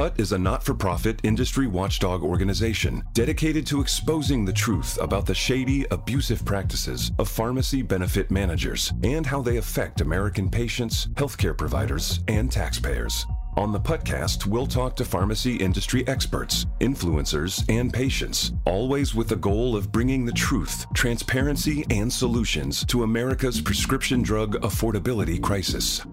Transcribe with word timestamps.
PUT 0.00 0.18
is 0.18 0.32
a 0.32 0.38
not 0.38 0.64
for 0.64 0.72
profit 0.72 1.20
industry 1.24 1.66
watchdog 1.66 2.22
organization 2.22 3.04
dedicated 3.12 3.66
to 3.66 3.82
exposing 3.82 4.46
the 4.46 4.52
truth 4.52 4.98
about 4.98 5.26
the 5.26 5.34
shady, 5.34 5.84
abusive 5.90 6.42
practices 6.42 7.12
of 7.18 7.28
pharmacy 7.28 7.82
benefit 7.82 8.30
managers 8.30 8.94
and 9.02 9.26
how 9.26 9.42
they 9.42 9.58
affect 9.58 10.00
American 10.00 10.48
patients, 10.48 11.08
healthcare 11.16 11.54
providers, 11.54 12.20
and 12.28 12.50
taxpayers. 12.50 13.26
On 13.58 13.72
the 13.72 13.80
podcast, 13.80 14.46
we'll 14.46 14.66
talk 14.66 14.96
to 14.96 15.04
pharmacy 15.04 15.56
industry 15.56 16.02
experts, 16.08 16.64
influencers, 16.80 17.62
and 17.68 17.92
patients, 17.92 18.52
always 18.64 19.14
with 19.14 19.28
the 19.28 19.36
goal 19.36 19.76
of 19.76 19.92
bringing 19.92 20.24
the 20.24 20.32
truth, 20.32 20.86
transparency, 20.94 21.84
and 21.90 22.10
solutions 22.10 22.86
to 22.86 23.02
America's 23.02 23.60
prescription 23.60 24.22
drug 24.22 24.54
affordability 24.62 25.42
crisis. 25.42 26.06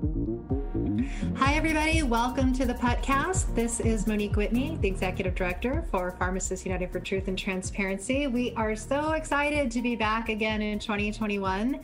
Hi, 1.39 1.53
everybody. 1.53 2.01
Welcome 2.01 2.51
to 2.53 2.65
the 2.65 2.73
podcast. 2.73 3.53
This 3.53 3.79
is 3.79 4.07
Monique 4.07 4.35
Whitney, 4.35 4.75
the 4.81 4.87
Executive 4.87 5.35
Director 5.35 5.85
for 5.91 6.11
Pharmacists 6.17 6.65
United 6.65 6.91
for 6.91 6.99
Truth 6.99 7.27
and 7.27 7.37
Transparency. 7.37 8.25
We 8.25 8.53
are 8.55 8.75
so 8.75 9.11
excited 9.11 9.69
to 9.69 9.83
be 9.83 9.95
back 9.95 10.29
again 10.29 10.63
in 10.63 10.79
2021. 10.79 11.79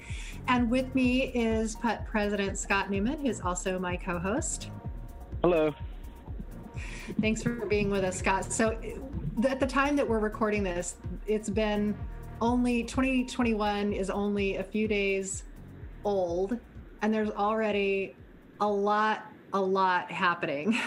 And 0.48 0.72
with 0.72 0.94
me 0.96 1.26
is 1.36 1.76
PUT 1.76 2.04
President 2.08 2.58
Scott 2.58 2.90
Newman, 2.90 3.24
who's 3.24 3.42
also 3.42 3.78
my 3.78 3.96
co 3.96 4.18
host. 4.18 4.72
Hello. 5.44 5.76
Thanks 7.22 7.44
for 7.44 7.52
being 7.52 7.92
with 7.92 8.04
us, 8.04 8.18
Scott. 8.18 8.52
So, 8.52 8.72
uh, 8.72 9.48
at 9.48 9.59
the 9.59 9.68
time 9.68 9.96
that 9.98 10.09
we're 10.09 10.18
recording 10.18 10.64
this, 10.64 10.96
it's 11.28 11.50
been 11.50 11.96
only 12.42 12.84
2021 12.86 13.94
is 13.94 14.09
only 14.09 14.58
a 14.58 14.64
few 14.64 14.88
days 14.88 15.44
old, 16.04 16.58
and 17.04 17.14
there's 17.14 17.30
already 17.30 18.16
a 18.59 18.68
lot, 18.68 19.26
a 19.54 19.62
lot 19.62 20.12
happening, 20.12 20.78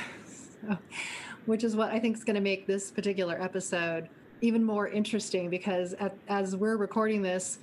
which 1.47 1.65
is 1.65 1.77
what 1.77 1.91
I 1.91 1.99
think 1.99 2.17
is 2.17 2.25
going 2.25 2.35
to 2.35 2.43
make 2.43 2.67
this 2.67 2.91
particular 2.91 3.41
episode 3.41 4.09
even 4.43 4.63
more 4.63 4.89
interesting 4.89 5.49
because 5.49 5.95
at, 5.95 6.15
as 6.29 6.55
we're 6.55 6.77
recording 6.77 7.23
this, 7.23 7.59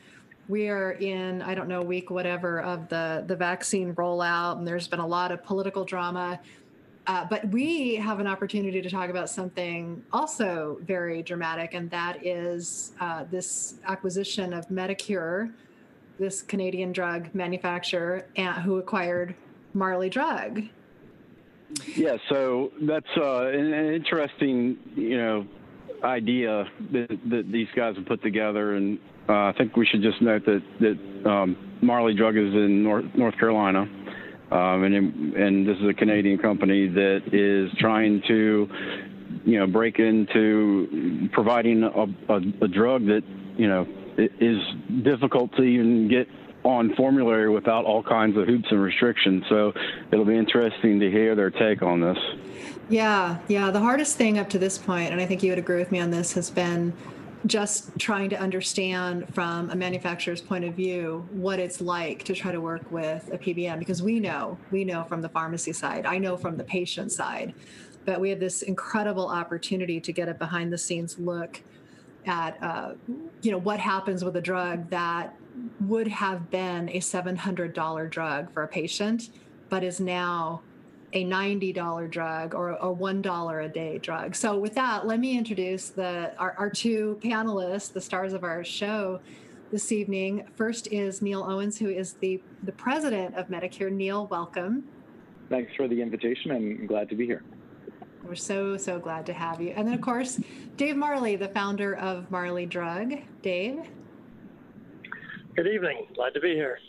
we 0.50 0.68
are 0.70 0.94
in 0.94 1.42
I 1.42 1.56
don't 1.56 1.68
know 1.70 1.82
week 1.82 2.10
whatever 2.10 2.62
of 2.62 2.90
the 2.90 3.24
the 3.28 3.36
vaccine 3.36 3.94
rollout, 3.96 4.58
and 4.58 4.68
there's 4.68 4.88
been 4.88 5.00
a 5.00 5.08
lot 5.08 5.32
of 5.32 5.44
political 5.44 5.86
drama 5.86 6.40
uh, 7.06 7.26
but 7.30 7.46
we 7.50 7.96
have 7.96 8.20
an 8.20 8.28
opportunity 8.28 8.82
to 8.82 8.90
talk 8.90 9.10
about 9.10 9.30
something 9.30 10.04
also 10.14 10.78
very 10.84 11.22
dramatic, 11.22 11.74
and 11.74 11.90
that 11.90 12.26
is 12.26 12.94
uh, 13.02 13.26
this 13.30 13.76
acquisition 13.86 14.54
of 14.54 14.68
Medicure, 14.70 15.52
this 16.18 16.42
Canadian 16.42 16.94
drug 16.94 17.34
manufacturer, 17.36 18.26
and, 18.38 18.56
who 18.62 18.78
acquired 18.78 19.36
Marley 19.74 20.10
Drug. 20.10 20.64
Yeah, 21.96 22.18
so 22.30 22.72
that's 22.82 23.06
uh, 23.18 23.48
an, 23.48 23.74
interesting, 23.94 24.78
you 24.96 25.18
know, 25.18 25.48
idea 26.04 26.66
that, 26.92 27.20
that, 27.30 27.52
these 27.52 27.68
guys 27.76 27.96
have 27.96 28.06
put 28.06 28.22
together, 28.22 28.76
and 28.76 29.00
uh, 29.30 29.34
I 29.34 29.54
think 29.58 29.78
we 29.78 29.86
should 29.86 30.02
just 30.02 30.22
note 30.22 30.46
that 30.46 30.62
that 30.82 31.30
um, 31.30 31.78
Marley 31.82 32.14
Drug 32.14 32.36
is 32.36 32.54
in 32.54 32.84
North 32.84 33.06
North 33.16 33.38
Carolina 33.38 33.88
um, 34.54 34.84
and 34.84 35.34
and 35.34 35.68
this 35.68 35.78
is 35.78 35.90
a 35.90 35.94
Canadian 35.94 36.38
company 36.38 36.88
that 36.88 37.22
is 37.34 37.72
trying 37.80 38.22
to, 38.28 38.70
you 39.46 39.60
know, 39.60 39.66
break 39.66 39.98
into 39.98 41.28
providing 41.32 41.82
a, 41.84 42.06
a, 42.32 42.38
a 42.62 42.68
drug 42.68 43.06
that 43.08 43.24
you 43.58 43.68
know 43.68 43.88
is 44.18 44.60
difficult 45.02 45.56
to 45.56 45.64
even 45.64 46.08
get 46.08 46.28
on 46.64 46.96
formulary 46.96 47.50
without 47.50 47.86
all 47.86 48.04
kinds 48.04 48.38
of 48.38 48.48
hoops 48.48 48.68
and 48.72 48.82
restrictions. 48.82 49.44
So 49.50 49.74
it'll 50.12 50.26
be 50.26 50.38
interesting 50.38 51.00
to 51.00 51.12
hear 51.12 51.36
their 51.36 51.52
take 51.52 51.82
on 51.82 52.00
this. 52.00 52.18
Yeah, 52.90 53.38
yeah. 53.48 53.72
The 53.72 53.80
hardest 53.80 54.18
thing 54.18 54.38
up 54.40 54.50
to 54.52 54.60
this 54.60 54.78
point, 54.78 55.12
and 55.12 55.22
I 55.22 55.26
think 55.26 55.44
you 55.44 55.52
would 55.52 55.60
agree 55.60 55.80
with 55.80 55.92
me 55.92 56.00
on 56.00 56.12
this, 56.12 56.34
has 56.34 56.50
been 56.50 56.94
just 57.46 57.98
trying 58.00 58.30
to 58.30 58.40
understand 58.40 59.34
from 59.34 59.70
a 59.70 59.76
manufacturer's 59.76 60.42
point 60.42 60.64
of 60.64 60.74
view 60.74 61.28
what 61.32 61.60
it's 61.60 61.82
like 61.82 62.24
to 62.24 62.34
try 62.34 62.52
to 62.52 62.62
work 62.62 62.90
with 62.90 63.30
a 63.34 63.38
PBM 63.38 63.80
because 63.80 64.02
we 64.02 64.20
know, 64.20 64.58
we 64.72 64.86
know 64.86 65.04
from 65.04 65.22
the 65.22 65.30
pharmacy 65.30 65.74
side, 65.74 66.06
I 66.06 66.18
know 66.18 66.38
from 66.38 66.56
the 66.56 66.64
patient 66.64 67.12
side, 67.12 67.54
but 68.06 68.22
we 68.22 68.30
have 68.30 68.40
this 68.40 68.62
incredible 68.62 69.28
opportunity 69.28 70.00
to 70.00 70.14
get 70.14 70.30
a 70.30 70.34
behind 70.34 70.72
the 70.72 70.78
scenes 70.78 71.20
look 71.20 71.62
at 72.26 72.62
uh, 72.64 72.94
you 73.42 73.52
know 73.52 73.58
what 73.58 73.80
happens 73.80 74.24
with 74.24 74.36
a 74.38 74.42
drug 74.42 74.90
that 74.90 75.36
would 75.82 76.08
have 76.08 76.50
been 76.50 76.90
a 76.90 77.00
$700 77.00 78.10
drug 78.10 78.52
for 78.52 78.64
a 78.64 78.68
patient 78.68 79.30
but 79.70 79.84
is 79.84 80.00
now 80.00 80.62
a 81.14 81.26
$90 81.26 82.10
drug 82.12 82.54
or 82.54 82.72
a 82.74 82.94
$1 82.94 83.66
a 83.66 83.70
day 83.70 83.98
drug. 83.98 84.36
So 84.36 84.58
with 84.58 84.76
that, 84.76 85.08
let 85.08 85.20
me 85.20 85.38
introduce 85.38 85.90
the 85.90 86.34
our, 86.38 86.54
our 86.58 86.70
two 86.70 87.20
panelists, 87.24 87.92
the 87.92 88.02
stars 88.02 88.34
of 88.34 88.44
our 88.44 88.64
show 88.64 89.20
this 89.72 89.92
evening. 89.92 90.48
First 90.56 90.88
is 90.92 91.22
Neil 91.22 91.44
Owens, 91.44 91.78
who 91.78 91.90
is 91.90 92.14
the, 92.14 92.42
the 92.64 92.72
president 92.72 93.36
of 93.36 93.48
Medicure. 93.48 93.92
Neil, 93.92 94.28
welcome. 94.28 94.84
Thanks 95.50 95.72
for 95.76 95.88
the 95.88 96.02
invitation. 96.02 96.52
I'm 96.52 96.88
glad 96.88 97.10
to 97.10 97.16
be 97.16 97.26
here. 97.26 97.44
We're 98.24 98.36
so, 98.36 98.78
so 98.78 99.00
glad 99.00 99.26
to 99.26 99.34
have 99.34 99.60
you. 99.60 99.74
And 99.76 99.88
then, 99.88 99.96
of 99.96 100.02
course, 100.02 100.40
Dave 100.78 100.96
Marley, 100.96 101.36
the 101.36 101.50
founder 101.50 101.96
of 101.96 102.30
Marley 102.32 102.66
Drug. 102.66 103.16
Dave? 103.42 103.80
Good 105.56 105.68
evening. 105.68 106.08
Glad 106.16 106.34
to 106.34 106.40
be 106.40 106.56
here. 106.56 106.80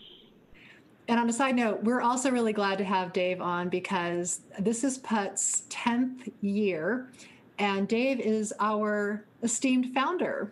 And 1.07 1.21
on 1.21 1.29
a 1.29 1.33
side 1.35 1.55
note, 1.55 1.83
we're 1.83 2.01
also 2.01 2.31
really 2.31 2.55
glad 2.55 2.79
to 2.79 2.85
have 2.85 3.13
Dave 3.13 3.43
on 3.43 3.69
because 3.69 4.41
this 4.59 4.85
is 4.85 4.97
PUT's 4.97 5.65
10th 5.69 6.33
year, 6.41 7.11
and 7.59 7.87
Dave 7.87 8.21
is 8.21 8.55
our 8.61 9.23
esteemed 9.43 9.93
founder. 9.93 10.51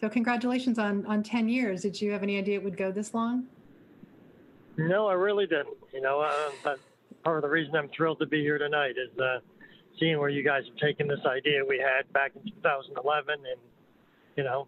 So 0.00 0.08
congratulations 0.08 0.80
on 0.80 1.06
on 1.06 1.22
10 1.22 1.48
years. 1.48 1.82
Did 1.82 2.00
you 2.00 2.10
have 2.10 2.24
any 2.24 2.36
idea 2.36 2.58
it 2.58 2.64
would 2.64 2.76
go 2.76 2.90
this 2.90 3.14
long? 3.14 3.46
No, 4.76 5.06
I 5.06 5.12
really 5.12 5.46
didn't. 5.46 5.76
You 5.94 6.00
know, 6.00 6.20
uh, 6.20 6.50
but 6.64 6.80
part 7.22 7.36
of 7.36 7.42
the 7.42 7.48
reason 7.48 7.76
I'm 7.76 7.88
thrilled 7.96 8.18
to 8.18 8.26
be 8.26 8.40
here 8.40 8.58
tonight 8.58 8.96
is 8.98 9.16
uh, 9.20 9.38
seeing 10.00 10.18
where 10.18 10.30
you 10.30 10.42
guys 10.42 10.64
have 10.66 10.76
taken 10.78 11.06
this 11.06 11.24
idea 11.24 11.64
we 11.66 11.78
had 11.78 12.12
back 12.12 12.32
in 12.34 12.42
2011, 12.42 13.34
and 13.34 13.60
you 14.36 14.42
know, 14.42 14.66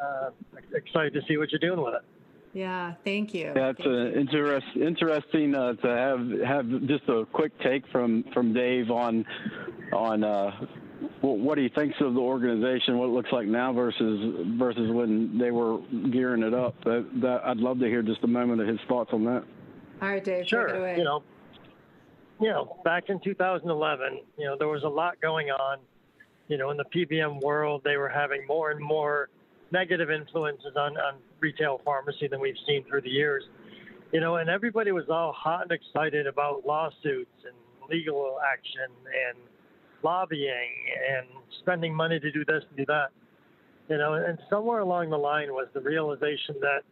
uh, 0.00 0.30
excited 0.74 1.12
to 1.14 1.20
see 1.28 1.36
what 1.36 1.50
you're 1.50 1.58
doing 1.58 1.82
with 1.82 1.94
it. 1.94 2.02
Yeah, 2.52 2.94
thank 3.04 3.34
you. 3.34 3.52
Yeah, 3.54 3.70
it's 3.70 3.82
thank 3.82 4.16
interest, 4.16 4.66
interesting 4.74 5.54
uh, 5.54 5.74
to 5.74 5.88
have 5.88 6.30
have 6.46 6.86
just 6.86 7.08
a 7.08 7.26
quick 7.32 7.52
take 7.60 7.86
from 7.92 8.24
from 8.32 8.52
Dave 8.52 8.90
on 8.90 9.24
on 9.92 10.24
uh, 10.24 10.66
what 11.20 11.58
he 11.58 11.68
thinks 11.68 11.96
of 12.00 12.14
the 12.14 12.20
organization, 12.20 12.98
what 12.98 13.06
it 13.06 13.12
looks 13.12 13.30
like 13.32 13.46
now 13.46 13.72
versus 13.72 14.46
versus 14.58 14.90
when 14.90 15.38
they 15.38 15.50
were 15.50 15.78
gearing 16.10 16.42
it 16.42 16.54
up. 16.54 16.82
That, 16.84 17.08
that 17.20 17.42
I'd 17.44 17.58
love 17.58 17.80
to 17.80 17.86
hear 17.86 18.02
just 18.02 18.24
a 18.24 18.28
moment 18.28 18.60
of 18.60 18.68
his 18.68 18.80
thoughts 18.88 19.10
on 19.12 19.24
that. 19.24 19.44
All 20.00 20.08
right, 20.08 20.24
Dave, 20.24 20.46
sure. 20.46 20.66
take 20.66 20.76
it 20.76 20.78
away. 20.78 20.96
You 20.96 21.04
know, 21.04 21.22
you 22.40 22.48
know, 22.48 22.80
back 22.84 23.08
in 23.08 23.20
2011, 23.20 24.20
you 24.38 24.44
know, 24.46 24.56
there 24.56 24.68
was 24.68 24.84
a 24.84 24.88
lot 24.88 25.20
going 25.20 25.50
on. 25.50 25.78
You 26.48 26.56
know, 26.56 26.70
in 26.70 26.78
the 26.78 26.84
PBM 26.84 27.42
world, 27.42 27.82
they 27.84 27.98
were 27.98 28.08
having 28.08 28.46
more 28.46 28.70
and 28.70 28.80
more 28.80 29.28
negative 29.70 30.10
influences 30.10 30.76
on, 30.76 30.96
on 30.96 31.14
retail 31.40 31.80
pharmacy 31.84 32.28
than 32.28 32.40
we've 32.40 32.56
seen 32.66 32.84
through 32.84 33.02
the 33.02 33.10
years. 33.10 33.44
You 34.12 34.20
know, 34.20 34.36
and 34.36 34.48
everybody 34.48 34.92
was 34.92 35.04
all 35.10 35.32
hot 35.32 35.62
and 35.62 35.72
excited 35.72 36.26
about 36.26 36.66
lawsuits 36.66 37.30
and 37.44 37.54
legal 37.90 38.38
action 38.52 38.90
and 39.06 39.38
lobbying 40.02 40.70
and 41.10 41.26
spending 41.60 41.94
money 41.94 42.18
to 42.18 42.30
do 42.30 42.44
this 42.44 42.62
and 42.68 42.76
do 42.76 42.86
that. 42.86 43.08
You 43.88 43.98
know, 43.98 44.14
and 44.14 44.38
somewhere 44.50 44.80
along 44.80 45.10
the 45.10 45.18
line 45.18 45.52
was 45.52 45.68
the 45.74 45.80
realization 45.80 46.56
that 46.60 46.82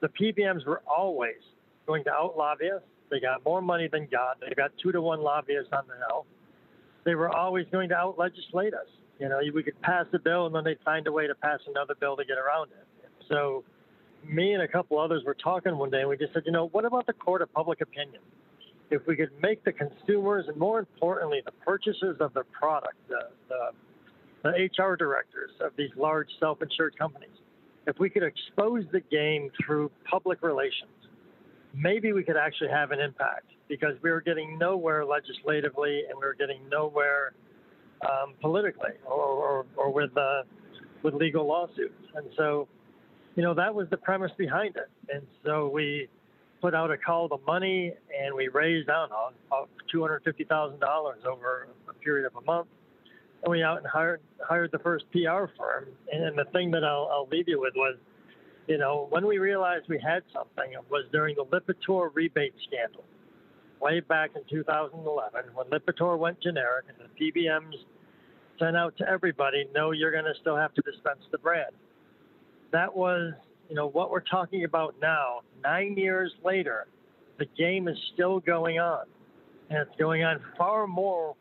the 0.00 0.08
PBMs 0.08 0.66
were 0.66 0.82
always 0.86 1.42
going 1.86 2.04
to 2.04 2.10
out 2.10 2.36
lobby 2.36 2.70
us. 2.70 2.82
They 3.10 3.20
got 3.20 3.44
more 3.44 3.62
money 3.62 3.88
than 3.90 4.06
God. 4.10 4.36
They 4.40 4.54
got 4.54 4.70
two 4.82 4.92
to 4.92 5.00
one 5.00 5.20
lobbyists 5.20 5.70
on 5.72 5.84
the 5.88 5.94
hill. 5.94 6.26
They 7.04 7.14
were 7.14 7.34
always 7.34 7.66
going 7.72 7.88
to 7.88 7.94
out 7.94 8.18
legislate 8.18 8.74
us. 8.74 8.86
You 9.18 9.28
know, 9.28 9.40
we 9.52 9.62
could 9.62 9.80
pass 9.82 10.06
a 10.12 10.18
bill 10.18 10.46
and 10.46 10.54
then 10.54 10.64
they'd 10.64 10.78
find 10.84 11.06
a 11.06 11.12
way 11.12 11.26
to 11.26 11.34
pass 11.34 11.60
another 11.66 11.94
bill 11.98 12.16
to 12.16 12.24
get 12.24 12.38
around 12.38 12.70
it. 12.70 12.86
So, 13.28 13.64
me 14.24 14.52
and 14.52 14.62
a 14.62 14.68
couple 14.68 14.98
others 14.98 15.22
were 15.24 15.34
talking 15.34 15.76
one 15.76 15.90
day 15.90 16.00
and 16.00 16.08
we 16.08 16.16
just 16.16 16.32
said, 16.32 16.42
you 16.44 16.52
know, 16.52 16.68
what 16.68 16.84
about 16.84 17.06
the 17.06 17.12
court 17.12 17.42
of 17.42 17.52
public 17.52 17.80
opinion? 17.80 18.20
If 18.90 19.06
we 19.06 19.16
could 19.16 19.30
make 19.40 19.64
the 19.64 19.72
consumers 19.72 20.46
and 20.48 20.56
more 20.56 20.78
importantly, 20.78 21.40
the 21.44 21.52
purchasers 21.52 22.16
of 22.20 22.32
the 22.34 22.42
product, 22.44 22.96
the, 23.08 23.28
the, 23.48 23.70
the 24.42 24.82
HR 24.82 24.96
directors 24.96 25.50
of 25.60 25.72
these 25.76 25.90
large 25.96 26.28
self 26.40 26.62
insured 26.62 26.98
companies, 26.98 27.36
if 27.86 27.98
we 27.98 28.10
could 28.10 28.22
expose 28.22 28.84
the 28.92 29.00
game 29.00 29.50
through 29.64 29.90
public 30.08 30.42
relations, 30.42 30.90
maybe 31.74 32.12
we 32.12 32.22
could 32.22 32.36
actually 32.36 32.70
have 32.70 32.90
an 32.90 33.00
impact 33.00 33.46
because 33.68 33.94
we 34.02 34.10
were 34.10 34.20
getting 34.20 34.58
nowhere 34.58 35.04
legislatively 35.04 36.02
and 36.08 36.18
we 36.18 36.26
were 36.26 36.36
getting 36.38 36.60
nowhere 36.70 37.34
um, 38.02 38.34
politically 38.40 38.92
or, 39.06 39.14
or, 39.14 39.66
or 39.76 39.92
with 39.92 40.16
uh, 40.16 40.42
with 41.02 41.14
legal 41.14 41.46
lawsuits. 41.46 41.94
And 42.14 42.26
so, 42.36 42.68
you 43.36 43.42
know, 43.42 43.54
that 43.54 43.74
was 43.74 43.88
the 43.90 43.96
premise 43.96 44.32
behind 44.36 44.76
it. 44.76 44.90
And 45.12 45.22
so 45.44 45.68
we 45.68 46.08
put 46.60 46.74
out 46.74 46.90
a 46.90 46.96
call 46.96 47.28
to 47.28 47.36
money 47.46 47.92
and 48.18 48.34
we 48.34 48.48
raised, 48.48 48.88
I 48.90 49.06
don't 49.06 49.10
know, 49.10 49.28
about 49.46 49.68
$250,000 49.94 51.24
over 51.24 51.68
a 51.88 51.92
period 51.94 52.26
of 52.26 52.36
a 52.36 52.44
month. 52.44 52.68
And 53.44 53.50
we 53.52 53.62
out 53.62 53.78
and 53.78 53.86
hired 53.86 54.20
hired 54.40 54.72
the 54.72 54.80
first 54.80 55.04
PR 55.12 55.46
firm. 55.56 55.86
And 56.12 56.36
the 56.36 56.46
thing 56.52 56.72
that 56.72 56.82
I'll, 56.82 57.08
I'll 57.12 57.28
leave 57.30 57.48
you 57.48 57.60
with 57.60 57.74
was, 57.76 57.96
you 58.66 58.78
know, 58.78 59.06
when 59.10 59.26
we 59.26 59.38
realized 59.38 59.84
we 59.88 60.00
had 60.00 60.24
something, 60.32 60.72
it 60.72 60.84
was 60.90 61.04
during 61.12 61.36
the 61.36 61.44
Lipitor 61.44 62.10
rebate 62.12 62.54
scandal, 62.66 63.04
way 63.80 64.00
back 64.00 64.30
in 64.34 64.42
2011, 64.50 65.50
when 65.54 65.66
Lipitor 65.66 66.18
went 66.18 66.40
generic 66.40 66.86
and 66.88 66.96
the 66.98 67.32
PBMs 67.32 67.74
sent 68.58 68.76
out 68.76 68.96
to 68.98 69.08
everybody, 69.08 69.66
no, 69.74 69.92
you're 69.92 70.10
going 70.12 70.24
to 70.24 70.34
still 70.40 70.56
have 70.56 70.74
to 70.74 70.82
dispense 70.82 71.20
the 71.30 71.38
brand. 71.38 71.72
That 72.72 72.94
was, 72.94 73.32
you 73.68 73.76
know, 73.76 73.88
what 73.88 74.10
we're 74.10 74.20
talking 74.20 74.64
about 74.64 74.94
now. 75.00 75.40
Nine 75.62 75.96
years 75.96 76.32
later, 76.44 76.86
the 77.38 77.46
game 77.56 77.88
is 77.88 77.96
still 78.14 78.40
going 78.40 78.78
on, 78.78 79.06
and 79.70 79.78
it's 79.78 79.96
going 79.98 80.24
on 80.24 80.40
far 80.56 80.86
more 80.86 81.34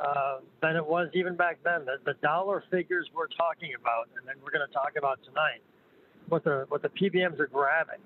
uh, 0.00 0.38
than 0.62 0.76
it 0.76 0.86
was 0.86 1.08
even 1.14 1.36
back 1.36 1.58
then. 1.64 1.84
The, 1.84 1.96
the 2.04 2.14
dollar 2.22 2.64
figures 2.70 3.08
we're 3.14 3.28
talking 3.28 3.72
about, 3.80 4.08
and 4.16 4.26
then 4.26 4.34
we're 4.42 4.50
going 4.50 4.66
to 4.66 4.72
talk 4.72 4.92
about 4.98 5.20
tonight, 5.24 5.62
what 6.28 6.44
the 6.44 6.66
what 6.68 6.82
the 6.82 6.88
PBMs 6.88 7.38
are 7.38 7.46
grabbing, 7.46 8.00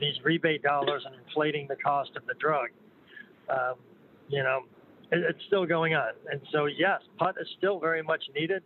these 0.00 0.14
rebate 0.24 0.62
dollars 0.62 1.02
and 1.06 1.14
inflating 1.26 1.66
the 1.68 1.76
cost 1.76 2.10
of 2.16 2.26
the 2.26 2.34
drug. 2.34 2.68
Um, 3.52 3.74
you 4.28 4.42
know, 4.42 4.62
it's 5.10 5.38
still 5.46 5.66
going 5.66 5.94
on. 5.94 6.12
And 6.30 6.40
so, 6.52 6.66
yes, 6.66 7.00
PUT 7.18 7.34
is 7.40 7.46
still 7.58 7.78
very 7.78 8.02
much 8.02 8.22
needed. 8.34 8.62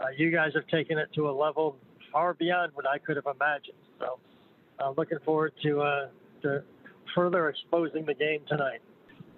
Uh, 0.00 0.06
you 0.16 0.30
guys 0.30 0.50
have 0.54 0.66
taken 0.66 0.98
it 0.98 1.08
to 1.14 1.30
a 1.30 1.32
level 1.32 1.76
far 2.12 2.34
beyond 2.34 2.72
what 2.74 2.86
I 2.88 2.98
could 2.98 3.16
have 3.16 3.26
imagined. 3.26 3.78
So, 4.00 4.18
uh, 4.78 4.92
looking 4.96 5.18
forward 5.24 5.52
to, 5.62 5.80
uh, 5.80 6.08
to 6.42 6.62
further 7.14 7.48
exposing 7.48 8.04
the 8.04 8.14
game 8.14 8.40
tonight. 8.48 8.80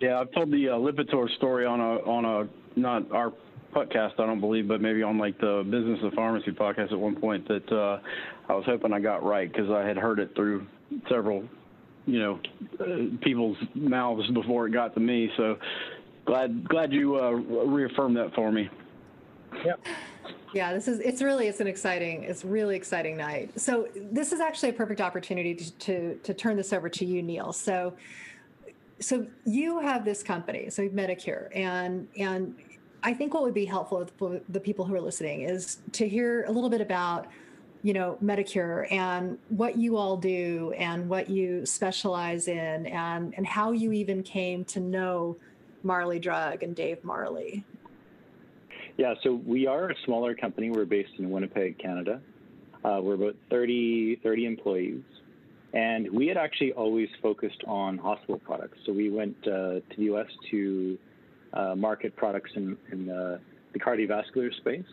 Yeah, 0.01 0.21
I've 0.21 0.33
told 0.33 0.51
the 0.51 0.69
uh, 0.69 0.73
Lipitor 0.75 1.29
story 1.37 1.67
on 1.67 1.81
a 1.81 1.97
on 2.09 2.25
a 2.25 2.79
not 2.79 3.11
our 3.11 3.33
podcast, 3.75 4.13
I 4.19 4.27
don't 4.27 4.41
believe, 4.41 4.69
but 4.69 4.81
maybe 4.81 5.03
on 5.03 5.19
like 5.19 5.39
the 5.41 5.63
Business 5.65 5.99
of 6.03 6.13
Pharmacy 6.15 6.53
podcast 6.53 6.93
at 6.93 6.99
one 6.99 7.17
point 7.17 7.47
that 7.49 7.71
uh, 7.73 8.01
I 8.49 8.55
was 8.55 8.65
hoping 8.65 8.93
I 8.93 9.01
got 9.01 9.25
right 9.25 9.51
because 9.51 9.71
I 9.71 9.87
had 9.87 9.97
heard 9.97 10.19
it 10.19 10.35
through 10.35 10.67
several, 11.11 11.45
you 12.09 12.19
know, 12.21 12.41
uh, 12.81 13.19
people's 13.23 13.59
mouths 13.75 14.29
before 14.31 14.67
it 14.67 14.73
got 14.73 14.95
to 14.95 15.01
me. 15.01 15.31
So 15.37 15.59
glad 16.25 16.67
glad 16.69 16.93
you 16.93 17.17
uh, 17.17 17.31
reaffirmed 17.31 18.17
that 18.17 18.35
for 18.35 18.51
me. 18.51 18.71
Yep. 19.65 19.87
Yeah, 20.55 20.73
this 20.73 20.89
is 20.89 21.01
it's 21.01 21.21
really 21.21 21.49
it's 21.49 21.61
an 21.61 21.67
exciting 21.67 22.25
it's 22.25 22.45
really 22.45 22.77
exciting 22.77 23.19
night. 23.19 23.61
So 23.61 23.89
this 23.95 24.33
is 24.33 24.41
actually 24.41 24.71
a 24.71 24.73
perfect 24.73 25.03
opportunity 25.03 25.55
to 25.55 25.71
to, 25.73 26.15
to 26.17 26.35
turn 26.35 26.57
this 26.57 26.73
over 26.73 26.89
to 26.89 27.05
you, 27.05 27.23
Neil. 27.23 27.53
So 27.53 27.93
so 29.01 29.27
you 29.45 29.79
have 29.81 30.05
this 30.05 30.23
company, 30.23 30.71
so 30.71 30.89
Medicure, 30.89 31.55
and 31.55 32.09
and 32.17 32.57
I 33.03 33.13
think 33.13 33.35
what 33.35 33.43
would 33.43 33.55
be 33.55 33.67
helpful 33.67 34.09
for 34.17 34.41
the 34.49 34.61
people 34.61 34.87
who 34.87 34.95
are 34.95 35.01
listening 35.01 35.43
is 35.43 35.79
to 35.93 36.09
hear 36.09 36.45
a 36.45 36.51
little 36.51 36.71
bit 36.71 36.81
about 36.81 37.27
you 37.89 37.95
know 37.95 38.19
medicure 38.23 38.87
and 38.93 39.39
what 39.49 39.79
you 39.79 39.97
all 39.97 40.19
do 40.19 40.75
and 40.77 41.09
what 41.09 41.31
you 41.31 41.65
specialize 41.65 42.47
in 42.47 42.85
and 42.85 43.33
and 43.35 43.47
how 43.47 43.73
you 43.73 43.93
even 43.93 44.23
came 44.23 44.63
to 44.67 44.79
know 44.79 45.39
Marley 45.83 46.19
Drug 46.19 46.63
and 46.63 46.77
Dave 46.77 47.03
Marley? 47.03 47.65
Yeah, 48.99 49.15
so 49.23 49.41
we 49.47 49.67
are 49.67 49.89
a 49.89 49.95
smaller 50.05 50.35
company. 50.35 50.71
We're 50.71 50.85
based 50.85 51.13
in 51.19 51.31
Winnipeg, 51.31 51.79
Canada. 51.79 52.21
Uh, 52.85 53.01
we're 53.01 53.15
about 53.15 53.37
30, 53.49 54.17
30 54.23 54.45
employees. 54.45 55.03
And 55.73 56.11
we 56.11 56.27
had 56.27 56.37
actually 56.37 56.73
always 56.73 57.09
focused 57.23 57.63
on 57.67 57.97
hospital 57.97 58.39
products. 58.39 58.79
So 58.85 58.93
we 58.93 59.09
went 59.09 59.37
uh, 59.47 59.49
to 59.49 59.83
the 59.97 60.05
US 60.15 60.27
to 60.51 60.99
uh, 61.55 61.75
market 61.75 62.17
products 62.17 62.51
in, 62.55 62.77
in 62.93 63.07
the, 63.07 63.41
the, 63.73 63.79
cardiovascular 63.79 64.55
space. 64.57 64.85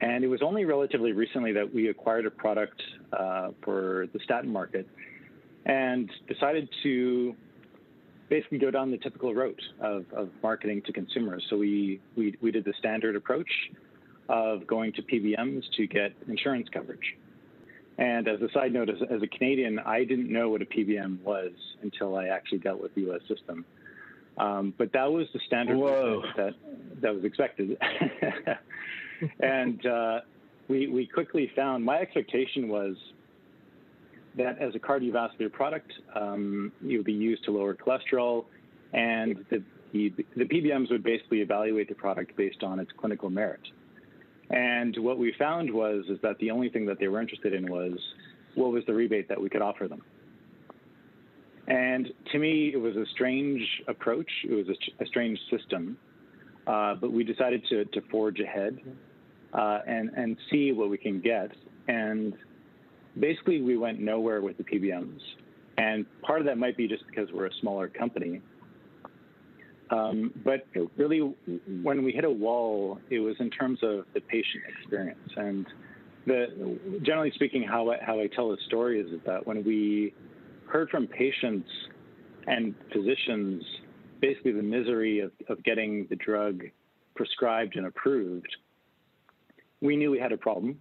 And 0.00 0.24
it 0.24 0.28
was 0.28 0.40
only 0.42 0.64
relatively 0.64 1.12
recently 1.12 1.52
that 1.52 1.74
we 1.74 1.88
acquired 1.88 2.26
a 2.26 2.30
product 2.30 2.80
uh, 3.12 3.50
for 3.62 4.06
the 4.12 4.20
statin 4.24 4.50
market 4.50 4.88
and 5.66 6.10
decided 6.26 6.68
to 6.82 7.34
basically 8.30 8.58
go 8.58 8.70
down 8.70 8.90
the 8.90 8.96
typical 8.98 9.34
route 9.34 9.60
of, 9.80 10.06
of 10.12 10.30
marketing 10.42 10.82
to 10.86 10.92
consumers. 10.92 11.44
So 11.50 11.58
we, 11.58 12.00
we, 12.16 12.36
we 12.40 12.50
did 12.50 12.64
the 12.64 12.72
standard 12.78 13.16
approach 13.16 13.50
of 14.28 14.66
going 14.66 14.92
to 14.92 15.02
PBMs 15.02 15.64
to 15.76 15.86
get 15.86 16.12
insurance 16.28 16.68
coverage. 16.72 17.16
And 17.98 18.28
as 18.28 18.40
a 18.40 18.50
side 18.52 18.72
note, 18.72 18.88
as, 18.88 18.96
as, 19.10 19.20
a 19.22 19.26
Canadian, 19.26 19.78
I 19.80 20.04
didn't 20.04 20.32
know 20.32 20.48
what 20.48 20.62
a 20.62 20.64
PBM 20.64 21.20
was 21.22 21.52
until 21.82 22.16
I 22.16 22.28
actually 22.28 22.58
dealt 22.58 22.80
with 22.80 22.94
the 22.94 23.02
U.S. 23.02 23.20
system. 23.28 23.66
Um, 24.38 24.72
but 24.78 24.92
that 24.92 25.10
was 25.10 25.26
the 25.32 25.40
standard 25.46 25.76
that 26.36 26.54
that 27.02 27.14
was 27.14 27.24
expected. 27.24 27.76
and 29.40 29.84
uh, 29.84 30.20
we 30.68 30.88
we 30.88 31.06
quickly 31.06 31.50
found 31.54 31.84
my 31.84 31.98
expectation 31.98 32.68
was 32.68 32.96
that 34.36 34.58
as 34.58 34.74
a 34.74 34.78
cardiovascular 34.78 35.52
product, 35.52 35.92
um, 36.14 36.72
it 36.86 36.96
would 36.96 37.04
be 37.04 37.12
used 37.12 37.44
to 37.44 37.50
lower 37.50 37.74
cholesterol, 37.74 38.44
and 38.92 39.44
the, 39.50 39.62
the, 39.92 40.12
the 40.36 40.44
PBMs 40.44 40.90
would 40.90 41.02
basically 41.02 41.40
evaluate 41.40 41.88
the 41.88 41.94
product 41.94 42.36
based 42.36 42.62
on 42.62 42.78
its 42.78 42.90
clinical 42.96 43.28
merit. 43.28 43.60
And 44.50 44.96
what 44.98 45.18
we 45.18 45.32
found 45.38 45.72
was 45.72 46.04
is 46.08 46.18
that 46.22 46.38
the 46.38 46.50
only 46.50 46.68
thing 46.68 46.86
that 46.86 46.98
they 46.98 47.08
were 47.08 47.20
interested 47.20 47.52
in 47.52 47.70
was 47.70 47.92
what 48.54 48.72
was 48.72 48.84
the 48.86 48.94
rebate 48.94 49.28
that 49.28 49.40
we 49.40 49.48
could 49.48 49.62
offer 49.62 49.86
them. 49.88 50.02
And 51.70 52.10
to 52.32 52.38
me, 52.38 52.72
it 52.74 52.80
was 52.80 52.96
a 52.96 53.06
strange 53.12 53.62
approach. 53.86 54.30
It 54.44 54.52
was 54.52 54.66
a, 54.68 55.04
a 55.04 55.06
strange 55.06 55.38
system. 55.50 55.96
Uh, 56.66 56.96
but 56.96 57.12
we 57.12 57.24
decided 57.24 57.64
to, 57.70 57.84
to 57.86 58.00
forge 58.10 58.40
ahead 58.40 58.78
uh, 59.54 59.78
and, 59.86 60.10
and 60.10 60.36
see 60.50 60.72
what 60.72 60.90
we 60.90 60.98
can 60.98 61.20
get. 61.20 61.50
And 61.86 62.34
basically 63.18 63.62
we 63.62 63.76
went 63.76 64.00
nowhere 64.00 64.42
with 64.42 64.58
the 64.58 64.64
PBMs. 64.64 65.20
And 65.78 66.04
part 66.22 66.40
of 66.40 66.46
that 66.46 66.58
might 66.58 66.76
be 66.76 66.88
just 66.88 67.06
because 67.06 67.28
we're 67.32 67.46
a 67.46 67.54
smaller 67.60 67.88
company. 67.88 68.42
Um, 69.90 70.32
but 70.44 70.66
really, 70.96 71.34
when 71.82 72.02
we 72.02 72.12
hit 72.12 72.24
a 72.24 72.30
wall, 72.30 72.98
it 73.10 73.20
was 73.20 73.36
in 73.38 73.48
terms 73.50 73.78
of 73.82 74.06
the 74.12 74.20
patient 74.20 74.64
experience. 74.76 75.30
And 75.36 75.66
the, 76.26 76.78
generally 77.02 77.32
speaking, 77.34 77.62
how 77.62 77.90
I, 77.90 77.98
how 78.04 78.20
I 78.20 78.26
tell 78.26 78.50
the 78.50 78.58
story 78.66 79.00
is 79.00 79.20
that 79.24 79.46
when 79.46 79.64
we 79.64 80.14
heard 80.70 80.90
from 80.90 81.06
patients 81.06 81.68
and 82.46 82.74
physicians 82.92 83.62
basically 84.20 84.52
the 84.52 84.62
misery 84.62 85.20
of, 85.20 85.32
of 85.48 85.62
getting 85.64 86.06
the 86.10 86.16
drug 86.16 86.62
prescribed 87.14 87.76
and 87.76 87.86
approved, 87.86 88.56
we 89.80 89.96
knew 89.96 90.10
we 90.10 90.18
had 90.18 90.32
a 90.32 90.36
problem 90.36 90.78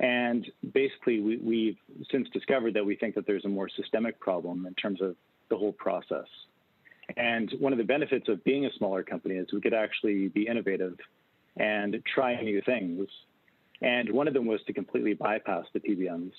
and 0.00 0.46
basically, 0.74 1.20
we, 1.20 1.38
we've 1.38 1.76
since 2.10 2.28
discovered 2.30 2.74
that 2.74 2.84
we 2.84 2.96
think 2.96 3.14
that 3.14 3.26
there's 3.26 3.44
a 3.44 3.48
more 3.48 3.68
systemic 3.68 4.20
problem 4.20 4.66
in 4.66 4.74
terms 4.74 5.00
of 5.00 5.16
the 5.48 5.56
whole 5.56 5.72
process. 5.72 6.26
And 7.16 7.52
one 7.60 7.72
of 7.72 7.78
the 7.78 7.84
benefits 7.84 8.28
of 8.28 8.42
being 8.44 8.66
a 8.66 8.72
smaller 8.76 9.02
company 9.02 9.36
is 9.36 9.46
we 9.52 9.60
could 9.60 9.74
actually 9.74 10.28
be 10.28 10.46
innovative 10.46 10.96
and 11.56 11.96
try 12.12 12.40
new 12.42 12.60
things. 12.62 13.06
And 13.80 14.10
one 14.10 14.28
of 14.28 14.34
them 14.34 14.46
was 14.46 14.60
to 14.66 14.72
completely 14.72 15.14
bypass 15.14 15.64
the 15.72 15.80
PBMs. 15.80 16.32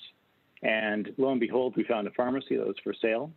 And 0.62 1.12
lo 1.18 1.30
and 1.30 1.40
behold, 1.40 1.76
we 1.76 1.84
found 1.84 2.06
a 2.06 2.10
pharmacy 2.10 2.56
that 2.56 2.66
was 2.66 2.76
for 2.82 2.94
sale. 3.00 3.30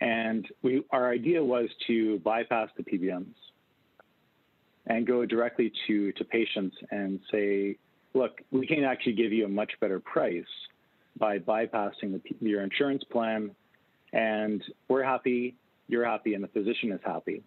And 0.00 0.46
we, 0.62 0.82
our 0.90 1.10
idea 1.10 1.42
was 1.42 1.68
to 1.86 2.18
bypass 2.20 2.68
the 2.76 2.82
PBMs 2.82 3.34
and 4.86 5.06
go 5.06 5.24
directly 5.24 5.72
to, 5.86 6.12
to 6.12 6.24
patients 6.24 6.76
and 6.90 7.20
say, 7.30 7.76
look, 8.14 8.40
we 8.50 8.66
can 8.66 8.84
actually 8.84 9.12
give 9.12 9.32
you 9.32 9.44
a 9.44 9.48
much 9.48 9.72
better 9.80 10.00
price 10.00 10.44
by 11.18 11.38
bypassing 11.38 12.12
the, 12.12 12.20
your 12.40 12.62
insurance 12.62 13.04
plan, 13.04 13.50
and 14.12 14.62
we're 14.88 15.04
happy, 15.04 15.54
you're 15.88 16.04
happy, 16.04 16.34
and 16.34 16.42
the 16.42 16.48
physician 16.48 16.90
is 16.92 17.00
happy. 17.04 17.42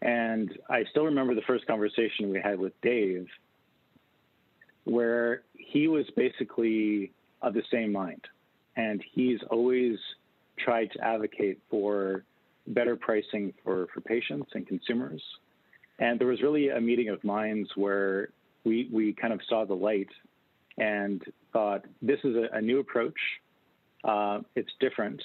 And 0.00 0.50
I 0.68 0.84
still 0.90 1.04
remember 1.04 1.34
the 1.34 1.42
first 1.42 1.66
conversation 1.66 2.30
we 2.30 2.40
had 2.40 2.58
with 2.58 2.72
Dave, 2.82 3.28
where 4.84 5.42
he 5.54 5.86
was 5.86 6.06
basically 6.16 7.12
of 7.42 7.54
the 7.54 7.62
same 7.70 7.92
mind. 7.92 8.22
And 8.76 9.02
he's 9.12 9.40
always 9.50 9.98
tried 10.58 10.90
to 10.92 11.04
advocate 11.04 11.58
for 11.70 12.24
better 12.66 12.96
pricing 12.96 13.52
for, 13.64 13.88
for 13.92 14.00
patients 14.00 14.50
and 14.54 14.66
consumers. 14.66 15.22
And 15.98 16.18
there 16.18 16.28
was 16.28 16.40
really 16.42 16.68
a 16.68 16.80
meeting 16.80 17.08
of 17.08 17.22
minds 17.22 17.68
where 17.76 18.28
we 18.64 18.88
we 18.92 19.12
kind 19.12 19.32
of 19.32 19.40
saw 19.48 19.64
the 19.64 19.74
light 19.74 20.08
and 20.78 21.22
thought 21.52 21.84
this 22.00 22.20
is 22.24 22.36
a, 22.36 22.56
a 22.56 22.60
new 22.60 22.78
approach. 22.78 23.18
Uh, 24.04 24.40
it's 24.56 24.70
different, 24.80 25.22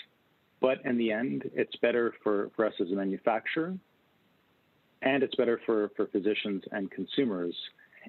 but 0.60 0.80
in 0.86 0.98
the 0.98 1.12
end, 1.12 1.50
it's 1.54 1.76
better 1.78 2.14
for, 2.24 2.52
for 2.56 2.66
us 2.66 2.74
as 2.80 2.92
a 2.92 2.96
manufacturer, 2.96 3.74
and 5.02 5.24
it's 5.24 5.36
better 5.36 5.60
for, 5.66 5.92
for 5.96 6.08
physicians 6.08 6.64
and 6.72 6.92
consumers. 6.92 7.56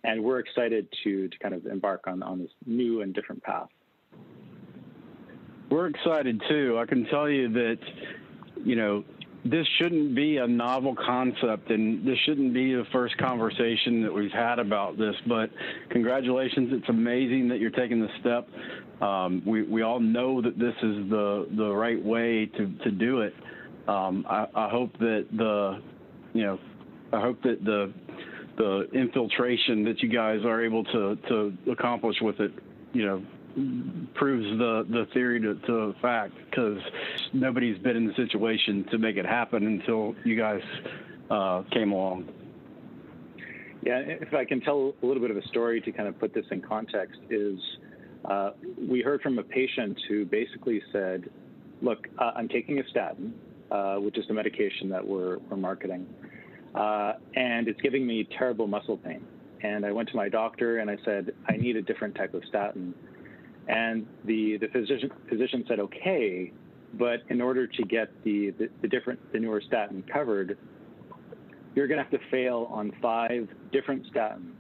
And 0.05 0.23
we're 0.23 0.41
excited 0.41 0.89
to, 1.05 1.29
to 1.29 1.39
kind 1.39 1.55
of 1.55 1.67
embark 1.67 2.07
on, 2.07 2.23
on 2.23 2.39
this 2.41 2.51
new 2.67 3.03
and 3.03 3.15
different 3.15 3.43
path. 3.43 3.69
We're 5.71 5.89
excited 5.89 6.41
too. 6.49 6.79
I 6.79 6.87
can 6.87 7.05
tell 7.07 7.29
you 7.29 7.53
that, 7.53 7.79
you 8.65 8.75
know, 8.75 9.05
this 9.45 9.67
shouldn't 9.79 10.15
be 10.15 10.39
a 10.39 10.47
novel 10.47 10.97
concept 10.97 11.71
and 11.71 12.07
this 12.07 12.17
shouldn't 12.25 12.55
be 12.55 12.75
the 12.75 12.85
first 12.91 13.17
conversation 13.19 14.03
that 14.03 14.13
we've 14.13 14.33
had 14.33 14.59
about 14.59 14.99
this 14.99 15.15
but 15.27 15.51
congratulations. 15.91 16.71
It's 16.73 16.89
amazing 16.89 17.49
that 17.49 17.61
you're 17.61 17.71
taking 17.71 18.01
the 18.01 18.09
step. 18.21 18.49
Um, 19.03 19.43
we, 19.47 19.63
we 19.63 19.83
all 19.83 20.01
know 20.01 20.41
that 20.43 20.59
this 20.59 20.75
is 20.83 21.09
the, 21.11 21.47
the 21.57 21.71
right 21.75 22.03
way 22.03 22.47
to, 22.47 22.79
to 22.85 22.91
do 22.91 23.21
it. 23.21 23.35
Um, 23.87 24.27
I, 24.29 24.47
I 24.55 24.69
hope 24.69 24.93
that 24.99 25.27
the 25.33 25.81
you 26.35 26.45
know 26.45 26.59
I 27.13 27.21
hope 27.21 27.43
that 27.43 27.65
the 27.65 27.93
the 28.59 28.89
infiltration 28.93 29.85
that 29.85 30.03
you 30.03 30.11
guys 30.11 30.41
are 30.45 30.63
able 30.63 30.85
to, 30.85 31.17
to 31.29 31.57
accomplish 31.73 32.17
with 32.21 32.39
it 32.41 32.53
you 32.93 33.07
know 33.07 33.23
proves 34.15 34.45
the, 34.59 34.87
the 34.89 35.07
theory 35.13 35.41
to, 35.41 35.55
to 35.67 35.95
fact 36.01 36.35
because 36.51 36.79
nobody's 37.33 37.79
been 37.79 37.97
in 37.97 38.07
the 38.07 38.15
situation 38.15 38.85
to 38.91 38.99
make 38.99 39.17
it 39.17 39.27
happen 39.27 39.67
until 39.67 40.15
you 40.25 40.37
guys 40.37 40.63
uh, 41.31 41.63
came 41.73 41.93
along. 41.93 42.29
Yeah, 43.83 44.01
if 44.01 44.35
I 44.35 44.45
can 44.45 44.61
tell 44.61 44.95
a 45.03 45.07
little 45.07 45.23
bit 45.23 45.31
of 45.31 45.37
a 45.37 45.47
story 45.49 45.81
to 45.83 45.93
kind 45.93 46.09
of 46.09 46.19
put 46.19 46.35
this 46.35 46.45
in 46.51 46.61
context, 46.61 47.21
is 47.31 47.59
uh, 48.25 48.51
we 48.89 49.03
heard 49.03 49.23
from 49.23 49.39
a 49.39 49.43
patient 49.43 49.99
who 50.09 50.25
basically 50.25 50.83
said, 50.93 51.31
Look, 51.81 52.09
uh, 52.19 52.33
I'm 52.35 52.49
taking 52.49 52.81
a 52.81 52.89
statin, 52.89 53.33
uh, 53.71 53.97
which 53.97 54.19
is 54.19 54.27
the 54.27 54.35
medication 54.35 54.89
that 54.89 55.07
we're, 55.07 55.39
we're 55.49 55.57
marketing, 55.57 56.09
uh, 56.75 57.13
and 57.37 57.69
it's 57.69 57.81
giving 57.81 58.05
me 58.05 58.29
terrible 58.37 58.67
muscle 58.67 58.97
pain. 58.97 59.25
And 59.63 59.87
I 59.87 59.93
went 59.93 60.09
to 60.11 60.17
my 60.17 60.29
doctor 60.29 60.79
and 60.79 60.91
I 60.91 60.97
said, 61.05 61.33
I 61.49 61.57
need 61.57 61.77
a 61.77 61.83
different 61.83 62.15
type 62.15 62.35
of 62.35 62.43
statin. 62.49 62.95
And 63.69 64.07
the, 64.25 64.57
the 64.57 64.69
physician, 64.69 65.11
physician 65.29 65.65
said, 65.69 65.79
okay, 65.79 66.53
but 66.95 67.21
in 67.29 67.41
order 67.41 67.67
to 67.67 67.83
get 67.83 68.09
the, 68.25 68.51
the, 68.59 68.69
the 68.81 68.89
different, 68.89 69.21
the 69.33 69.39
newer 69.39 69.61
statin 69.61 70.03
covered, 70.11 70.57
you're 71.75 71.87
going 71.87 71.99
to 71.99 72.05
have 72.05 72.13
to 72.13 72.31
fail 72.31 72.67
on 72.71 72.93
five 73.03 73.47
different 73.71 74.11
statins 74.13 74.55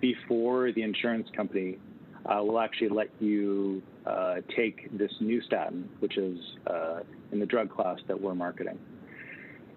before 0.00 0.72
the 0.72 0.82
insurance 0.82 1.28
company 1.36 1.78
uh, 2.26 2.42
will 2.42 2.60
actually 2.60 2.88
let 2.88 3.08
you 3.20 3.82
uh, 4.06 4.36
take 4.56 4.96
this 4.96 5.10
new 5.20 5.42
statin, 5.42 5.88
which 6.00 6.16
is 6.16 6.38
uh, 6.68 7.00
in 7.32 7.40
the 7.40 7.46
drug 7.46 7.70
class 7.70 7.98
that 8.06 8.20
we're 8.20 8.34
marketing. 8.34 8.78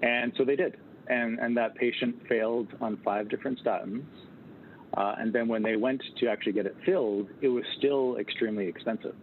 And 0.02 0.32
so 0.38 0.46
they 0.46 0.56
did. 0.56 0.78
And, 1.08 1.40
and 1.40 1.58
that 1.58 1.75
patient 1.75 2.16
failed 2.28 2.68
on 2.82 2.98
five 3.04 3.30
different 3.30 3.64
statins. 3.64 4.04
Uh, 4.98 5.16
and 5.20 5.34
then 5.34 5.48
when 5.48 5.62
they 5.62 5.75
went 5.75 6.02
to 6.20 6.28
actually 6.28 6.54
get 6.54 6.66
it 6.66 6.75
filled, 6.86 7.28
it 7.42 7.50
was 7.50 7.64
still 7.78 8.18
extremely 8.18 8.68
expensive. 8.68 9.16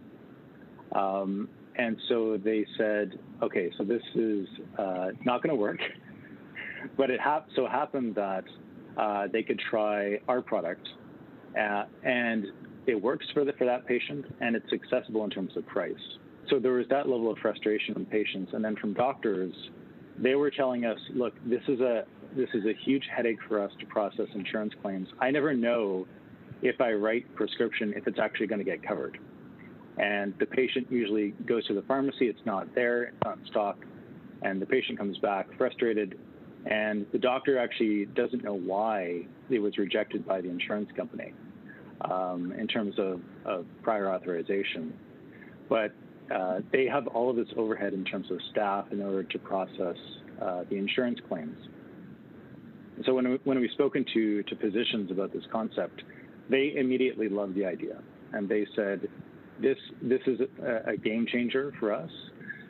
Um, 0.95 1.49
and 1.76 1.97
so 2.09 2.37
they 2.37 2.67
said, 2.76 3.19
okay, 3.43 3.71
so 3.79 3.85
this 3.85 4.02
is 4.14 4.47
uh, 4.79 5.09
not 5.25 5.43
going 5.43 5.55
to 5.55 5.61
work. 5.61 5.79
but 6.97 7.11
it 7.11 7.21
hap- 7.21 7.49
so 7.57 7.67
happened 7.67 8.14
that 8.14 8.45
uh, 8.99 9.26
they 9.33 9.43
could 9.43 9.61
try 9.71 10.19
our 10.29 10.43
product, 10.43 10.87
uh, 11.59 11.85
and 12.05 12.47
it 12.87 13.00
works 13.00 13.26
for 13.33 13.45
the, 13.45 13.52
for 13.55 13.64
that 13.64 13.87
patient, 13.87 14.25
and 14.41 14.57
it's 14.57 14.73
accessible 14.73 15.25
in 15.25 15.31
terms 15.31 15.57
of 15.57 15.67
price. 15.67 15.95
So 16.50 16.59
there 16.59 16.73
was 16.73 16.87
that 16.91 17.09
level 17.09 17.31
of 17.31 17.38
frustration 17.38 17.95
from 17.95 18.05
patients, 18.07 18.52
and 18.52 18.64
then 18.64 18.76
from 18.76 18.93
doctors, 18.93 19.55
they 20.23 20.37
were 20.37 20.50
telling 20.50 20.85
us, 20.85 20.99
look, 21.14 21.35
this 21.45 21.62
is 21.69 21.81
a 21.81 22.05
this 22.35 22.49
is 22.55 22.64
a 22.64 22.73
huge 22.85 23.05
headache 23.14 23.38
for 23.47 23.61
us 23.61 23.71
to 23.81 23.87
process 23.87 24.26
insurance 24.35 24.73
claims. 24.81 25.09
I 25.21 25.31
never 25.31 25.52
know 25.52 26.07
if 26.62 26.81
I 26.81 26.93
write 26.93 27.35
prescription 27.35 27.93
if 27.95 28.07
it's 28.07 28.19
actually 28.19 28.47
going 28.47 28.61
to 28.61 28.64
get 28.64 28.83
covered. 28.83 29.19
And 29.99 30.33
the 30.38 30.47
patient 30.47 30.87
usually 30.91 31.33
goes 31.47 31.67
to 31.67 31.75
the 31.75 31.83
pharmacy, 31.83 32.29
it's 32.29 32.41
not 32.47 32.75
there, 32.75 33.05
it's 33.05 33.17
not 33.25 33.38
in 33.38 33.47
stock, 33.47 33.76
and 34.41 34.62
the 34.62 34.67
patient 34.67 34.97
comes 34.97 35.19
back 35.19 35.47
frustrated. 35.59 36.19
And 36.64 37.05
the 37.12 37.19
doctor 37.19 37.59
actually 37.59 38.07
doesn't 38.07 38.43
know 38.43 38.55
why 38.55 39.26
it 39.50 39.59
was 39.59 39.76
rejected 39.76 40.26
by 40.26 40.41
the 40.41 40.49
insurance 40.49 40.88
company 40.97 41.35
um, 42.11 42.52
in 42.52 42.67
terms 42.67 42.95
of, 42.99 43.21
of, 43.45 43.67
prior 43.83 44.11
authorization. 44.11 44.95
But 45.69 45.93
uh, 46.31 46.61
they 46.73 46.87
have 46.87 47.07
all 47.09 47.31
of 47.31 47.37
this 47.37 47.49
overhead 47.57 47.93
in 47.93 48.05
terms 48.05 48.31
of 48.31 48.38
staff 48.50 48.87
in 48.91 49.02
order 49.02 49.23
to 49.23 49.38
process 49.38 49.97
uh, 50.41 50.64
the 50.71 50.76
insurance 50.76 51.19
claims. 51.29 51.57
So 53.05 53.14
when, 53.14 53.38
when 53.45 53.61
we've 53.61 53.71
spoken 53.71 54.05
to, 54.14 54.43
to 54.45 54.57
physicians 54.57 55.11
about 55.11 55.33
this 55.33 55.45
concept, 55.50 56.02
they 56.49 56.75
immediately 56.76 57.29
loved 57.29 57.55
the 57.55 57.64
idea. 57.64 58.02
And 58.33 58.49
they 58.49 58.67
said, 58.76 59.09
this, 59.61 59.79
this 60.00 60.21
is 60.26 60.41
a, 60.62 60.93
a 60.93 60.97
game 60.97 61.26
changer 61.31 61.73
for 61.79 61.93
us 61.93 62.11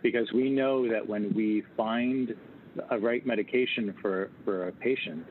because 0.03 0.31
we 0.33 0.51
know 0.51 0.89
that 0.91 1.07
when 1.07 1.33
we 1.35 1.63
find 1.77 2.35
a 2.91 2.99
right 2.99 3.25
medication 3.27 3.95
for, 4.01 4.31
for 4.45 4.69
a 4.69 4.73
patient, 4.73 5.25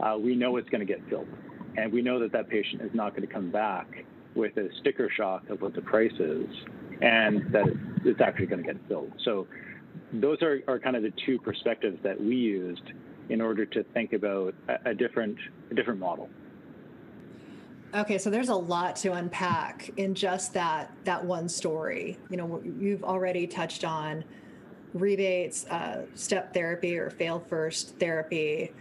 uh, 0.00 0.16
we 0.18 0.34
know 0.34 0.56
it's 0.56 0.68
going 0.68 0.86
to 0.86 0.92
get 0.92 1.00
filled. 1.08 1.28
And 1.76 1.92
we 1.92 2.02
know 2.02 2.20
that 2.20 2.32
that 2.32 2.48
patient 2.48 2.82
is 2.82 2.90
not 2.94 3.16
going 3.16 3.26
to 3.26 3.32
come 3.32 3.50
back 3.50 3.86
with 4.34 4.56
a 4.56 4.68
sticker 4.80 5.10
shock 5.16 5.48
of 5.48 5.60
what 5.60 5.74
the 5.74 5.80
price 5.82 6.12
is 6.18 6.46
and 7.02 7.50
that 7.52 7.66
it's 8.04 8.20
actually 8.20 8.46
going 8.46 8.62
to 8.62 8.72
get 8.72 8.80
filled. 8.88 9.12
So 9.24 9.46
those 10.12 10.42
are, 10.42 10.60
are 10.68 10.78
kind 10.78 10.96
of 10.96 11.02
the 11.02 11.12
two 11.24 11.38
perspectives 11.38 11.98
that 12.02 12.20
we 12.20 12.36
used 12.36 12.92
in 13.28 13.40
order 13.40 13.64
to 13.64 13.82
think 13.94 14.12
about 14.12 14.54
a, 14.68 14.90
a 14.90 14.94
different 14.94 15.38
a 15.70 15.74
different 15.74 15.98
model. 15.98 16.28
Okay, 17.94 18.18
so 18.18 18.28
there's 18.28 18.48
a 18.48 18.56
lot 18.56 18.96
to 18.96 19.12
unpack 19.12 19.90
in 19.96 20.14
just 20.14 20.52
that 20.54 20.90
that 21.04 21.24
one 21.24 21.48
story. 21.48 22.18
You 22.28 22.36
know, 22.36 22.62
you've 22.78 23.04
already 23.04 23.46
touched 23.46 23.84
on 23.84 24.24
rebates, 24.92 25.66
uh, 25.66 26.06
step 26.14 26.52
therapy 26.52 26.96
or 26.96 27.10
fail 27.10 27.40
first 27.40 27.98
therapy 27.98 28.72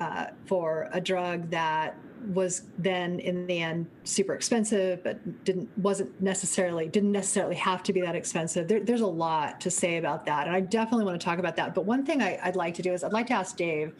uh, 0.00 0.26
for 0.46 0.88
a 0.92 1.00
drug 1.00 1.50
that 1.50 1.96
was 2.26 2.62
then 2.78 3.20
in 3.20 3.46
the 3.46 3.60
end 3.60 3.86
super 4.04 4.34
expensive 4.34 5.02
but 5.02 5.44
didn't 5.44 5.68
wasn't 5.78 6.20
necessarily 6.20 6.88
didn't 6.88 7.12
necessarily 7.12 7.56
have 7.56 7.82
to 7.82 7.92
be 7.92 8.00
that 8.00 8.14
expensive. 8.14 8.68
There, 8.68 8.80
there's 8.80 9.00
a 9.00 9.06
lot 9.06 9.60
to 9.62 9.70
say 9.70 9.96
about 9.96 10.26
that 10.26 10.46
and 10.46 10.54
i 10.54 10.60
definitely 10.60 11.04
want 11.04 11.20
to 11.20 11.24
talk 11.24 11.38
about 11.38 11.56
that 11.56 11.74
but 11.74 11.84
one 11.84 12.04
thing 12.04 12.22
I, 12.22 12.38
i'd 12.44 12.56
like 12.56 12.74
to 12.74 12.82
do 12.82 12.92
is 12.92 13.04
i'd 13.04 13.12
like 13.12 13.26
to 13.28 13.34
ask 13.34 13.56
dave. 13.56 13.94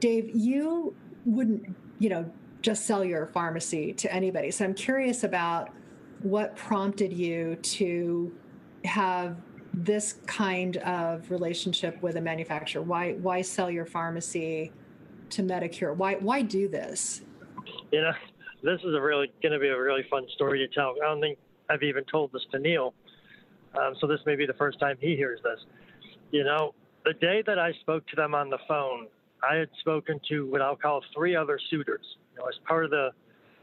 Dave 0.00 0.30
you 0.34 0.94
wouldn't 1.24 1.74
you 1.98 2.08
know 2.08 2.30
just 2.62 2.86
sell 2.86 3.04
your 3.04 3.26
pharmacy 3.26 3.92
to 3.94 4.12
anybody 4.12 4.50
so 4.50 4.64
i'm 4.64 4.74
curious 4.74 5.24
about 5.24 5.70
what 6.22 6.56
prompted 6.56 7.12
you 7.12 7.56
to 7.56 8.32
have 8.84 9.36
this 9.72 10.14
kind 10.26 10.78
of 10.78 11.30
relationship 11.30 12.00
with 12.02 12.16
a 12.16 12.20
manufacturer? 12.20 12.82
Why 12.82 13.12
why 13.14 13.42
sell 13.42 13.70
your 13.70 13.86
pharmacy 13.86 14.72
to 15.30 15.42
medicure? 15.42 15.94
Why 15.94 16.14
why 16.14 16.42
do 16.42 16.68
this 16.68 17.22
you 17.90 18.00
know, 18.00 18.12
this 18.62 18.80
is 18.80 18.94
a 18.94 19.00
really 19.00 19.32
going 19.42 19.52
to 19.52 19.58
be 19.58 19.68
a 19.68 19.80
really 19.80 20.04
fun 20.10 20.26
story 20.34 20.58
to 20.58 20.74
tell. 20.74 20.94
I 21.02 21.08
don't 21.08 21.20
think 21.20 21.38
I've 21.70 21.82
even 21.82 22.04
told 22.04 22.32
this 22.32 22.42
to 22.52 22.58
Neil, 22.58 22.94
um, 23.78 23.94
so 24.00 24.06
this 24.06 24.20
may 24.26 24.36
be 24.36 24.46
the 24.46 24.54
first 24.54 24.80
time 24.80 24.96
he 25.00 25.16
hears 25.16 25.40
this. 25.42 25.60
You 26.30 26.44
know, 26.44 26.74
the 27.04 27.14
day 27.14 27.42
that 27.46 27.58
I 27.58 27.72
spoke 27.80 28.06
to 28.08 28.16
them 28.16 28.34
on 28.34 28.50
the 28.50 28.58
phone, 28.66 29.06
I 29.48 29.56
had 29.56 29.68
spoken 29.80 30.20
to 30.28 30.46
what 30.50 30.60
I'll 30.60 30.76
call 30.76 31.02
three 31.14 31.36
other 31.36 31.58
suitors. 31.70 32.04
You 32.32 32.40
know, 32.40 32.48
as 32.48 32.54
part 32.66 32.84
of 32.84 32.90
the 32.90 33.10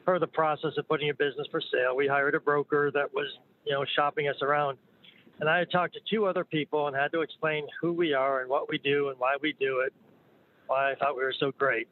part 0.06 0.18
of 0.18 0.22
the 0.22 0.28
process 0.28 0.72
of 0.78 0.88
putting 0.88 1.10
a 1.10 1.14
business 1.14 1.48
for 1.50 1.60
sale, 1.60 1.96
we 1.96 2.08
hired 2.08 2.36
a 2.36 2.40
broker 2.40 2.92
that 2.94 3.12
was, 3.14 3.28
you 3.66 3.74
know, 3.74 3.84
shopping 3.96 4.28
us 4.28 4.36
around. 4.42 4.78
And 5.40 5.50
I 5.50 5.58
had 5.60 5.72
talked 5.72 5.96
to 5.96 6.00
two 6.10 6.28
other 6.28 6.46
people 6.46 6.88
and 6.88 6.96
had 6.96 7.12
to 7.12 7.22
explain 7.22 7.68
who 7.82 7.92
we 7.92 8.14
are 8.14 8.42
and 8.42 8.50
what 8.50 8.70
we 8.70 8.78
do 8.78 9.10
and 9.10 9.20
why 9.20 9.36
we 9.42 9.54
do 9.60 9.80
it, 9.80 9.94
why 10.68 10.92
I 10.92 10.96
thought 10.96 11.18
we 11.18 11.24
were 11.24 11.34
so 11.38 11.52
great. 11.58 11.88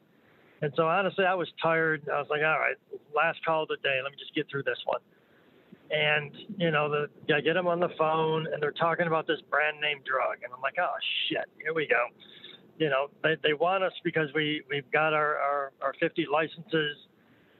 And 0.62 0.72
so 0.76 0.86
honestly, 0.86 1.24
I 1.24 1.34
was 1.34 1.48
tired. 1.62 2.08
I 2.12 2.18
was 2.18 2.28
like, 2.30 2.42
all 2.42 2.58
right, 2.58 2.76
last 3.14 3.44
call 3.44 3.64
of 3.64 3.68
the 3.68 3.76
day. 3.76 4.00
Let 4.02 4.12
me 4.12 4.18
just 4.18 4.34
get 4.34 4.48
through 4.50 4.62
this 4.62 4.78
one. 4.86 5.00
And 5.90 6.32
you 6.56 6.70
know, 6.70 6.88
the 6.88 7.34
I 7.34 7.40
get 7.40 7.54
them 7.54 7.66
on 7.66 7.80
the 7.80 7.90
phone, 7.98 8.46
and 8.52 8.62
they're 8.62 8.72
talking 8.72 9.06
about 9.06 9.26
this 9.26 9.40
brand 9.50 9.80
name 9.80 9.98
drug, 10.04 10.42
and 10.42 10.52
I'm 10.52 10.62
like, 10.62 10.76
oh 10.80 10.94
shit, 11.28 11.44
here 11.62 11.74
we 11.74 11.86
go. 11.86 12.06
You 12.78 12.88
know, 12.88 13.08
they, 13.22 13.36
they 13.42 13.52
want 13.52 13.84
us 13.84 13.92
because 14.02 14.28
we 14.34 14.62
we've 14.70 14.90
got 14.90 15.12
our 15.12 15.36
our, 15.36 15.72
our 15.82 15.94
50 16.00 16.26
licenses, 16.32 16.96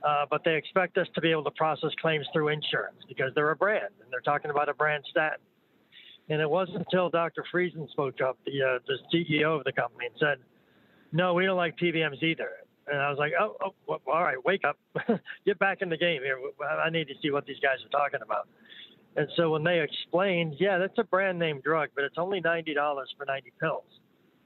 uh, 0.02 0.24
but 0.30 0.42
they 0.44 0.56
expect 0.56 0.96
us 0.96 1.06
to 1.14 1.20
be 1.20 1.30
able 1.30 1.44
to 1.44 1.50
process 1.50 1.90
claims 2.00 2.26
through 2.32 2.48
insurance 2.48 2.96
because 3.08 3.30
they're 3.34 3.50
a 3.50 3.56
brand, 3.56 3.92
and 4.02 4.10
they're 4.10 4.20
talking 4.20 4.50
about 4.50 4.68
a 4.68 4.74
brand 4.74 5.04
statin. 5.10 5.40
And 6.30 6.40
it 6.40 6.48
wasn't 6.48 6.78
until 6.78 7.10
Dr. 7.10 7.44
Friesen 7.52 7.90
spoke 7.90 8.22
up, 8.22 8.38
the 8.46 8.62
uh, 8.62 8.78
the 8.86 8.96
CEO 9.12 9.58
of 9.58 9.64
the 9.64 9.72
company, 9.72 10.06
and 10.06 10.14
said, 10.18 10.38
"No, 11.12 11.34
we 11.34 11.44
don't 11.44 11.58
like 11.58 11.76
PBMs 11.76 12.22
either 12.22 12.48
And 12.86 13.00
I 13.00 13.08
was 13.08 13.18
like, 13.18 13.32
oh, 13.38 13.56
oh 13.64 13.74
well, 13.86 14.00
all 14.06 14.22
right, 14.22 14.42
wake 14.44 14.62
up, 14.64 14.78
get 15.46 15.58
back 15.58 15.78
in 15.80 15.88
the 15.88 15.96
game 15.96 16.22
here. 16.22 16.38
I 16.84 16.90
need 16.90 17.08
to 17.08 17.14
see 17.22 17.30
what 17.30 17.46
these 17.46 17.60
guys 17.62 17.78
are 17.84 17.88
talking 17.88 18.20
about. 18.22 18.48
And 19.16 19.28
so 19.36 19.50
when 19.50 19.62
they 19.62 19.80
explained, 19.80 20.56
yeah, 20.58 20.78
that's 20.78 20.98
a 20.98 21.04
brand 21.04 21.38
name 21.38 21.60
drug, 21.60 21.90
but 21.94 22.04
it's 22.04 22.18
only 22.18 22.40
ninety 22.40 22.74
dollars 22.74 23.12
for 23.16 23.24
ninety 23.24 23.52
pills. 23.60 23.84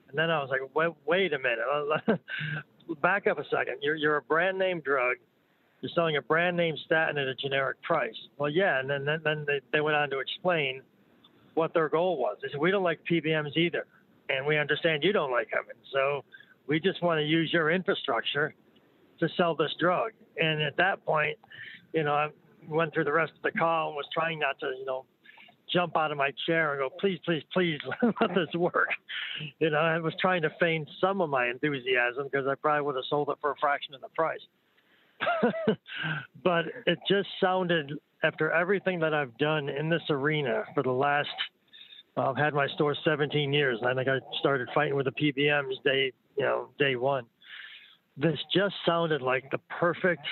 And 0.08 0.18
then 0.18 0.30
I 0.30 0.40
was 0.40 0.50
like, 0.50 0.60
wait, 0.74 0.92
wait 1.06 1.32
a 1.32 1.38
minute, 1.38 2.20
back 3.02 3.26
up 3.26 3.38
a 3.38 3.44
second. 3.44 3.78
You're 3.82 3.96
you're 3.96 4.16
a 4.16 4.22
brand 4.22 4.58
name 4.58 4.80
drug. 4.80 5.16
You're 5.80 5.90
selling 5.94 6.16
a 6.16 6.22
brand 6.22 6.56
name 6.56 6.74
statin 6.86 7.18
at 7.18 7.28
a 7.28 7.34
generic 7.34 7.80
price. 7.82 8.16
Well, 8.36 8.50
yeah, 8.50 8.80
and 8.80 8.90
then 8.90 9.04
then, 9.04 9.44
they, 9.46 9.60
they 9.72 9.80
went 9.80 9.96
on 9.96 10.10
to 10.10 10.18
explain 10.18 10.82
what 11.54 11.72
their 11.72 11.88
goal 11.88 12.18
was. 12.18 12.36
They 12.42 12.48
said 12.50 12.60
we 12.60 12.70
don't 12.70 12.84
like 12.84 13.00
PBMs 13.10 13.56
either, 13.56 13.86
and 14.28 14.46
we 14.46 14.58
understand 14.58 15.02
you 15.02 15.12
don't 15.12 15.30
like 15.30 15.50
them, 15.50 15.64
and 15.68 15.78
so 15.92 16.24
we 16.68 16.78
just 16.78 17.02
want 17.02 17.18
to 17.18 17.24
use 17.24 17.50
your 17.52 17.70
infrastructure 17.70 18.54
to 19.20 19.28
sell 19.36 19.54
this 19.54 19.74
drug. 19.80 20.12
And 20.36 20.62
at 20.62 20.76
that 20.76 21.04
point, 21.04 21.36
you 21.92 22.04
know, 22.04 22.12
I 22.12 22.28
went 22.68 22.92
through 22.94 23.04
the 23.04 23.12
rest 23.12 23.32
of 23.36 23.42
the 23.42 23.58
call 23.58 23.88
and 23.88 23.96
was 23.96 24.06
trying 24.12 24.38
not 24.38 24.60
to, 24.60 24.66
you 24.78 24.84
know, 24.84 25.04
jump 25.72 25.96
out 25.96 26.10
of 26.10 26.18
my 26.18 26.30
chair 26.46 26.72
and 26.72 26.80
go, 26.80 26.96
please, 26.98 27.18
please, 27.24 27.42
please 27.52 27.78
let 28.20 28.34
this 28.34 28.54
work. 28.54 28.88
You 29.58 29.70
know, 29.70 29.78
I 29.78 29.98
was 29.98 30.14
trying 30.20 30.42
to 30.42 30.50
feign 30.60 30.86
some 31.00 31.20
of 31.20 31.30
my 31.30 31.48
enthusiasm 31.48 32.28
because 32.30 32.46
I 32.46 32.54
probably 32.54 32.82
would 32.82 32.96
have 32.96 33.04
sold 33.08 33.28
it 33.30 33.36
for 33.40 33.50
a 33.50 33.56
fraction 33.60 33.94
of 33.94 34.00
the 34.00 34.08
price. 34.08 34.40
but 36.44 36.66
it 36.86 36.98
just 37.08 37.28
sounded, 37.40 37.92
after 38.22 38.50
everything 38.50 39.00
that 39.00 39.14
I've 39.14 39.36
done 39.38 39.68
in 39.68 39.88
this 39.88 40.02
arena 40.10 40.64
for 40.74 40.82
the 40.82 40.92
last, 40.92 41.28
I've 42.16 42.36
had 42.36 42.54
my 42.54 42.66
store 42.68 42.96
17 43.04 43.52
years. 43.52 43.78
And 43.80 43.88
I 43.88 43.94
think 43.94 44.08
I 44.08 44.38
started 44.40 44.68
fighting 44.74 44.96
with 44.96 45.06
the 45.06 45.12
PBMs 45.12 45.82
day, 45.84 46.12
you 46.38 46.44
know, 46.44 46.68
day 46.78 46.96
one. 46.96 47.24
This 48.16 48.38
just 48.54 48.74
sounded 48.86 49.22
like 49.22 49.50
the 49.50 49.58
perfect. 49.78 50.26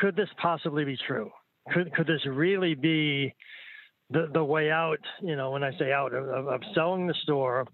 Could 0.00 0.16
this 0.16 0.28
possibly 0.40 0.84
be 0.84 0.96
true? 1.06 1.30
Could 1.72 1.94
could 1.94 2.06
this 2.06 2.24
really 2.26 2.74
be 2.74 3.34
the 4.10 4.28
the 4.32 4.44
way 4.44 4.70
out? 4.70 5.00
You 5.22 5.36
know, 5.36 5.50
when 5.50 5.62
I 5.62 5.70
say 5.78 5.92
out 5.92 6.12
of, 6.12 6.46
of 6.46 6.60
selling 6.74 7.06
the 7.06 7.14
store, 7.22 7.66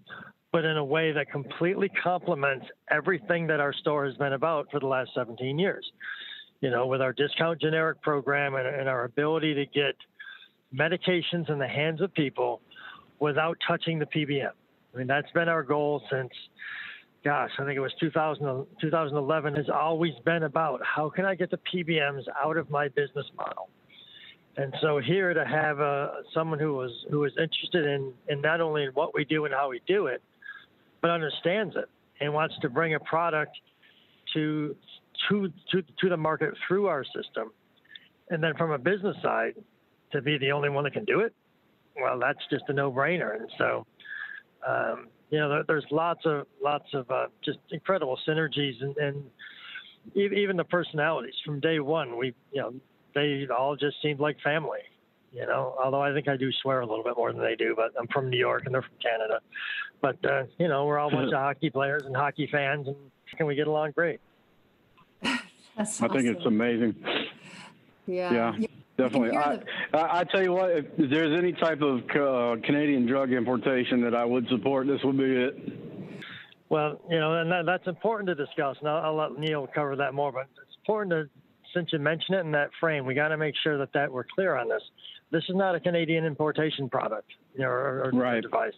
but 0.51 0.65
in 0.65 0.77
a 0.77 0.83
way 0.83 1.11
that 1.11 1.31
completely 1.31 1.89
complements 2.01 2.65
everything 2.89 3.47
that 3.47 3.59
our 3.59 3.73
store 3.73 4.05
has 4.05 4.15
been 4.15 4.33
about 4.33 4.67
for 4.71 4.79
the 4.79 4.87
last 4.87 5.11
17 5.15 5.59
years. 5.59 5.85
You 6.61 6.69
know, 6.69 6.87
with 6.87 7.01
our 7.01 7.13
discount 7.13 7.61
generic 7.61 8.01
program 8.01 8.55
and, 8.55 8.67
and 8.67 8.89
our 8.89 9.05
ability 9.05 9.53
to 9.53 9.65
get 9.65 9.95
medications 10.75 11.49
in 11.49 11.57
the 11.57 11.67
hands 11.67 12.01
of 12.01 12.13
people 12.13 12.61
without 13.19 13.57
touching 13.65 13.97
the 13.97 14.05
PBM. 14.05 14.51
I 14.93 14.97
mean, 14.97 15.07
that's 15.07 15.31
been 15.31 15.47
our 15.47 15.63
goal 15.63 16.01
since, 16.11 16.31
gosh, 17.23 17.51
I 17.59 17.65
think 17.65 17.75
it 17.75 17.81
was 17.81 17.93
2000, 17.99 18.65
2011 18.81 19.55
has 19.55 19.69
always 19.69 20.13
been 20.25 20.43
about 20.43 20.81
how 20.83 21.09
can 21.09 21.25
I 21.25 21.35
get 21.35 21.51
the 21.51 21.59
PBMs 21.73 22.23
out 22.43 22.57
of 22.57 22.69
my 22.69 22.87
business 22.89 23.25
model? 23.35 23.69
And 24.57 24.73
so 24.81 24.99
here 24.99 25.33
to 25.33 25.45
have 25.45 25.79
uh, 25.79 26.09
someone 26.33 26.59
who 26.59 26.73
was 26.73 26.91
who 27.09 27.19
was 27.19 27.31
interested 27.37 27.85
in, 27.85 28.13
in 28.27 28.41
not 28.41 28.59
only 28.59 28.83
in 28.83 28.89
what 28.89 29.13
we 29.13 29.23
do 29.23 29.45
and 29.45 29.53
how 29.53 29.69
we 29.69 29.81
do 29.87 30.07
it, 30.07 30.21
but 31.01 31.11
understands 31.11 31.75
it 31.75 31.89
and 32.19 32.33
wants 32.33 32.55
to 32.61 32.69
bring 32.69 32.93
a 32.93 32.99
product 32.99 33.57
to 34.33 34.75
to 35.29 35.49
to, 35.71 35.83
to 35.99 36.09
the 36.09 36.17
market 36.17 36.53
through 36.67 36.87
our 36.87 37.05
system, 37.05 37.51
and 38.29 38.43
then 38.43 38.53
from 38.57 38.71
a 38.71 38.77
business 38.77 39.15
side, 39.21 39.53
to 40.11 40.21
be 40.21 40.37
the 40.37 40.51
only 40.51 40.69
one 40.69 40.83
that 40.83 40.93
can 40.93 41.05
do 41.05 41.21
it, 41.21 41.33
well, 42.01 42.19
that's 42.19 42.39
just 42.49 42.63
a 42.67 42.73
no-brainer. 42.73 43.35
And 43.35 43.49
so, 43.57 43.85
um, 44.67 45.07
you 45.29 45.39
know, 45.39 45.63
there's 45.67 45.85
lots 45.91 46.25
of 46.25 46.47
lots 46.61 46.85
of 46.93 47.09
uh, 47.11 47.27
just 47.43 47.59
incredible 47.71 48.17
synergies, 48.27 48.81
and, 48.81 48.97
and 48.97 49.23
even 50.15 50.57
the 50.57 50.63
personalities 50.63 51.35
from 51.45 51.59
day 51.59 51.79
one. 51.79 52.17
We, 52.17 52.33
you 52.51 52.61
know, 52.61 52.73
they 53.13 53.47
all 53.55 53.75
just 53.75 53.97
seemed 54.01 54.19
like 54.19 54.37
family 54.41 54.79
you 55.33 55.45
know. 55.45 55.75
Although 55.83 56.01
I 56.01 56.13
think 56.13 56.27
I 56.27 56.37
do 56.37 56.51
swear 56.61 56.81
a 56.81 56.85
little 56.85 57.03
bit 57.03 57.15
more 57.17 57.31
than 57.31 57.41
they 57.41 57.55
do, 57.55 57.73
but 57.75 57.91
I'm 57.99 58.07
from 58.07 58.29
New 58.29 58.37
York 58.37 58.63
and 58.65 58.73
they're 58.73 58.81
from 58.81 58.97
Canada. 59.01 59.39
But 60.01 60.23
uh, 60.25 60.43
you 60.57 60.67
know, 60.67 60.85
we're 60.85 60.97
all 60.97 61.09
a 61.09 61.11
bunch 61.11 61.33
of 61.33 61.39
hockey 61.39 61.69
players 61.69 62.03
and 62.05 62.15
hockey 62.15 62.47
fans, 62.51 62.87
and 62.87 62.95
can 63.37 63.45
we 63.45 63.55
get 63.55 63.67
along 63.67 63.91
great? 63.91 64.19
That's 65.77 66.01
I 66.01 66.07
think 66.07 66.25
it's 66.25 66.45
amazing. 66.45 66.95
Yeah. 68.07 68.55
Yeah. 68.57 68.67
Definitely. 68.99 69.37
I, 69.37 69.59
I, 69.93 70.19
I 70.19 70.23
tell 70.25 70.43
you 70.43 70.51
what, 70.51 70.71
if 70.71 70.85
there's 70.97 71.37
any 71.37 71.53
type 71.53 71.81
of 71.81 71.99
uh, 72.09 72.61
Canadian 72.65 73.05
drug 73.05 73.31
importation 73.31 74.01
that 74.01 74.15
I 74.15 74.25
would 74.25 74.47
support, 74.49 74.87
this 74.87 74.99
would 75.03 75.17
be 75.17 75.23
it. 75.23 75.55
Well, 76.69 77.01
you 77.09 77.19
know, 77.19 77.39
and 77.39 77.51
that, 77.51 77.65
that's 77.65 77.87
important 77.87 78.27
to 78.27 78.35
discuss. 78.35 78.77
And 78.79 78.89
I'll, 78.89 79.05
I'll 79.05 79.15
let 79.15 79.39
Neil 79.39 79.67
cover 79.73 79.95
that 79.95 80.13
more, 80.13 80.31
but 80.31 80.47
it's 80.61 80.77
important 80.81 81.11
to, 81.11 81.29
since 81.73 81.89
you 81.91 81.99
mentioned 81.99 82.37
it 82.37 82.41
in 82.41 82.51
that 82.51 82.69
frame, 82.79 83.05
we 83.05 83.13
got 83.13 83.29
to 83.29 83.37
make 83.37 83.55
sure 83.63 83.77
that, 83.77 83.93
that 83.93 84.11
we're 84.11 84.25
clear 84.35 84.55
on 84.55 84.69
this 84.69 84.83
this 85.31 85.43
is 85.47 85.55
not 85.55 85.75
a 85.75 85.79
Canadian 85.79 86.25
importation 86.25 86.89
product 86.89 87.31
you 87.53 87.61
know, 87.61 87.69
or, 87.69 88.05
or 88.05 88.11
right. 88.13 88.41
device. 88.41 88.73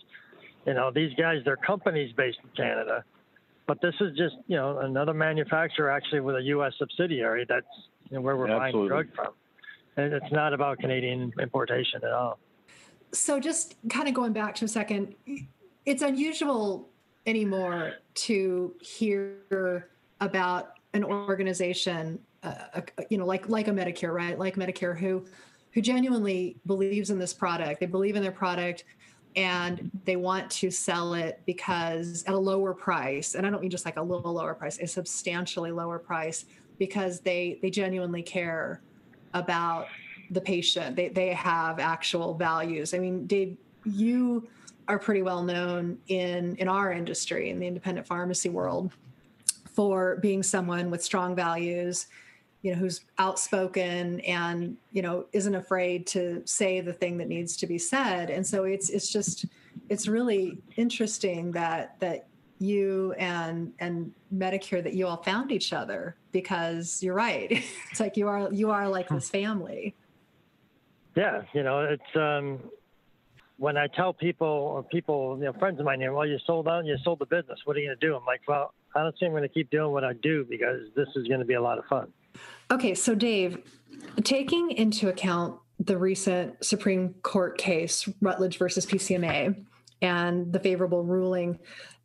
You 0.66 0.74
know, 0.74 0.92
these 0.94 1.12
guys, 1.18 1.38
their 1.46 1.58
companies 1.58 2.14
based 2.16 2.38
in 2.44 2.50
Canada, 2.56 3.04
but 3.68 3.82
this 3.82 3.96
is 4.00 4.16
just 4.18 4.36
you 4.48 4.58
know 4.58 4.80
another 4.80 5.14
manufacturer 5.14 5.90
actually 5.90 6.20
with 6.20 6.36
a 6.36 6.42
U.S. 6.44 6.74
subsidiary. 6.78 7.46
That's 7.48 7.66
you 8.10 8.18
know, 8.18 8.22
where 8.22 8.38
we're 8.38 8.50
Absolutely. 8.50 8.90
buying 8.90 9.06
drug 9.08 9.16
from, 9.16 9.28
and 9.28 9.34
it's 9.98 10.32
not 10.32 10.54
about 10.54 10.80
Canadian 10.80 11.32
importation 11.40 12.04
at 12.04 12.12
all. 12.12 12.40
So 13.14 13.40
just 13.40 13.76
kind 13.90 14.08
of 14.08 14.14
going 14.14 14.34
back 14.34 14.56
to 14.56 14.66
a 14.66 14.68
second, 14.68 15.16
it's 15.86 16.02
unusual 16.02 16.90
anymore 17.26 17.96
to 18.14 18.74
hear 18.82 19.90
about 20.22 20.80
an 20.94 21.04
organization, 21.04 22.20
uh, 22.44 22.82
you 23.10 23.18
know, 23.18 23.26
like 23.26 23.50
like 23.50 23.68
a 23.68 23.72
Medicure, 23.72 24.14
right? 24.14 24.40
Like 24.40 24.56
Medicure, 24.56 24.98
who 24.98 25.26
who 25.74 25.82
genuinely 25.82 26.58
believes 26.66 27.10
in 27.10 27.20
this 27.20 27.34
product. 27.34 27.80
They 27.80 27.86
believe 27.86 28.16
in 28.16 28.22
their 28.22 28.32
product 28.32 28.84
and 29.36 29.90
they 30.06 30.16
want 30.16 30.50
to 30.50 30.70
sell 30.70 31.14
it 31.14 31.42
because 31.46 32.24
at 32.28 32.34
a 32.34 32.38
lower 32.38 32.74
price 32.74 33.36
and 33.36 33.46
i 33.46 33.50
don't 33.50 33.62
mean 33.62 33.72
just 33.72 33.86
like 33.86 33.98
a 33.98 34.02
little 34.02 34.34
lower 34.34 34.54
price 34.54 34.78
a 34.80 34.88
substantially 34.88 35.72
lower 35.72 35.98
price 35.98 36.46
because 36.78 37.22
they 37.22 37.58
they 37.62 37.70
genuinely 37.70 38.22
care 38.22 38.82
about 39.34 39.88
the 40.30 40.42
patient. 40.42 40.96
They, 40.96 41.10
they 41.10 41.34
have 41.34 41.80
actual 41.80 42.34
values. 42.34 42.94
I 42.94 43.00
mean 43.00 43.28
dave 43.28 43.58
you 43.84 44.48
are 44.88 45.00
pretty 45.00 45.22
well 45.22 45.44
known 45.44 45.98
in 46.08 46.56
in 46.58 46.68
our 46.68 46.92
industry 46.92 47.50
in 47.50 47.60
the 47.60 47.68
independent 47.68 48.08
pharmacy 48.08 48.50
world 48.50 48.92
for 49.74 50.18
being 50.18 50.44
someone 50.44 50.92
with 50.92 51.04
strong 51.04 51.36
values 51.36 52.08
you 52.62 52.72
know 52.72 52.78
who's 52.78 53.02
outspoken 53.18 54.20
and 54.22 54.78
you 54.92 55.02
know 55.02 55.26
isn't 55.34 55.56
afraid 55.56 56.06
to 56.08 56.42
say 56.46 56.80
the 56.82 56.94
thing 56.94 57.18
that 57.18 57.28
needs 57.28 57.58
to 57.58 57.68
be 57.68 57.78
said. 57.78 58.30
And 58.30 58.46
so 58.46 58.66
it's 58.66 58.90
it's 58.90 59.12
just 59.12 59.46
it's 59.90 60.08
really 60.08 60.60
interesting 60.78 61.52
that 61.52 62.00
that 62.00 62.28
you 62.62 63.14
and 63.18 63.74
and 63.80 64.12
medicure 64.34 64.84
that 64.84 64.94
you 64.94 65.08
all 65.08 65.22
found 65.24 65.52
each 65.52 65.74
other 65.74 66.16
because 66.32 67.02
you're 67.02 67.16
right. 67.16 67.52
It's 67.92 68.00
like 68.00 68.16
you 68.16 68.28
are 68.28 68.52
you 68.54 68.70
are 68.72 68.88
like 68.88 69.10
this 69.10 69.30
family. 69.30 69.96
Yeah 71.16 71.42
you 71.54 71.64
know 71.64 71.82
it's 71.82 72.16
um 72.16 72.60
when 73.58 73.78
i 73.78 73.88
tell 73.88 74.14
people 74.14 74.48
or 74.48 74.84
people 74.84 75.38
you 75.40 75.46
know 75.46 75.54
friends 75.54 75.80
of 75.80 75.86
mine 75.86 76.00
here, 76.00 76.14
well 76.14 76.26
you 76.26 76.38
sold 76.46 76.68
out 76.68 76.86
you 76.86 76.96
sold 77.04 77.20
the 77.20 77.26
business. 77.26 77.60
What 77.66 77.76
are 77.76 77.80
you 77.80 77.88
going 77.88 78.00
to 78.00 78.08
do? 78.08 78.16
I'm 78.16 78.26
like 78.26 78.42
well 78.48 78.74
i 78.96 79.02
don't 79.02 79.12
think 79.18 79.30
i'm 79.30 79.32
going 79.32 79.44
to 79.44 79.50
keep 79.50 79.70
doing 79.72 79.92
what 79.92 80.04
i 80.04 80.14
do 80.14 80.46
because 80.50 80.82
this 80.96 81.08
is 81.16 81.28
going 81.28 81.40
to 81.40 81.46
be 81.46 81.56
a 81.56 81.62
lot 81.62 81.78
of 81.80 81.86
fun. 81.86 82.14
Okay, 82.70 82.96
so 82.96 83.16
Dave, 83.16 83.58
taking 84.24 84.72
into 84.72 85.10
account 85.10 85.60
the 85.80 85.98
recent 85.98 86.64
Supreme 86.64 87.16
Court 87.22 87.58
case, 87.58 88.08
Rutledge 88.22 88.58
versus 88.58 88.86
PCMA, 88.86 89.66
and 90.02 90.54
the 90.54 90.60
favorable 90.60 91.04
ruling, 91.04 91.60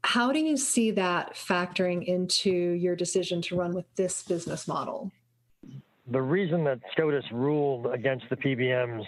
how 0.07 0.31
do 0.31 0.38
you 0.38 0.57
see 0.57 0.92
that 0.92 1.35
factoring 1.35 2.05
into 2.05 2.51
your 2.51 2.95
decision 2.95 3.42
to 3.42 3.57
run 3.57 3.75
with 3.75 3.87
this 3.97 4.23
business 4.23 4.69
model? 4.69 5.11
The 6.12 6.23
reason 6.23 6.62
that 6.64 6.79
SCOTUS 6.92 7.25
ruled 7.33 7.87
against 7.92 8.25
the 8.31 8.37
PBMs 8.37 9.05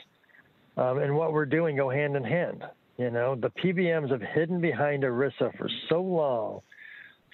um, 0.77 0.99
and 0.99 1.15
what 1.15 1.33
we're 1.33 1.47
doing 1.47 1.77
go 1.77 1.89
hand 1.89 2.17
in 2.17 2.25
hand. 2.25 2.65
You 2.97 3.13
know, 3.13 3.37
the 3.37 3.51
PBMs 3.51 4.11
have 4.11 4.21
hidden 4.21 4.61
behind 4.61 5.05
ERISA 5.05 5.57
for 5.57 5.71
so 5.89 6.03
long 6.03 6.63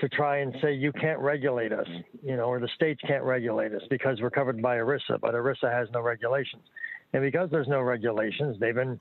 to 0.01 0.11
try 0.11 0.39
and 0.39 0.55
say 0.61 0.75
you 0.75 0.93
can't 0.93 1.19
regulate 1.21 1.73
us, 1.73 1.89
you 2.23 2.37
know, 2.37 2.45
or 2.45 2.61
the 2.61 2.69
states 2.75 3.01
can't 3.07 3.25
regulate 3.25 3.73
us 3.73 3.83
because 3.89 4.21
we're 4.21 4.29
covered 4.29 4.61
by 4.61 4.77
ERISA, 4.77 5.21
but 5.23 5.33
ERISA 5.33 5.73
has 5.73 5.89
no 5.95 6.03
regulations. 6.03 6.65
And 7.15 7.23
because 7.23 7.49
there's 7.51 7.69
no 7.69 7.81
regulations, 7.81 8.59
they've 8.61 8.75
been, 8.75 9.01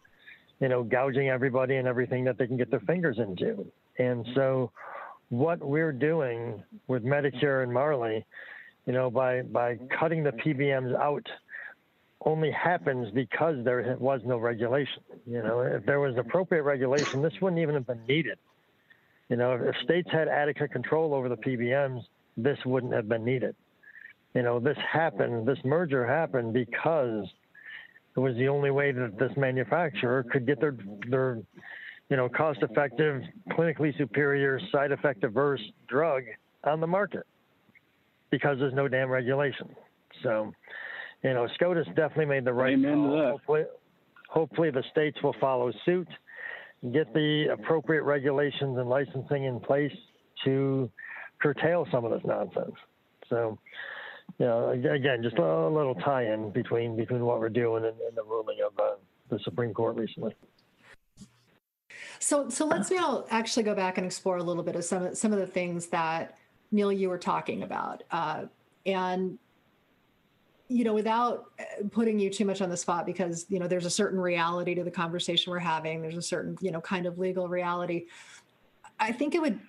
you 0.59 0.69
know, 0.69 0.83
gouging 0.83 1.29
everybody 1.29 1.75
and 1.75 1.87
everything 1.87 2.23
that 2.25 2.37
they 2.37 2.47
can 2.47 2.57
get 2.57 2.71
their 2.71 2.79
fingers 2.81 3.17
into. 3.19 3.65
And 3.97 4.25
so 4.35 4.71
what 5.29 5.59
we're 5.59 5.91
doing 5.91 6.63
with 6.87 7.03
Medicure 7.03 7.63
and 7.63 7.73
Marley, 7.73 8.25
you 8.85 8.93
know, 8.93 9.09
by 9.09 9.41
by 9.41 9.77
cutting 9.99 10.23
the 10.23 10.31
PBMs 10.31 10.95
out 10.95 11.27
only 12.25 12.51
happens 12.51 13.09
because 13.11 13.63
there 13.63 13.97
was 13.99 14.21
no 14.25 14.37
regulation. 14.37 15.03
You 15.25 15.43
know, 15.43 15.61
if 15.61 15.85
there 15.85 15.99
was 15.99 16.15
appropriate 16.17 16.63
regulation, 16.63 17.21
this 17.21 17.33
wouldn't 17.41 17.61
even 17.61 17.75
have 17.75 17.87
been 17.87 18.05
needed. 18.07 18.37
You 19.29 19.37
know, 19.37 19.53
if 19.53 19.75
states 19.83 20.09
had 20.11 20.27
adequate 20.27 20.71
control 20.71 21.13
over 21.13 21.29
the 21.29 21.37
PBMs, 21.37 22.03
this 22.37 22.57
wouldn't 22.65 22.93
have 22.93 23.09
been 23.09 23.25
needed. 23.25 23.55
You 24.33 24.41
know, 24.41 24.59
this 24.59 24.77
happened, 24.77 25.47
this 25.47 25.59
merger 25.63 26.05
happened 26.05 26.53
because 26.53 27.25
it 28.15 28.19
was 28.19 28.35
the 28.35 28.47
only 28.47 28.71
way 28.71 28.91
that 28.91 29.17
this 29.17 29.31
manufacturer 29.37 30.23
could 30.31 30.45
get 30.45 30.59
their 30.59 30.75
their 31.09 31.39
you 32.09 32.17
know 32.17 32.29
cost-effective, 32.29 33.21
clinically 33.51 33.97
superior, 33.97 34.59
side-effect 34.71 35.23
averse 35.23 35.61
drug 35.87 36.23
on 36.63 36.79
the 36.79 36.87
market 36.87 37.25
because 38.29 38.57
there's 38.59 38.73
no 38.73 38.87
damn 38.87 39.09
regulation. 39.09 39.69
So, 40.23 40.51
you 41.23 41.33
know, 41.33 41.47
SCOTUS 41.55 41.87
definitely 41.95 42.25
made 42.25 42.45
the 42.45 42.53
right 42.53 42.73
Amen 42.73 42.95
call. 42.95 43.31
Hopefully, 43.31 43.63
hopefully 44.29 44.71
the 44.71 44.83
states 44.91 45.21
will 45.21 45.35
follow 45.39 45.71
suit, 45.85 46.07
get 46.91 47.13
the 47.13 47.47
appropriate 47.53 48.03
regulations 48.03 48.77
and 48.77 48.89
licensing 48.89 49.43
in 49.45 49.59
place 49.59 49.91
to 50.45 50.89
curtail 51.41 51.87
some 51.91 52.05
of 52.05 52.11
this 52.11 52.21
nonsense. 52.25 52.75
So, 53.29 53.57
you 54.39 54.45
know, 54.45 54.69
again, 54.69 55.21
just 55.21 55.37
a 55.37 55.67
little 55.67 55.95
tie-in 55.95 56.51
between 56.51 56.95
between 56.95 57.23
what 57.23 57.39
we're 57.39 57.49
doing 57.49 57.85
and, 57.85 57.99
and 57.99 58.17
the 58.17 58.23
ruling 58.23 58.57
of 58.65 58.77
uh, 58.79 58.95
the 59.29 59.39
Supreme 59.43 59.73
Court 59.73 59.95
recently. 59.95 60.35
So, 62.19 62.49
so 62.49 62.65
let's 62.65 62.89
now 62.89 63.25
actually 63.29 63.63
go 63.63 63.75
back 63.75 63.97
and 63.97 64.05
explore 64.05 64.37
a 64.37 64.43
little 64.43 64.63
bit 64.63 64.75
of 64.75 64.85
some 64.85 65.03
of 65.03 65.17
some 65.17 65.33
of 65.33 65.39
the 65.39 65.47
things 65.47 65.87
that 65.87 66.37
Neil 66.71 66.91
you 66.91 67.09
were 67.09 67.17
talking 67.17 67.63
about, 67.63 68.03
uh, 68.11 68.45
and 68.85 69.37
you 70.69 70.83
know, 70.83 70.93
without 70.93 71.51
uh, 71.59 71.63
putting 71.91 72.17
you 72.17 72.29
too 72.29 72.45
much 72.45 72.61
on 72.61 72.69
the 72.69 72.77
spot, 72.77 73.05
because 73.05 73.45
you 73.49 73.59
know, 73.59 73.67
there's 73.67 73.85
a 73.85 73.89
certain 73.89 74.19
reality 74.19 74.73
to 74.73 74.83
the 74.83 74.91
conversation 74.91 75.51
we're 75.51 75.59
having. 75.59 76.01
There's 76.01 76.17
a 76.17 76.21
certain 76.21 76.57
you 76.61 76.71
know 76.71 76.81
kind 76.81 77.05
of 77.05 77.19
legal 77.19 77.47
reality. 77.47 78.05
I 78.99 79.11
think 79.11 79.35
it 79.35 79.41
would 79.41 79.59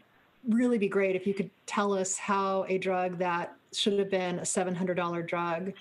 really 0.49 0.79
be 0.79 0.89
great 0.89 1.17
if 1.17 1.27
you 1.27 1.35
could 1.35 1.51
tell 1.67 1.93
us 1.93 2.17
how 2.17 2.65
a 2.69 2.79
drug 2.79 3.19
that 3.19 3.57
should 3.73 3.99
have 3.99 4.11
been 4.11 4.39
a 4.39 4.43
$700 4.43 5.27
drug 5.27 5.73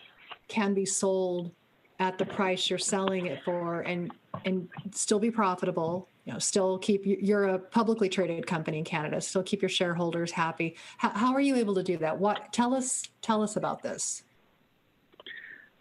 can 0.47 0.73
be 0.73 0.85
sold 0.85 1.51
at 1.99 2.17
the 2.17 2.25
price 2.25 2.69
you're 2.69 2.79
selling 2.79 3.27
it 3.27 3.39
for 3.43 3.81
and 3.81 4.11
and 4.45 4.67
still 4.91 5.19
be 5.19 5.29
profitable 5.29 6.09
you 6.25 6.33
know 6.33 6.39
still 6.39 6.77
keep 6.79 7.03
you're 7.05 7.49
a 7.49 7.59
publicly 7.59 8.09
traded 8.09 8.45
company 8.47 8.79
in 8.79 8.83
canada 8.83 9.21
still 9.21 9.43
keep 9.43 9.61
your 9.61 9.69
shareholders 9.69 10.31
happy. 10.31 10.75
How, 10.97 11.09
how 11.09 11.33
are 11.33 11.41
you 11.41 11.55
able 11.55 11.75
to 11.75 11.83
do 11.83 11.97
that? 11.97 12.17
What 12.17 12.51
tell 12.51 12.73
us 12.73 13.03
tell 13.21 13.41
us 13.41 13.55
about 13.55 13.81
this. 13.83 14.23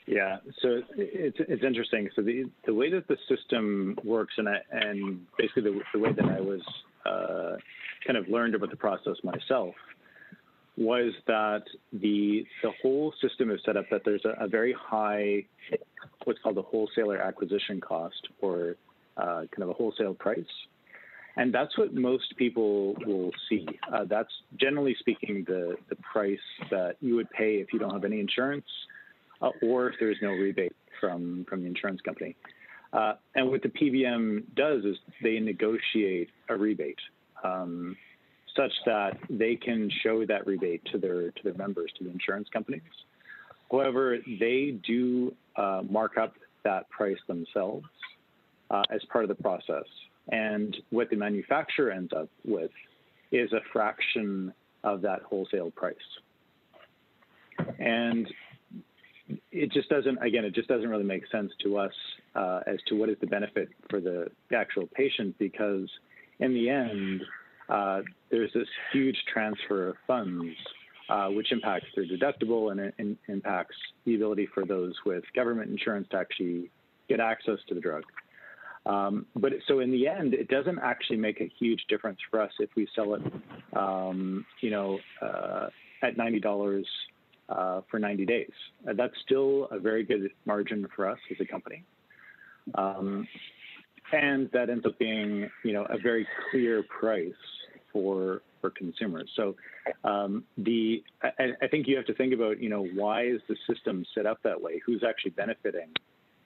Yeah, 0.07 0.39
so 0.61 0.83
it's 0.97 1.39
it's 1.39 1.63
interesting. 1.63 2.11
So 2.17 2.23
the 2.23 2.45
the 2.67 2.75
way 2.75 2.91
that 2.91 3.07
the 3.07 3.17
system 3.29 3.97
works, 4.05 4.35
and 4.37 4.49
I, 4.49 4.57
and 4.71 5.27
basically 5.39 5.63
the, 5.63 5.81
the 5.93 5.99
way 6.01 6.13
that 6.13 6.25
I 6.25 6.41
was 6.41 6.61
uh, 7.07 7.57
kind 8.07 8.17
of 8.17 8.29
learned 8.29 8.55
about 8.55 8.71
the 8.71 8.77
process 8.77 9.17
myself, 9.23 9.75
was 10.77 11.13
that 11.27 11.63
the 11.93 12.45
the 12.63 12.71
whole 12.81 13.13
system 13.21 13.51
is 13.51 13.61
set 13.65 13.77
up 13.77 13.85
that 13.91 14.03
there's 14.05 14.25
a, 14.25 14.45
a 14.45 14.49
very 14.49 14.75
high, 14.79 15.45
what's 16.25 16.41
called 16.41 16.57
the 16.57 16.63
wholesaler 16.63 17.19
acquisition 17.19 17.81
cost, 17.81 18.29
or 18.41 18.77
uh, 19.17 19.45
kind 19.55 19.63
of 19.63 19.69
a 19.69 19.75
wholesale 19.75 20.15
price, 20.15 20.45
and 21.37 21.53
that's 21.53 21.77
what 21.77 21.95
most 21.95 22.35
people 22.37 22.95
will 23.07 23.31
see. 23.49 23.67
Uh, 23.93 24.05
that's 24.09 24.33
generally 24.59 24.97
speaking 24.99 25.45
the 25.47 25.77
the 25.91 25.97
price 25.97 26.39
that 26.71 26.97
you 27.01 27.17
would 27.17 27.31
pay 27.31 27.57
if 27.57 27.73
you 27.73 27.79
don't 27.79 27.93
have 27.93 28.05
any 28.05 28.21
insurance 28.21 28.67
uh, 29.43 29.51
or 29.63 29.89
if 29.89 29.97
there's 30.01 30.19
no 30.23 30.31
rebate 30.31 30.75
from 31.01 31.45
from 31.49 31.63
the 31.63 31.67
insurance 31.67 32.01
company. 32.01 32.37
Uh, 32.93 33.15
and 33.35 33.49
what 33.49 33.63
the 33.63 33.69
PBM 33.69 34.43
does 34.55 34.85
is 34.85 34.97
they 35.23 35.39
negotiate 35.39 36.29
a 36.49 36.57
rebate 36.57 36.99
um, 37.43 37.97
such 38.57 38.73
that 38.87 39.19
they 39.31 39.57
can 39.57 39.91
show 40.03 40.25
that 40.27 40.47
rebate 40.47 40.83
to 40.93 40.99
their 40.99 41.31
to 41.31 41.43
their 41.43 41.55
members, 41.55 41.91
to 41.99 42.05
the 42.05 42.11
insurance 42.11 42.49
companies. 42.53 42.83
However, 43.71 44.19
they 44.39 44.79
do 44.87 45.35
uh, 45.57 45.83
mark 45.89 46.19
up 46.19 46.35
that 46.65 46.89
price 46.91 47.17
themselves 47.27 47.87
uh, 48.71 48.83
as 48.91 49.01
part 49.11 49.25
of 49.25 49.29
the 49.29 49.43
process. 49.43 49.85
And 50.29 50.77
what 50.91 51.11
the 51.11 51.17
manufacturer 51.17 51.91
ends 51.91 52.13
up 52.13 52.29
with 52.45 52.71
is 53.33 53.53
a 53.53 53.61
fraction 53.73 54.53
of 54.85 55.03
that 55.03 55.23
wholesale 55.23 55.71
price. 55.71 55.97
And 57.79 58.29
it 59.51 59.73
just 59.73 59.89
doesn't 59.89 60.19
again 60.23 60.45
it 60.45 60.55
just 60.55 60.69
doesn't 60.69 60.89
really 60.89 61.05
make 61.05 61.23
sense 61.31 61.51
to 61.63 61.79
us 61.79 61.93
uh, 62.35 62.61
as 62.67 62.79
to 62.89 62.95
what 62.95 63.09
is 63.09 63.17
the 63.21 63.27
benefit 63.27 63.69
for 63.89 64.01
the 64.01 64.31
actual 64.55 64.87
patient 64.95 65.35
because 65.39 65.89
in 66.41 66.55
the 66.55 66.69
end 66.69 67.23
uh, 67.69 68.03
there's 68.31 68.53
this 68.53 68.69
huge 68.93 69.17
transfer 69.33 69.89
of 69.89 69.97
funds 70.07 70.55
uh, 71.09 71.29
which 71.29 71.53
impacts 71.53 71.87
their 71.95 72.05
deductible 72.05 72.73
and 72.73 73.17
impacts 73.29 73.77
the 74.05 74.15
ability 74.15 74.49
for 74.53 74.65
those 74.65 74.95
with 75.05 75.25
government 75.35 75.71
insurance 75.71 76.07
to 76.11 76.17
actually 76.17 76.71
get 77.09 77.21
access 77.21 77.59
to 77.69 77.75
the 77.75 77.81
drug 77.81 78.05
um, 78.85 79.27
but 79.37 79.53
so 79.69 79.79
in 79.79 79.93
the 79.93 80.09
end, 80.09 80.35
it 80.35 80.49
doesn't 80.49 80.81
actually 80.81 81.19
make 81.19 81.41
a 81.41 81.49
huge 81.59 81.85
difference 81.89 82.19
for 82.29 82.41
us 82.41 82.51
if 82.59 82.69
we 82.75 82.89
sell 82.97 83.15
it, 83.15 83.23
um, 83.77 84.45
you 84.61 84.71
know, 84.71 84.99
uh, 85.21 85.69
at 86.03 86.17
ninety 86.17 86.41
dollars 86.41 86.85
uh, 87.49 87.83
for 87.91 87.99
90 87.99 88.25
days. 88.25 88.51
That's 88.85 89.15
still 89.25 89.69
a 89.71 89.79
very 89.79 90.05
good 90.05 90.31
margin 90.47 90.87
for 90.95 91.09
us 91.09 91.19
as 91.31 91.37
a 91.41 91.45
company. 91.45 91.85
Um, 92.75 93.27
and 94.13 94.51
that 94.53 94.71
ends 94.71 94.87
up 94.87 94.99
being, 94.99 95.51
you 95.65 95.73
know, 95.73 95.85
a 95.89 95.99
very 95.99 96.27
clear 96.51 96.83
price 96.83 97.33
for 97.93 98.43
for 98.61 98.71
consumers. 98.71 99.29
So 99.35 99.57
um, 100.05 100.45
the 100.57 101.03
I, 101.23 101.53
I 101.63 101.67
think 101.67 101.89
you 101.89 101.97
have 101.97 102.07
to 102.07 102.15
think 102.15 102.33
about, 102.33 102.63
you 102.63 102.69
know, 102.69 102.85
why 102.95 103.25
is 103.25 103.41
the 103.49 103.57
system 103.67 104.05
set 104.15 104.27
up 104.27 104.39
that 104.45 104.61
way? 104.61 104.81
Who's 104.87 105.03
actually 105.03 105.33
benefiting? 105.33 105.89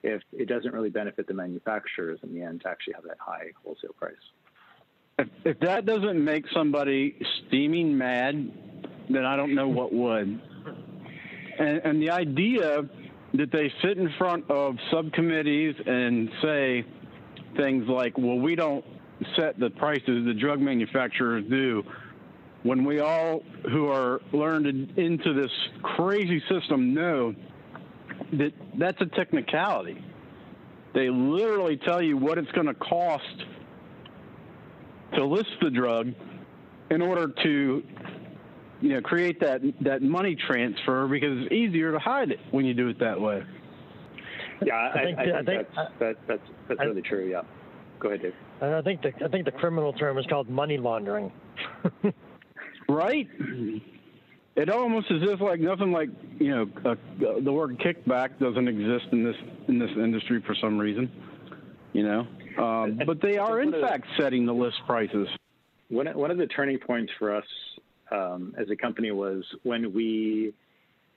If 0.03 0.21
it 0.31 0.47
doesn't 0.47 0.73
really 0.73 0.89
benefit 0.89 1.27
the 1.27 1.33
manufacturers 1.33 2.19
in 2.23 2.33
the 2.33 2.41
end 2.41 2.61
to 2.61 2.69
actually 2.69 2.93
have 2.93 3.03
that 3.03 3.17
high 3.19 3.51
wholesale 3.63 3.93
price. 3.97 4.15
If, 5.19 5.27
if 5.43 5.59
that 5.61 5.85
doesn't 5.85 6.23
make 6.23 6.45
somebody 6.53 7.19
steaming 7.47 7.97
mad, 7.97 8.51
then 9.09 9.25
I 9.25 9.35
don't 9.35 9.55
know 9.55 9.67
what 9.67 9.91
would. 9.91 10.39
And, 11.59 11.77
and 11.83 12.01
the 12.01 12.11
idea 12.11 12.83
that 13.33 13.51
they 13.51 13.71
sit 13.83 13.97
in 13.97 14.09
front 14.17 14.49
of 14.49 14.75
subcommittees 14.91 15.75
and 15.85 16.29
say 16.41 16.85
things 17.57 17.87
like, 17.87 18.17
well, 18.17 18.39
we 18.39 18.55
don't 18.55 18.85
set 19.35 19.59
the 19.59 19.69
prices, 19.69 20.25
the 20.25 20.33
drug 20.33 20.59
manufacturers 20.59 21.43
do, 21.49 21.83
when 22.63 22.83
we 22.83 22.99
all 22.99 23.43
who 23.71 23.87
are 23.87 24.21
learned 24.33 24.67
into 24.97 25.33
this 25.33 25.51
crazy 25.81 26.41
system 26.49 26.93
know 26.93 27.33
that 28.33 28.51
that's 28.77 28.99
a 29.01 29.05
technicality. 29.05 30.03
They 30.93 31.09
literally 31.09 31.77
tell 31.77 32.01
you 32.01 32.17
what 32.17 32.37
it's 32.37 32.51
going 32.51 32.67
to 32.67 32.73
cost 32.73 33.43
to 35.13 35.25
list 35.25 35.51
the 35.61 35.69
drug 35.69 36.13
in 36.89 37.01
order 37.01 37.27
to 37.43 37.83
you 38.81 38.89
know 38.89 39.01
create 39.01 39.39
that 39.39 39.61
that 39.81 40.01
money 40.01 40.35
transfer 40.35 41.07
because 41.07 41.43
it's 41.43 41.53
easier 41.53 41.91
to 41.91 41.99
hide 41.99 42.31
it 42.31 42.39
when 42.51 42.65
you 42.65 42.73
do 42.73 42.87
it 42.89 42.99
that 42.99 43.19
way. 43.19 43.43
Yeah, 44.65 44.73
I, 44.75 44.99
I 44.99 45.03
think- 45.03 45.17
I 45.19 45.23
think, 45.23 45.35
I 45.35 45.43
think- 45.43 45.67
that's, 45.75 45.91
that, 45.99 46.15
that's 46.27 46.41
that's 46.67 46.79
I- 46.79 46.83
really 46.85 47.01
true. 47.01 47.29
Yeah, 47.29 47.41
go 47.99 48.09
ahead, 48.09 48.21
Dave. 48.21 48.33
I 48.61 48.81
think 48.81 49.01
the 49.01 49.13
I 49.23 49.27
think 49.27 49.45
the 49.45 49.51
criminal 49.51 49.93
term 49.93 50.17
is 50.17 50.25
called 50.27 50.49
money 50.49 50.77
laundering. 50.77 51.31
Right? 52.89 53.27
It 54.55 54.69
almost 54.69 55.11
is 55.11 55.21
if 55.23 55.41
like 55.41 55.59
nothing 55.59 55.91
like 55.91 56.09
you 56.39 56.51
know 56.51 56.69
uh, 56.89 56.95
the 57.43 57.51
word 57.51 57.77
kickback 57.79 58.39
doesn't 58.39 58.67
exist 58.67 59.07
in 59.11 59.23
this 59.23 59.35
in 59.67 59.77
this 59.77 59.89
industry 59.95 60.41
for 60.47 60.55
some 60.55 60.77
reason, 60.77 61.11
you 61.93 62.03
know. 62.03 62.25
Um, 62.57 62.99
but 63.05 63.21
they 63.21 63.37
are 63.37 63.61
in 63.61 63.71
fact 63.73 64.05
setting 64.17 64.45
the 64.45 64.53
list 64.53 64.77
prices. 64.87 65.27
One, 65.89 66.07
one 66.17 66.31
of 66.31 66.37
the 66.37 66.47
turning 66.47 66.79
points 66.79 67.11
for 67.19 67.35
us 67.35 67.45
um, 68.09 68.55
as 68.57 68.69
a 68.71 68.75
company 68.77 69.11
was 69.11 69.43
when 69.63 69.93
we 69.93 70.53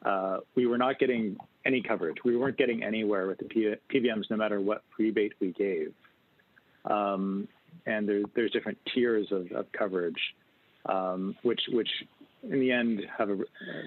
uh, 0.04 0.38
we 0.56 0.66
were 0.66 0.76
not 0.78 0.98
getting 0.98 1.36
any 1.64 1.82
coverage. 1.82 2.16
We 2.24 2.36
weren't 2.36 2.56
getting 2.56 2.82
anywhere 2.82 3.26
with 3.26 3.38
the 3.38 3.76
PBMs, 3.92 4.30
no 4.30 4.36
matter 4.36 4.60
what 4.60 4.82
rebate 4.98 5.32
we 5.40 5.52
gave. 5.52 5.92
Um, 6.84 7.48
and 7.86 8.08
there, 8.08 8.22
there's 8.34 8.50
different 8.50 8.78
tiers 8.94 9.28
of, 9.30 9.50
of 9.52 9.66
coverage, 9.72 10.20
um, 10.86 11.36
which 11.42 11.60
which 11.68 11.88
in 12.42 12.58
the 12.60 12.72
end 12.72 13.02
have 13.16 13.30
a, 13.30 13.38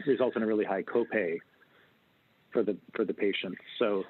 result 0.06 0.36
in 0.36 0.44
a 0.44 0.46
really 0.46 0.66
high 0.66 0.84
copay 0.84 1.40
for 2.52 2.64
the 2.64 2.78
for 2.96 3.06
the 3.06 3.14
patient. 3.14 3.56
So 3.80 4.04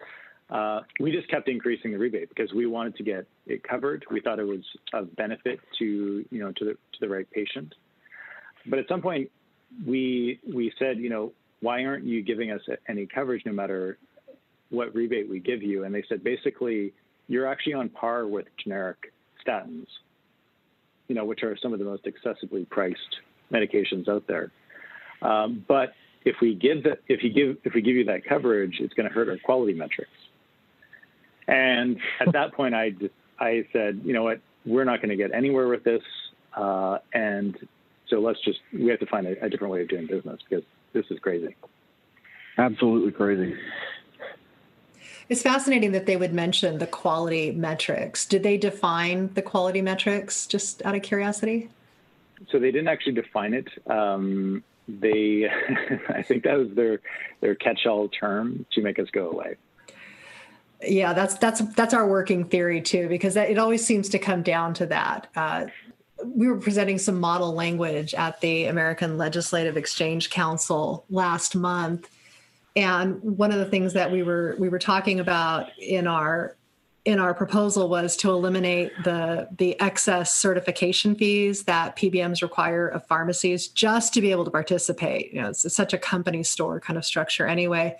uh, 0.49 0.81
we 0.99 1.11
just 1.11 1.29
kept 1.29 1.47
increasing 1.47 1.91
the 1.91 1.97
rebate 1.97 2.29
because 2.29 2.53
we 2.53 2.65
wanted 2.65 2.95
to 2.97 3.03
get 3.03 3.25
it 3.47 3.63
covered. 3.63 4.05
We 4.11 4.19
thought 4.19 4.39
it 4.39 4.47
was 4.47 4.63
of 4.93 5.15
benefit 5.15 5.59
to 5.79 6.25
you 6.29 6.39
know 6.39 6.51
to 6.51 6.65
the 6.65 6.71
to 6.71 6.99
the 6.99 7.09
right 7.09 7.29
patient. 7.31 7.73
But 8.65 8.79
at 8.79 8.87
some 8.87 9.01
point, 9.01 9.31
we 9.85 10.39
we 10.53 10.71
said, 10.77 10.97
you 10.97 11.09
know, 11.09 11.31
why 11.63 11.85
aren't 11.85 12.03
you 12.03 12.21
giving 12.21 12.51
us 12.51 12.59
any 12.89 13.05
coverage 13.05 13.43
no 13.45 13.53
matter 13.53 13.97
what 14.69 14.93
rebate 14.93 15.29
we 15.29 15.39
give 15.39 15.63
you? 15.63 15.85
And 15.85 15.95
they 15.95 16.03
said 16.09 16.23
basically 16.23 16.93
you're 17.27 17.47
actually 17.47 17.73
on 17.73 17.87
par 17.87 18.27
with 18.27 18.45
generic 18.61 19.13
statins, 19.45 19.87
you 21.07 21.15
know, 21.15 21.23
which 21.23 21.41
are 21.41 21.57
some 21.61 21.71
of 21.71 21.79
the 21.79 21.85
most 21.85 22.05
accessibly 22.05 22.69
priced 22.69 22.99
medications 23.51 24.09
out 24.09 24.25
there. 24.27 24.51
Um, 25.21 25.63
but 25.65 25.93
if 26.25 26.35
we 26.41 26.53
give 26.53 26.83
the, 26.83 26.97
if 27.07 27.23
you 27.23 27.31
give 27.31 27.57
if 27.63 27.73
we 27.73 27.81
give 27.81 27.95
you 27.95 28.05
that 28.05 28.25
coverage, 28.25 28.77
it's 28.79 28.93
going 28.93 29.07
to 29.07 29.13
hurt 29.13 29.29
our 29.29 29.37
quality 29.37 29.73
metrics. 29.73 30.11
And 31.47 31.97
at 32.19 32.33
that 32.33 32.53
point, 32.53 32.75
I 32.75 32.89
just 32.89 33.13
I 33.39 33.65
said, 33.71 34.01
you 34.03 34.13
know 34.13 34.23
what, 34.23 34.41
we're 34.65 34.83
not 34.83 35.01
going 35.01 35.09
to 35.09 35.15
get 35.15 35.33
anywhere 35.33 35.67
with 35.69 35.85
this, 35.85 36.03
uh, 36.55 36.97
and 37.13 37.57
so 38.09 38.19
let's 38.19 38.39
just 38.43 38.59
we 38.73 38.87
have 38.89 38.99
to 38.99 39.05
find 39.05 39.27
a, 39.27 39.45
a 39.45 39.49
different 39.49 39.71
way 39.71 39.81
of 39.81 39.87
doing 39.87 40.07
business 40.07 40.39
because 40.49 40.65
this 40.93 41.05
is 41.09 41.19
crazy. 41.19 41.55
Absolutely 42.57 43.11
crazy. 43.11 43.55
It's 45.29 45.41
fascinating 45.41 45.93
that 45.93 46.05
they 46.05 46.17
would 46.17 46.33
mention 46.33 46.77
the 46.77 46.87
quality 46.87 47.51
metrics. 47.51 48.25
Did 48.25 48.43
they 48.43 48.57
define 48.57 49.33
the 49.33 49.41
quality 49.41 49.81
metrics 49.81 50.45
just 50.45 50.85
out 50.85 50.95
of 50.95 51.01
curiosity? 51.01 51.69
So 52.51 52.59
they 52.59 52.71
didn't 52.71 52.89
actually 52.89 53.13
define 53.13 53.53
it. 53.53 53.67
Um, 53.89 54.63
they, 54.87 55.49
I 56.09 56.21
think 56.21 56.43
that 56.43 56.57
was 56.57 56.69
their 56.75 56.99
their 57.39 57.55
catch-all 57.55 58.09
term 58.09 58.65
to 58.73 58.81
make 58.81 58.99
us 58.99 59.07
go 59.11 59.29
away. 59.29 59.55
Yeah, 60.85 61.13
that's 61.13 61.35
that's 61.35 61.61
that's 61.73 61.93
our 61.93 62.05
working 62.05 62.43
theory 62.43 62.81
too, 62.81 63.07
because 63.07 63.35
that, 63.35 63.49
it 63.49 63.57
always 63.57 63.85
seems 63.85 64.09
to 64.09 64.19
come 64.19 64.43
down 64.43 64.73
to 64.75 64.85
that. 64.87 65.27
Uh, 65.35 65.67
we 66.25 66.47
were 66.47 66.57
presenting 66.57 66.97
some 66.97 67.19
model 67.19 67.53
language 67.53 68.13
at 68.13 68.39
the 68.41 68.65
American 68.65 69.17
Legislative 69.17 69.77
Exchange 69.77 70.29
Council 70.29 71.05
last 71.09 71.55
month, 71.55 72.09
and 72.75 73.21
one 73.21 73.51
of 73.51 73.59
the 73.59 73.65
things 73.65 73.93
that 73.93 74.11
we 74.11 74.23
were 74.23 74.55
we 74.59 74.69
were 74.69 74.79
talking 74.79 75.19
about 75.19 75.69
in 75.79 76.07
our 76.07 76.55
in 77.05 77.19
our 77.19 77.33
proposal 77.33 77.89
was 77.89 78.15
to 78.17 78.29
eliminate 78.29 78.91
the 79.03 79.47
the 79.57 79.79
excess 79.81 80.33
certification 80.33 81.15
fees 81.15 81.63
that 81.63 81.95
PBMs 81.95 82.41
require 82.41 82.87
of 82.87 83.05
pharmacies 83.07 83.67
just 83.67 84.13
to 84.13 84.21
be 84.21 84.31
able 84.31 84.45
to 84.45 84.51
participate. 84.51 85.33
You 85.33 85.41
know, 85.41 85.49
it's, 85.49 85.65
it's 85.65 85.75
such 85.75 85.93
a 85.93 85.97
company 85.97 86.43
store 86.43 86.79
kind 86.79 86.97
of 86.97 87.05
structure 87.05 87.45
anyway. 87.45 87.97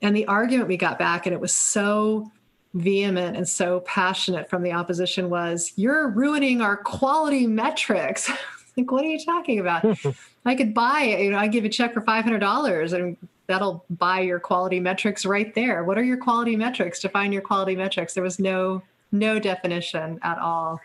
And 0.00 0.16
the 0.16 0.26
argument 0.26 0.68
we 0.68 0.76
got 0.76 0.98
back, 0.98 1.26
and 1.26 1.32
it 1.32 1.40
was 1.40 1.54
so 1.54 2.30
vehement 2.74 3.36
and 3.36 3.48
so 3.48 3.80
passionate 3.80 4.48
from 4.48 4.62
the 4.62 4.72
opposition 4.72 5.30
was, 5.30 5.72
"You're 5.76 6.08
ruining 6.08 6.60
our 6.60 6.76
quality 6.76 7.46
metrics." 7.46 8.30
like, 8.76 8.90
what 8.90 9.04
are 9.04 9.08
you 9.08 9.24
talking 9.24 9.58
about? 9.60 9.84
I 10.44 10.54
could 10.54 10.74
buy 10.74 11.02
it. 11.02 11.20
You 11.20 11.30
know, 11.30 11.38
I 11.38 11.48
give 11.48 11.64
a 11.64 11.68
check 11.68 11.94
for 11.94 12.00
five 12.00 12.24
hundred 12.24 12.40
dollars, 12.40 12.92
and 12.92 13.16
that'll 13.46 13.84
buy 13.90 14.20
your 14.20 14.40
quality 14.40 14.80
metrics 14.80 15.24
right 15.24 15.54
there. 15.54 15.84
What 15.84 15.98
are 15.98 16.02
your 16.02 16.16
quality 16.16 16.56
metrics? 16.56 17.00
Define 17.00 17.32
your 17.32 17.42
quality 17.42 17.76
metrics. 17.76 18.14
There 18.14 18.22
was 18.22 18.38
no 18.38 18.82
no 19.12 19.38
definition 19.38 20.18
at 20.22 20.38
all. 20.38 20.80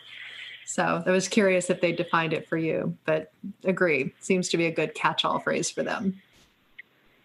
So 0.65 1.01
I 1.05 1.11
was 1.11 1.29
curious 1.29 1.69
if 1.69 1.79
they 1.79 1.93
defined 1.93 2.33
it 2.33 2.49
for 2.49 2.57
you, 2.57 2.97
but 3.05 3.31
agree. 3.63 4.13
Seems 4.19 4.49
to 4.49 4.57
be 4.57 4.65
a 4.65 4.71
good 4.71 4.93
catch-all 4.93 5.39
phrase 5.39 5.71
for 5.71 5.81
them. 5.81 6.21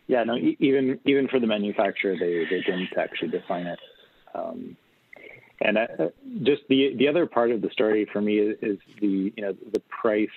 Yeah, 0.06 0.22
no, 0.22 0.36
even 0.36 1.00
even 1.04 1.26
for 1.26 1.40
the 1.40 1.46
manufacturer, 1.46 2.16
they 2.16 2.44
they 2.44 2.60
didn't 2.60 2.96
actually 2.96 3.28
define 3.30 3.66
it. 3.66 3.80
Um, 4.34 4.76
and 5.60 5.78
I, 5.78 5.84
uh, 5.84 6.08
just 6.42 6.62
the 6.68 6.94
the 6.96 7.08
other 7.08 7.26
part 7.26 7.50
of 7.50 7.62
the 7.62 7.70
story 7.70 8.08
for 8.12 8.20
me 8.20 8.38
is, 8.38 8.58
is 8.62 8.78
the 9.00 9.32
you 9.36 9.42
know 9.42 9.54
the 9.72 9.80
price 9.80 10.28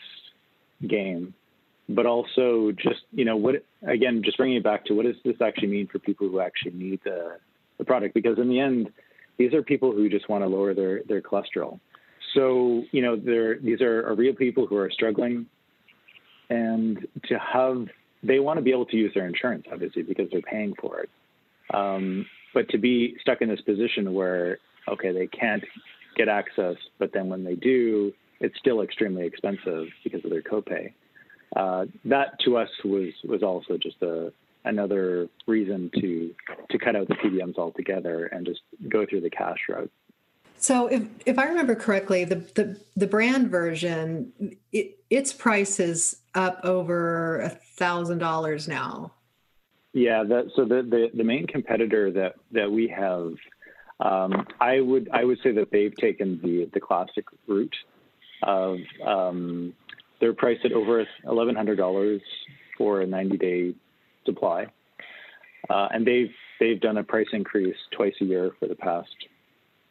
game 0.86 1.34
but 1.90 2.06
also 2.06 2.72
just 2.72 3.02
you 3.12 3.26
know 3.26 3.36
what 3.36 3.64
again 3.88 4.22
just 4.24 4.38
bringing 4.38 4.58
it 4.58 4.64
back 4.64 4.86
to 4.86 4.94
what 4.94 5.06
does 5.06 5.16
this 5.24 5.36
actually 5.42 5.68
mean 5.68 5.88
for 5.88 6.00
people 6.00 6.28
who 6.28 6.40
actually 6.40 6.72
need 6.72 7.00
the, 7.04 7.38
the 7.78 7.86
product? 7.86 8.14
Because 8.14 8.38
in 8.38 8.50
the 8.50 8.60
end 8.60 8.92
these 9.38 9.54
are 9.54 9.62
people 9.62 9.92
who 9.92 10.10
just 10.10 10.30
want 10.30 10.44
to 10.44 10.48
lower 10.48 10.74
their 10.74 11.04
their 11.04 11.22
cholesterol. 11.22 11.80
So 12.34 12.84
you 12.92 13.02
know 13.02 13.16
they're 13.16 13.60
these 13.60 13.82
are, 13.82 14.08
are 14.08 14.16
real 14.16 14.34
people 14.34 14.66
who 14.66 14.78
are 14.78 14.90
struggling 14.90 15.46
and 16.50 17.08
to 17.26 17.40
have 17.40 17.88
they 18.24 18.40
want 18.40 18.58
to 18.58 18.64
be 18.64 18.72
able 18.72 18.88
to 18.88 18.98
use 18.98 19.14
their 19.14 19.28
insurance 19.28 19.66
obviously 19.72 20.02
because 20.02 20.30
they're 20.32 20.42
paying 20.42 20.74
for 20.80 21.02
it. 21.02 21.10
Um, 21.74 22.26
but 22.56 22.68
to 22.70 22.80
be 22.80 23.16
stuck 23.22 23.44
in 23.44 23.50
this 23.50 23.62
position 23.62 24.14
where 24.16 24.58
okay 24.88 25.12
they 25.12 25.28
can't 25.28 25.64
get 26.18 26.28
access 26.28 26.76
but 26.98 27.14
then 27.14 27.30
when 27.30 27.44
they 27.44 27.56
do 27.56 28.12
it's 28.40 28.58
still 28.58 28.82
extremely 28.82 29.26
expensive 29.28 29.86
because 30.04 30.26
of 30.26 30.32
their 30.32 30.42
copay 30.42 30.92
uh, 31.56 31.86
that 32.04 32.40
to 32.44 32.58
us 32.58 32.70
was 32.84 33.14
was 33.24 33.44
also 33.44 33.78
just 33.78 34.02
a 34.02 34.34
another 34.66 35.30
reason 35.48 35.90
to 36.00 36.34
to 36.70 36.78
cut 36.78 36.96
out 36.96 37.08
the 37.08 37.16
PBMs 37.16 37.58
altogether 37.58 38.26
and 38.26 38.46
just 38.46 38.62
go 38.90 39.06
through 39.06 39.22
the 39.22 39.30
cash 39.30 39.60
route. 39.70 39.92
So 40.58 40.88
if 40.88 41.04
if 41.26 41.38
I 41.40 41.46
remember 41.46 41.76
correctly, 41.76 42.26
the 42.26 42.36
the, 42.36 42.80
the 42.96 43.08
brand 43.08 43.50
version, 43.50 44.58
it, 44.72 44.98
its 45.10 45.32
price 45.32 45.80
is 45.80 46.18
up 46.34 46.60
over 46.64 47.42
a 47.42 47.50
thousand 47.50 48.18
dollars 48.18 48.68
now. 48.68 49.14
Yeah, 49.96 50.26
that, 50.28 50.52
so 50.58 50.66
the, 50.66 50.82
the 50.82 51.08
the 51.16 51.24
main 51.24 51.48
competitor 51.48 52.12
that 52.12 52.36
that 52.52 52.70
we 52.70 52.90
have, 52.90 53.32
um, 54.02 54.46
I 54.60 54.82
would 54.82 55.10
I 55.14 55.24
would 55.24 55.38
say 55.42 55.54
that 55.54 55.72
they've 55.72 55.96
taken 55.96 56.38
the 56.44 56.70
the 56.74 56.82
classic 56.82 57.24
route 57.48 57.74
of 58.44 58.80
um, 59.08 59.74
they're 60.20 60.34
priced 60.34 60.66
at 60.66 60.74
over 60.74 61.06
$1,100 61.26 62.22
for 62.78 63.02
a 63.02 63.06
90-day 63.06 63.74
supply, 64.26 64.66
uh, 65.70 65.88
and 65.94 66.06
they've 66.06 66.34
they've 66.60 66.82
done 66.82 66.98
a 66.98 67.04
price 67.04 67.28
increase 67.32 67.78
twice 67.96 68.16
a 68.20 68.26
year 68.26 68.52
for 68.60 68.68
the 68.68 68.76
past 68.76 69.16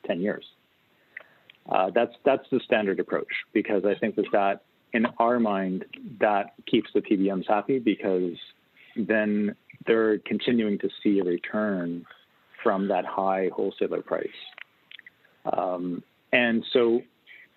10 0.07 0.21
years. 0.21 0.45
Uh, 1.67 1.89
that's 1.95 2.13
that's 2.27 2.45
the 2.51 2.61
standard 2.67 3.01
approach 3.01 3.33
because 3.55 3.87
I 3.87 3.95
think 3.95 4.17
that 4.17 4.27
that 4.33 4.65
in 4.93 5.07
our 5.19 5.41
mind 5.41 5.87
that 6.21 6.53
keeps 6.67 6.91
the 6.93 7.01
PBMs 7.01 7.49
happy 7.49 7.79
because 7.79 8.37
then 8.97 9.57
they're 9.87 10.19
continuing 10.19 10.79
to 10.79 10.89
see 11.03 11.19
a 11.21 11.25
return 11.25 12.05
from 12.63 12.89
that 12.89 13.05
high 13.05 13.51
wholesaler 13.55 14.03
price. 14.03 14.29
Um, 15.53 16.03
and 16.33 16.65
so 16.73 17.03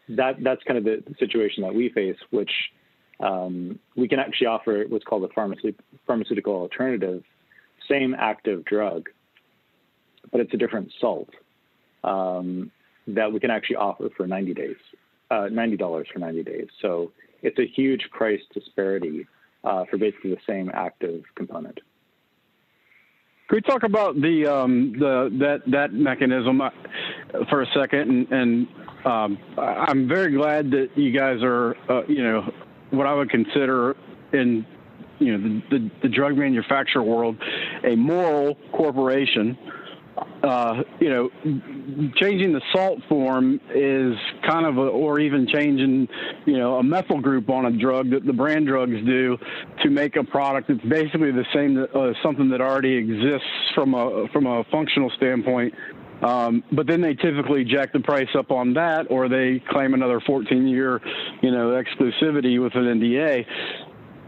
that 0.10 0.36
that's 0.44 0.62
kind 0.64 0.78
of 0.78 0.84
the 0.84 1.04
situation 1.20 1.64
that 1.64 1.74
we 1.74 1.90
face, 1.90 2.18
which 2.32 2.52
um, 3.20 3.80
we 3.96 4.08
can 4.08 4.20
actually 4.20 4.48
offer 4.48 4.86
what's 4.88 5.06
called 5.06 5.24
a 5.24 5.74
pharmaceutical 6.06 6.54
alternative, 6.54 7.24
same 7.90 8.16
active 8.18 8.64
drug, 8.66 9.10
but 10.32 10.42
it's 10.42 10.54
a 10.54 10.58
different 10.58 10.92
salt 11.00 11.30
um, 12.04 12.72
that 13.08 13.32
we 13.32 13.40
can 13.40 13.50
actually 13.50 13.78
offer 13.78 14.10
for 14.16 14.28
90 14.28 14.54
days, 14.54 14.76
uh, 15.32 15.48
$90 15.50 16.06
for 16.12 16.20
90 16.20 16.44
days. 16.44 16.68
So 16.82 17.12
it's 17.42 17.58
a 17.58 17.66
huge 17.66 18.10
price 18.12 18.42
disparity 18.54 19.28
uh, 19.64 19.86
for 19.90 19.98
basically 19.98 20.32
the 20.32 20.42
same 20.46 20.70
active 20.74 21.24
component. 21.36 21.80
Could 23.48 23.56
we 23.56 23.62
talk 23.62 23.84
about 23.84 24.16
the 24.16 24.46
um, 24.46 24.94
the 25.00 25.30
that 25.40 25.62
that 25.72 25.94
mechanism 25.94 26.60
uh, 26.60 26.70
for 27.50 27.62
a 27.62 27.68
second? 27.74 28.02
And, 28.02 28.32
and 28.32 28.68
um, 29.06 29.38
I'm 29.58 30.06
very 30.06 30.34
glad 30.34 30.70
that 30.72 30.90
you 30.96 31.12
guys 31.18 31.42
are, 31.44 31.78
uh, 31.90 32.06
you 32.08 32.24
know, 32.24 32.52
what 32.92 33.08
I 33.08 33.14
would 33.14 33.30
consider 33.30 33.96
in, 34.34 34.66
you 35.20 35.38
know, 35.38 35.62
the, 35.70 35.78
the, 35.78 35.92
the 36.04 36.10
drug 36.10 36.36
manufacturer 36.36 37.04
world, 37.04 37.38
a 37.86 37.96
moral 37.96 38.56
corporation 38.74 39.58
uh, 40.44 40.84
you 41.00 41.10
know, 41.10 41.30
changing 42.16 42.54
the 42.54 42.62
salt 42.74 43.00
form 43.10 43.60
is 43.74 44.16
kind 44.48 44.66
of, 44.66 44.78
a, 44.78 44.82
or 44.82 45.20
even 45.20 45.48
changing, 45.48 46.08
you 46.46 46.58
know, 46.58 46.76
a 46.76 46.84
methyl 46.84 47.20
group 47.20 47.50
on 47.50 47.66
a 47.66 47.72
drug 47.72 48.12
that 48.12 48.26
the 48.26 48.34
brand 48.34 48.68
drugs 48.68 48.98
do 49.06 49.38
to 49.84 49.90
make 49.90 50.16
a 50.16 50.24
product 50.24 50.68
that's 50.68 50.82
basically 50.82 51.32
the 51.32 51.46
same 51.54 51.78
as 51.78 51.90
uh, 51.96 52.14
something 52.22 52.50
that 52.50 52.62
already 52.62 52.96
exists 52.96 53.48
from 53.74 53.94
a 53.94 54.28
from 54.32 54.46
a 54.46 54.64
functional 54.66 55.10
standpoint. 55.18 55.74
Um, 56.22 56.64
but 56.72 56.88
then 56.88 57.02
they 57.02 57.14
typically 57.14 57.64
jack 57.64 57.94
the 57.94 58.00
price 58.00 58.30
up 58.36 58.52
on 58.52 58.74
that, 58.74 59.12
or 59.12 59.30
they 59.30 59.62
claim 59.70 59.94
another 59.94 60.20
14-year, 60.20 61.00
you 61.44 61.52
know, 61.52 61.80
exclusivity 61.80 62.62
with 62.62 62.74
an 62.76 62.86
NDA. 63.00 63.46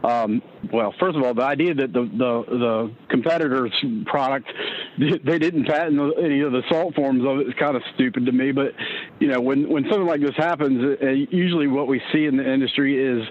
Um, 0.04 0.42
well, 0.72 0.94
first 1.00 1.18
of 1.18 1.24
all, 1.24 1.34
the 1.34 1.44
idea 1.44 1.74
that 1.74 1.92
the, 1.92 2.04
the, 2.04 2.44
the 2.48 2.92
competitor's 3.10 3.74
product 4.06 4.48
they 5.00 5.40
didn't 5.40 5.66
patent 5.66 6.00
any 6.22 6.42
of 6.42 6.52
the 6.52 6.62
salt 6.70 6.96
forms 6.96 7.24
of 7.26 7.40
it 7.40 7.48
is 7.48 7.54
kind 7.60 7.76
of 7.76 7.82
stupid 7.96 8.26
to 8.26 8.32
me. 8.32 8.52
But 8.52 8.74
you 9.20 9.28
know, 9.28 9.40
when 9.40 9.70
when 9.70 9.84
something 9.84 10.06
like 10.06 10.22
this 10.22 10.36
happens, 10.36 10.98
uh, 11.02 11.06
usually 11.08 11.68
what 11.68 11.88
we 11.88 12.02
see 12.14 12.26
in 12.26 12.38
the 12.38 12.52
industry 12.52 12.98
is 12.98 13.26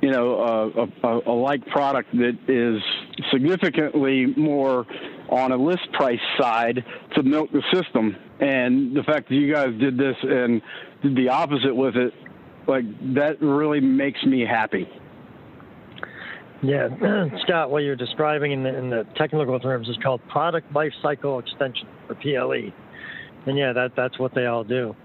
you 0.00 0.10
know 0.10 0.90
a, 1.02 1.06
a, 1.06 1.20
a 1.30 1.32
like 1.32 1.66
product 1.66 2.12
that 2.12 2.38
is 2.48 2.82
significantly 3.30 4.26
more 4.36 4.86
on 5.30 5.52
a 5.52 5.56
list 5.56 5.90
price 5.92 6.20
side 6.38 6.84
to 7.14 7.22
milk 7.22 7.50
the 7.52 7.62
system. 7.72 8.16
And 8.40 8.94
the 8.96 9.02
fact 9.02 9.28
that 9.28 9.34
you 9.34 9.52
guys 9.52 9.68
did 9.78 9.96
this 9.96 10.16
and 10.22 10.60
did 11.02 11.16
the 11.16 11.28
opposite 11.30 11.74
with 11.74 11.96
it, 11.96 12.12
like 12.66 12.84
that 13.14 13.40
really 13.40 13.80
makes 13.80 14.22
me 14.24 14.44
happy. 14.44 14.88
Yeah, 16.64 16.88
Scott, 17.42 17.70
what 17.70 17.80
you're 17.80 17.94
describing 17.94 18.52
in 18.52 18.62
the, 18.62 18.74
in 18.74 18.88
the 18.88 19.06
technical 19.16 19.60
terms 19.60 19.86
is 19.86 19.98
called 20.02 20.26
product 20.28 20.72
life 20.74 20.92
cycle 21.02 21.38
extension, 21.38 21.86
or 22.08 22.14
PLE. 22.14 22.72
And 23.46 23.58
yeah, 23.58 23.74
that 23.74 23.92
that's 23.94 24.18
what 24.18 24.34
they 24.34 24.46
all 24.46 24.64
do. 24.64 24.96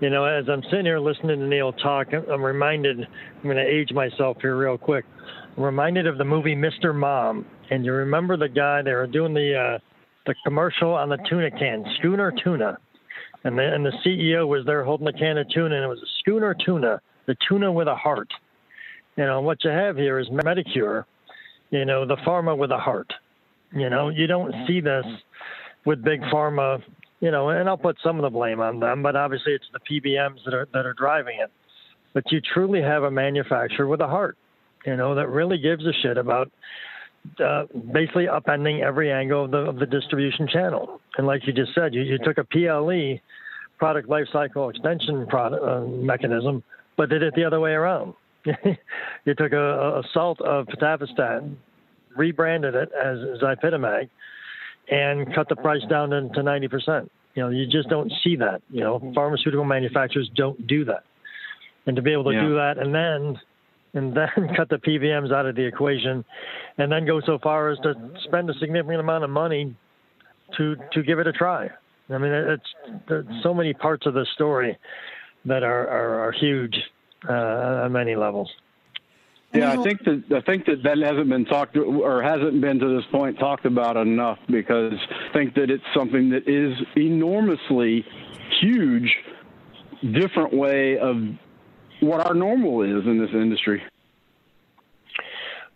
You 0.00 0.10
know, 0.10 0.24
as 0.24 0.44
I'm 0.50 0.62
sitting 0.64 0.84
here 0.84 0.98
listening 0.98 1.38
to 1.40 1.46
Neil 1.46 1.72
talk, 1.72 2.08
I'm 2.12 2.42
reminded. 2.42 3.00
I'm 3.00 3.42
going 3.42 3.56
to 3.56 3.66
age 3.66 3.92
myself 3.92 4.36
here 4.42 4.58
real 4.58 4.76
quick. 4.76 5.06
I'm 5.56 5.62
reminded 5.62 6.06
of 6.06 6.18
the 6.18 6.24
movie 6.24 6.54
Mr. 6.54 6.94
Mom, 6.94 7.46
and 7.70 7.82
you 7.82 7.92
remember 7.92 8.36
the 8.36 8.50
guy 8.50 8.82
they 8.82 8.92
were 8.92 9.06
doing 9.06 9.32
the 9.32 9.54
uh, 9.54 9.78
the 10.26 10.34
commercial 10.44 10.92
on 10.92 11.08
the 11.08 11.18
tuna 11.30 11.50
can, 11.50 11.82
Schooner 11.98 12.30
Tuna, 12.44 12.76
and 13.44 13.56
the 13.56 13.62
and 13.62 13.86
the 13.86 13.92
CEO 14.04 14.46
was 14.46 14.66
there 14.66 14.84
holding 14.84 15.06
a 15.06 15.14
can 15.14 15.38
of 15.38 15.48
tuna, 15.48 15.76
and 15.76 15.84
it 15.84 15.88
was 15.88 16.00
a 16.00 16.12
Schooner 16.20 16.54
Tuna, 16.62 17.00
the 17.26 17.36
tuna 17.48 17.72
with 17.72 17.88
a 17.88 17.96
heart. 17.96 18.28
You 19.16 19.24
know 19.24 19.40
what 19.40 19.64
you 19.64 19.70
have 19.70 19.96
here 19.96 20.18
is 20.18 20.28
Medicure, 20.28 21.04
you 21.70 21.84
know 21.84 22.06
the 22.06 22.16
pharma 22.16 22.56
with 22.56 22.70
a 22.70 22.78
heart. 22.78 23.12
You 23.72 23.90
know 23.90 24.08
you 24.08 24.26
don't 24.26 24.54
see 24.66 24.80
this 24.80 25.04
with 25.84 26.02
big 26.02 26.20
pharma. 26.22 26.82
You 27.20 27.30
know, 27.30 27.48
and 27.48 27.66
I'll 27.66 27.78
put 27.78 27.96
some 28.04 28.16
of 28.16 28.22
the 28.22 28.30
blame 28.30 28.60
on 28.60 28.78
them, 28.78 29.02
but 29.02 29.16
obviously 29.16 29.54
it's 29.54 29.64
the 29.72 29.80
PBMs 29.80 30.44
that 30.44 30.52
are 30.52 30.68
that 30.74 30.84
are 30.84 30.92
driving 30.92 31.38
it. 31.40 31.50
But 32.12 32.24
you 32.30 32.40
truly 32.40 32.82
have 32.82 33.04
a 33.04 33.10
manufacturer 33.10 33.86
with 33.86 34.00
a 34.00 34.06
heart, 34.06 34.36
you 34.84 34.96
know, 34.96 35.14
that 35.14 35.28
really 35.28 35.58
gives 35.58 35.84
a 35.86 35.92
shit 36.02 36.18
about 36.18 36.50
uh, 37.44 37.64
basically 37.92 38.26
upending 38.26 38.82
every 38.82 39.12
angle 39.12 39.44
of 39.44 39.50
the, 39.50 39.58
of 39.58 39.78
the 39.78 39.86
distribution 39.86 40.48
channel. 40.48 41.00
And 41.16 41.26
like 41.26 41.46
you 41.46 41.52
just 41.52 41.74
said, 41.74 41.94
you, 41.94 42.02
you 42.02 42.18
took 42.18 42.38
a 42.38 42.44
PLE, 42.44 43.20
product 43.78 44.08
life 44.08 44.26
cycle 44.32 44.68
extension 44.70 45.26
product, 45.26 45.62
uh, 45.62 45.80
mechanism, 45.80 46.62
but 46.96 47.08
did 47.08 47.22
it 47.22 47.34
the 47.34 47.44
other 47.44 47.60
way 47.60 47.72
around. 47.72 48.14
you 49.24 49.34
took 49.34 49.52
a, 49.52 49.98
a 49.98 50.02
salt 50.12 50.40
of 50.40 50.66
pitavastatin, 50.66 51.56
rebranded 52.16 52.74
it 52.74 52.90
as 52.92 53.18
Zypitamag, 53.42 54.08
and 54.90 55.34
cut 55.34 55.48
the 55.48 55.56
price 55.56 55.82
down 55.88 56.10
to, 56.10 56.28
to 56.28 56.40
90%. 56.40 57.08
You 57.34 57.42
know, 57.42 57.50
you 57.50 57.66
just 57.66 57.88
don't 57.88 58.10
see 58.24 58.36
that. 58.36 58.62
You 58.70 58.80
know, 58.80 58.98
mm-hmm. 58.98 59.12
pharmaceutical 59.12 59.64
manufacturers 59.64 60.30
don't 60.34 60.66
do 60.66 60.84
that. 60.86 61.04
And 61.86 61.94
to 61.96 62.02
be 62.02 62.12
able 62.12 62.24
to 62.24 62.32
yeah. 62.32 62.42
do 62.42 62.54
that 62.54 62.78
and 62.78 62.94
then 62.94 63.40
and 63.94 64.14
then 64.14 64.54
cut 64.56 64.68
the 64.68 64.76
PBMs 64.76 65.32
out 65.32 65.46
of 65.46 65.56
the 65.56 65.64
equation, 65.64 66.24
and 66.78 66.92
then 66.92 67.06
go 67.06 67.20
so 67.24 67.38
far 67.42 67.70
as 67.70 67.78
to 67.78 67.94
spend 68.24 68.50
a 68.50 68.54
significant 68.54 69.00
amount 69.00 69.24
of 69.24 69.30
money 69.30 69.74
to 70.56 70.76
to 70.92 71.02
give 71.02 71.18
it 71.18 71.26
a 71.26 71.32
try. 71.32 71.68
I 72.08 72.18
mean, 72.18 72.30
it's 72.30 73.26
so 73.42 73.52
many 73.52 73.74
parts 73.74 74.06
of 74.06 74.14
the 74.14 74.26
story 74.34 74.78
that 75.44 75.62
are 75.62 75.88
are, 75.88 76.28
are 76.28 76.32
huge 76.32 76.76
uh, 77.28 77.84
on 77.84 77.92
many 77.92 78.16
levels. 78.16 78.50
Yeah, 79.54 79.72
I 79.72 79.82
think 79.82 80.04
that 80.04 80.24
I 80.36 80.40
think 80.42 80.66
that 80.66 80.82
that 80.82 80.98
hasn't 80.98 81.28
been 81.28 81.44
talked 81.44 81.76
or 81.76 82.22
hasn't 82.22 82.60
been 82.60 82.78
to 82.78 82.96
this 82.96 83.04
point 83.10 83.38
talked 83.38 83.64
about 83.64 83.96
enough 83.96 84.38
because 84.50 84.92
I 84.92 85.32
think 85.32 85.54
that 85.54 85.70
it's 85.70 85.84
something 85.94 86.30
that 86.30 86.48
is 86.48 86.76
enormously 86.96 88.04
huge, 88.60 89.14
different 90.02 90.52
way 90.52 90.98
of 90.98 91.16
what 92.00 92.26
our 92.26 92.34
normal 92.34 92.82
is 92.82 93.06
in 93.06 93.18
this 93.18 93.30
industry. 93.32 93.82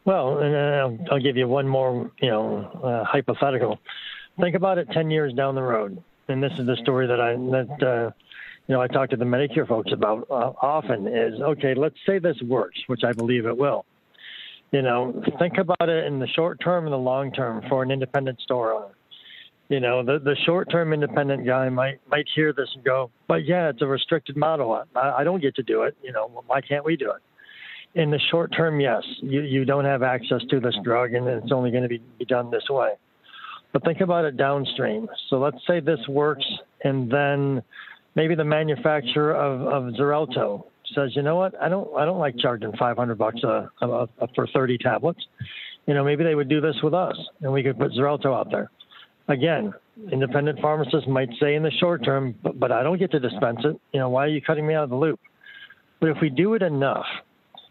Well, 0.05 0.39
and 0.39 0.57
I'll, 0.57 0.99
I'll 1.13 1.21
give 1.21 1.37
you 1.37 1.47
one 1.47 1.69
more, 1.69 2.11
you 2.21 2.31
know, 2.31 2.81
uh, 2.83 3.05
hypothetical. 3.05 3.79
Think 4.41 4.57
about 4.57 4.79
it 4.79 4.89
10 4.93 5.11
years 5.11 5.33
down 5.35 5.55
the 5.55 5.63
road, 5.63 6.03
and 6.29 6.43
this 6.43 6.53
is 6.59 6.67
the 6.67 6.77
story 6.77 7.07
that 7.07 7.21
I 7.21 7.35
that 7.37 7.83
uh, 7.83 8.11
you 8.71 8.77
know 8.77 8.81
I 8.81 8.87
talk 8.87 9.11
to 9.11 9.17
the 9.17 9.25
Medicure 9.27 9.67
folks 9.67 9.93
about 9.93 10.27
uh, 10.31 10.53
often. 10.63 11.07
Is 11.07 11.41
okay. 11.41 11.75
Let's 11.75 11.97
say 12.07 12.19
this 12.19 12.37
works, 12.47 12.79
which 12.87 13.03
I 13.05 13.13
believe 13.13 13.45
it 13.45 13.57
will. 13.57 13.85
You 14.71 14.83
know, 14.83 15.23
think 15.39 15.59
about 15.59 15.89
it 15.89 16.07
in 16.07 16.21
the 16.21 16.29
short 16.29 16.61
term 16.63 16.85
and 16.85 16.93
the 16.93 16.99
long 16.99 17.33
term 17.33 17.63
for 17.69 17.83
an 17.83 17.91
independent 17.91 18.41
store 18.41 18.73
owner 18.73 18.95
you 19.71 19.79
know, 19.79 20.03
the 20.03 20.19
the 20.19 20.37
short 20.45 20.69
term 20.69 20.93
independent 20.93 21.47
guy 21.47 21.69
might 21.69 22.01
might 22.11 22.27
hear 22.35 22.53
this 22.53 22.69
and 22.75 22.85
go, 22.85 23.11
but 23.29 23.47
yeah, 23.47 23.69
it's 23.69 23.81
a 23.81 23.87
restricted 23.87 24.37
model. 24.37 24.85
I, 24.97 25.01
I 25.01 25.25
don't 25.25 25.41
get 25.41 25.55
to 25.55 25.63
do 25.63 25.85
it. 25.85 25.97
You 26.03 26.13
know, 26.13 26.43
why 26.47 26.61
can't 26.61 26.85
we 26.85 26.97
do 26.97 27.13
it? 27.13 27.23
In 27.99 28.11
the 28.11 28.19
short 28.33 28.53
term, 28.55 28.81
yes, 28.81 29.03
you 29.23 29.43
you 29.43 29.65
don't 29.65 29.85
have 29.85 30.03
access 30.03 30.41
to 30.51 30.59
this 30.59 30.75
drug, 30.83 31.15
and 31.15 31.27
it's 31.29 31.53
only 31.53 31.71
going 31.71 31.85
to 31.85 31.89
be, 31.89 32.03
be 32.19 32.25
done 32.25 32.51
this 32.51 32.69
way. 32.69 32.95
But 33.73 33.85
think 33.85 34.01
about 34.01 34.25
it 34.25 34.37
downstream. 34.37 35.09
So 35.29 35.39
let's 35.39 35.65
say 35.69 35.79
this 35.79 36.01
works, 36.09 36.45
and 36.83 37.09
then 37.09 37.63
maybe 38.15 38.35
the 38.35 38.45
manufacturer 38.45 39.35
of, 39.35 39.61
of 39.63 39.95
Xarelto 39.95 40.65
says, 40.95 41.11
you 41.15 41.23
know 41.23 41.37
what, 41.37 41.61
I 41.61 41.69
don't 41.69 41.89
I 41.97 42.05
don't 42.05 42.19
like 42.19 42.37
charging 42.39 42.73
500 42.77 43.17
bucks 43.17 43.43
a, 43.45 43.71
a, 43.81 43.87
a, 43.87 44.29
for 44.35 44.47
30 44.49 44.79
tablets. 44.79 45.21
You 45.87 45.95
know, 45.95 46.05
maybe 46.05 46.25
they 46.25 46.35
would 46.35 46.49
do 46.49 46.61
this 46.61 46.77
with 46.83 46.95
us, 46.95 47.17
and 47.41 47.53
we 47.53 47.63
could 47.63 47.79
put 47.79 47.93
Xarelto 47.93 48.35
out 48.35 48.51
there 48.51 48.71
again, 49.31 49.73
independent 50.13 50.61
pharmacists 50.61 51.09
might 51.09 51.31
say 51.41 51.55
in 51.55 51.63
the 51.63 51.71
short 51.73 52.05
term, 52.05 52.35
but, 52.43 52.59
but 52.59 52.73
I 52.73 52.83
don't 52.83 52.99
get 52.99 53.11
to 53.13 53.21
dispense 53.21 53.61
it. 53.65 53.81
You 53.93 54.01
know, 54.01 54.11
why 54.11 54.25
are 54.25 54.29
you 54.29 54.43
cutting 54.43 54.67
me 54.67 54.75
out 54.75 54.85
of 54.85 54.91
the 54.91 54.97
loop? 54.97 55.21
But 56.01 56.11
if 56.11 56.17
we 56.21 56.29
do 56.29 56.55
it 56.55 56.63
enough, 56.63 57.07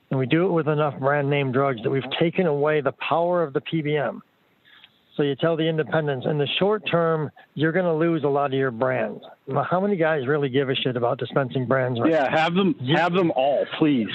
and 0.09 0.19
we 0.19 0.25
do 0.25 0.45
it 0.45 0.51
with 0.51 0.67
enough 0.67 0.99
brand 0.99 1.29
name 1.29 1.51
drugs 1.51 1.81
that 1.83 1.89
we've 1.89 2.09
taken 2.19 2.47
away 2.47 2.81
the 2.81 2.93
power 2.93 3.43
of 3.43 3.53
the 3.53 3.61
PBM. 3.61 4.21
So 5.19 5.23
you 5.23 5.35
tell 5.35 5.57
the 5.57 5.67
independents 5.67 6.25
in 6.29 6.37
the 6.37 6.47
short 6.59 6.81
term, 6.89 7.29
you're 7.53 7.73
going 7.73 7.83
to 7.83 7.93
lose 7.93 8.23
a 8.23 8.29
lot 8.29 8.45
of 8.45 8.53
your 8.53 8.71
brands. 8.71 9.21
Well, 9.47 9.67
how 9.69 9.81
many 9.81 9.97
guys 9.97 10.25
really 10.25 10.47
give 10.47 10.69
a 10.69 10.75
shit 10.75 10.95
about 10.95 11.19
dispensing 11.19 11.65
brands? 11.65 11.99
Right 11.99 12.09
yeah, 12.09 12.31
have 12.33 12.53
them 12.53 12.73
have 12.95 13.11
them 13.11 13.29
all, 13.35 13.65
please. 13.77 14.07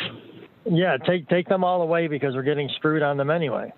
Yeah, 0.64 0.97
take 1.07 1.29
take 1.29 1.47
them 1.47 1.62
all 1.62 1.83
away 1.83 2.09
because 2.09 2.35
we're 2.35 2.43
getting 2.43 2.71
screwed 2.77 3.03
on 3.03 3.19
them 3.19 3.29
anyway. 3.29 3.71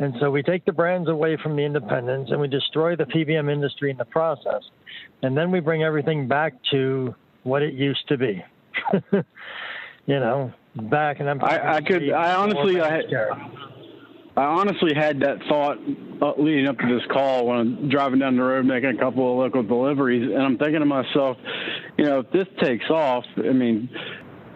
And 0.00 0.12
so 0.20 0.30
we 0.30 0.42
take 0.42 0.66
the 0.66 0.72
brands 0.72 1.08
away 1.08 1.38
from 1.42 1.56
the 1.56 1.62
independents 1.62 2.30
and 2.30 2.38
we 2.38 2.46
destroy 2.46 2.94
the 2.94 3.04
PBM 3.04 3.50
industry 3.50 3.90
in 3.90 3.96
the 3.96 4.04
process. 4.04 4.62
And 5.22 5.34
then 5.34 5.50
we 5.50 5.60
bring 5.60 5.82
everything 5.82 6.28
back 6.28 6.52
to 6.72 7.14
what 7.42 7.62
it 7.62 7.72
used 7.72 8.06
to 8.08 8.18
be. 8.18 8.44
you 9.12 9.22
know, 10.06 10.52
back 10.76 11.20
and 11.20 11.30
I'm 11.30 11.42
I, 11.42 11.76
I 11.76 11.80
could 11.80 12.10
I 12.10 12.34
honestly 12.34 12.82
I 12.82 12.96
had, 12.96 13.04
I 14.36 14.44
honestly 14.44 14.94
had 14.94 15.20
that 15.20 15.38
thought 15.48 15.78
uh, 16.22 16.40
leading 16.40 16.68
up 16.68 16.78
to 16.78 16.86
this 16.86 17.06
call 17.10 17.46
when 17.46 17.58
I'm 17.58 17.88
driving 17.88 18.20
down 18.20 18.36
the 18.36 18.42
road 18.42 18.64
making 18.64 18.90
a 18.90 18.96
couple 18.96 19.32
of 19.32 19.38
local 19.38 19.62
deliveries 19.62 20.30
and 20.32 20.40
I'm 20.40 20.56
thinking 20.56 20.80
to 20.80 20.86
myself, 20.86 21.36
you 21.98 22.04
know, 22.04 22.20
if 22.20 22.30
this 22.30 22.46
takes 22.62 22.88
off, 22.90 23.24
I 23.36 23.52
mean, 23.52 23.90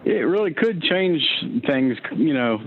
it 0.05 0.25
really 0.25 0.53
could 0.53 0.81
change 0.81 1.21
things, 1.67 1.97
you 2.15 2.33
know, 2.33 2.59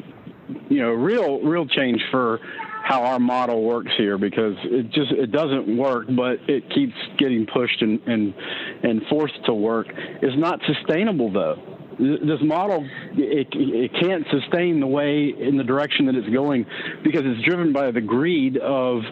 you 0.69 0.83
know, 0.83 0.91
real 0.91 1.41
real 1.41 1.67
change 1.67 2.01
for 2.11 2.41
how 2.85 3.03
our 3.03 3.19
model 3.19 3.63
works 3.63 3.91
here 3.97 4.19
because 4.19 4.57
it 4.65 4.91
just 4.91 5.13
it 5.13 5.33
doesn't 5.33 5.77
work, 5.77 6.07
but 6.11 6.39
it 6.49 6.69
keeps 6.71 6.95
getting 7.19 7.47
pushed 7.47 7.81
and 7.81 8.01
and, 8.07 8.35
and 8.83 9.03
forced 9.09 9.45
to 9.47 9.55
work. 9.55 9.87
It's 9.91 10.37
not 10.39 10.61
sustainable 10.67 11.33
though. 11.33 11.78
This 11.99 12.41
model 12.43 12.89
it, 13.13 13.49
it 13.53 13.93
can't 14.01 14.25
sustain 14.31 14.81
the 14.81 14.87
way 14.87 15.35
in 15.37 15.57
the 15.57 15.65
direction 15.65 16.07
that 16.07 16.15
it's 16.15 16.29
going 16.29 16.65
because 17.03 17.23
it's 17.25 17.45
driven 17.45 17.73
by 17.73 17.91
the 17.91 18.01
greed 18.01 18.57
of 18.57 19.03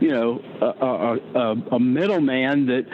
you 0.00 0.10
know 0.10 0.40
a, 0.60 1.38
a, 1.38 1.76
a 1.76 1.80
middleman 1.80 2.66
that 2.66 2.86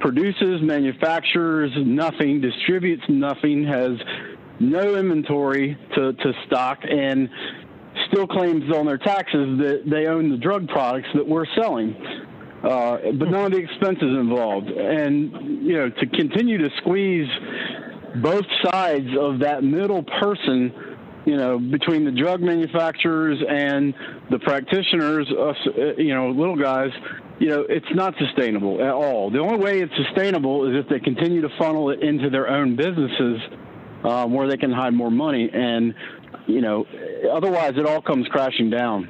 produces, 0.00 0.60
manufactures 0.62 1.70
nothing, 1.76 2.40
distributes 2.40 3.02
nothing, 3.08 3.64
has 3.64 3.92
no 4.58 4.96
inventory 4.96 5.78
to, 5.94 6.12
to 6.14 6.32
stock, 6.46 6.78
and 6.82 7.28
still 8.10 8.26
claims 8.26 8.64
on 8.74 8.86
their 8.86 8.98
taxes 8.98 9.58
that 9.58 9.82
they 9.86 10.06
own 10.06 10.30
the 10.30 10.36
drug 10.36 10.68
products 10.68 11.08
that 11.14 11.26
we're 11.26 11.46
selling. 11.54 11.94
Uh, 12.62 13.12
but 13.18 13.30
none 13.30 13.46
of 13.46 13.52
the 13.52 13.58
expenses 13.58 14.02
involved. 14.18 14.68
And, 14.68 15.64
you 15.66 15.74
know, 15.74 15.88
to 15.88 16.06
continue 16.06 16.58
to 16.58 16.68
squeeze 16.78 17.28
both 18.16 18.44
sides 18.64 19.08
of 19.18 19.40
that 19.40 19.62
middle 19.62 20.02
person, 20.02 20.72
you 21.26 21.36
know, 21.36 21.58
between 21.58 22.04
the 22.04 22.10
drug 22.10 22.40
manufacturers 22.40 23.38
and 23.48 23.94
the 24.30 24.38
practitioners, 24.38 25.30
us, 25.30 25.56
uh, 25.66 25.94
you 25.96 26.14
know, 26.14 26.30
little 26.30 26.56
guys, 26.56 26.90
you 27.38 27.48
know, 27.48 27.64
it's 27.68 27.86
not 27.94 28.14
sustainable 28.18 28.80
at 28.82 28.92
all. 28.92 29.30
The 29.30 29.38
only 29.38 29.58
way 29.58 29.80
it's 29.80 29.92
sustainable 29.96 30.68
is 30.68 30.84
if 30.84 30.88
they 30.88 31.00
continue 31.00 31.40
to 31.42 31.48
funnel 31.58 31.90
it 31.90 32.02
into 32.02 32.30
their 32.30 32.48
own 32.48 32.76
businesses 32.76 33.40
um, 34.04 34.32
where 34.32 34.48
they 34.48 34.56
can 34.56 34.72
hide 34.72 34.94
more 34.94 35.10
money. 35.10 35.50
And 35.52 35.94
you 36.46 36.60
know, 36.60 36.86
otherwise 37.32 37.74
it 37.76 37.86
all 37.86 38.02
comes 38.02 38.26
crashing 38.28 38.70
down. 38.70 39.08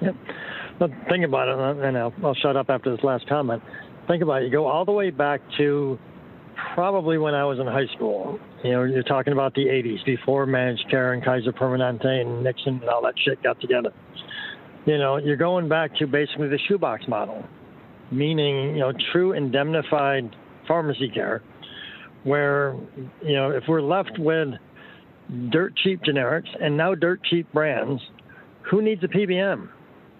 Yep. 0.00 0.14
But 0.78 0.90
think 1.08 1.24
about 1.24 1.48
it, 1.48 1.84
and 1.84 1.98
I'll, 1.98 2.14
I'll 2.22 2.34
shut 2.34 2.56
up 2.56 2.70
after 2.70 2.94
this 2.94 3.04
last 3.04 3.28
comment. 3.28 3.62
Think 4.06 4.22
about 4.22 4.42
it. 4.42 4.46
You 4.46 4.50
go 4.50 4.66
all 4.66 4.84
the 4.84 4.92
way 4.92 5.10
back 5.10 5.40
to 5.58 5.98
probably 6.74 7.18
when 7.18 7.34
I 7.34 7.44
was 7.44 7.58
in 7.58 7.66
high 7.66 7.86
school. 7.94 8.38
You 8.64 8.72
know, 8.72 8.84
you're 8.84 9.02
talking 9.02 9.32
about 9.32 9.54
the 9.54 9.66
80s, 9.66 10.04
before 10.04 10.46
managed 10.46 10.84
care 10.90 11.12
and 11.12 11.24
Kaiser 11.24 11.52
Permanente 11.52 12.06
and 12.06 12.42
Nixon 12.42 12.80
and 12.80 12.88
all 12.88 13.02
that 13.02 13.14
shit 13.24 13.42
got 13.42 13.60
together. 13.60 13.92
You 14.86 14.98
know, 14.98 15.16
you're 15.16 15.36
going 15.36 15.68
back 15.68 15.94
to 15.96 16.06
basically 16.06 16.48
the 16.48 16.58
shoebox 16.68 17.06
model, 17.08 17.44
meaning, 18.10 18.74
you 18.74 18.80
know, 18.80 18.92
true 19.12 19.32
indemnified 19.32 20.34
pharmacy 20.66 21.10
care, 21.12 21.42
where, 22.24 22.74
you 23.22 23.34
know, 23.34 23.50
if 23.50 23.64
we're 23.68 23.82
left 23.82 24.18
with 24.18 24.48
dirt 25.50 25.76
cheap 25.76 26.00
generics 26.02 26.48
and 26.60 26.76
now 26.76 26.94
dirt 26.94 27.22
cheap 27.24 27.50
brands, 27.52 28.00
who 28.70 28.82
needs 28.82 29.02
a 29.04 29.08
PBM? 29.08 29.68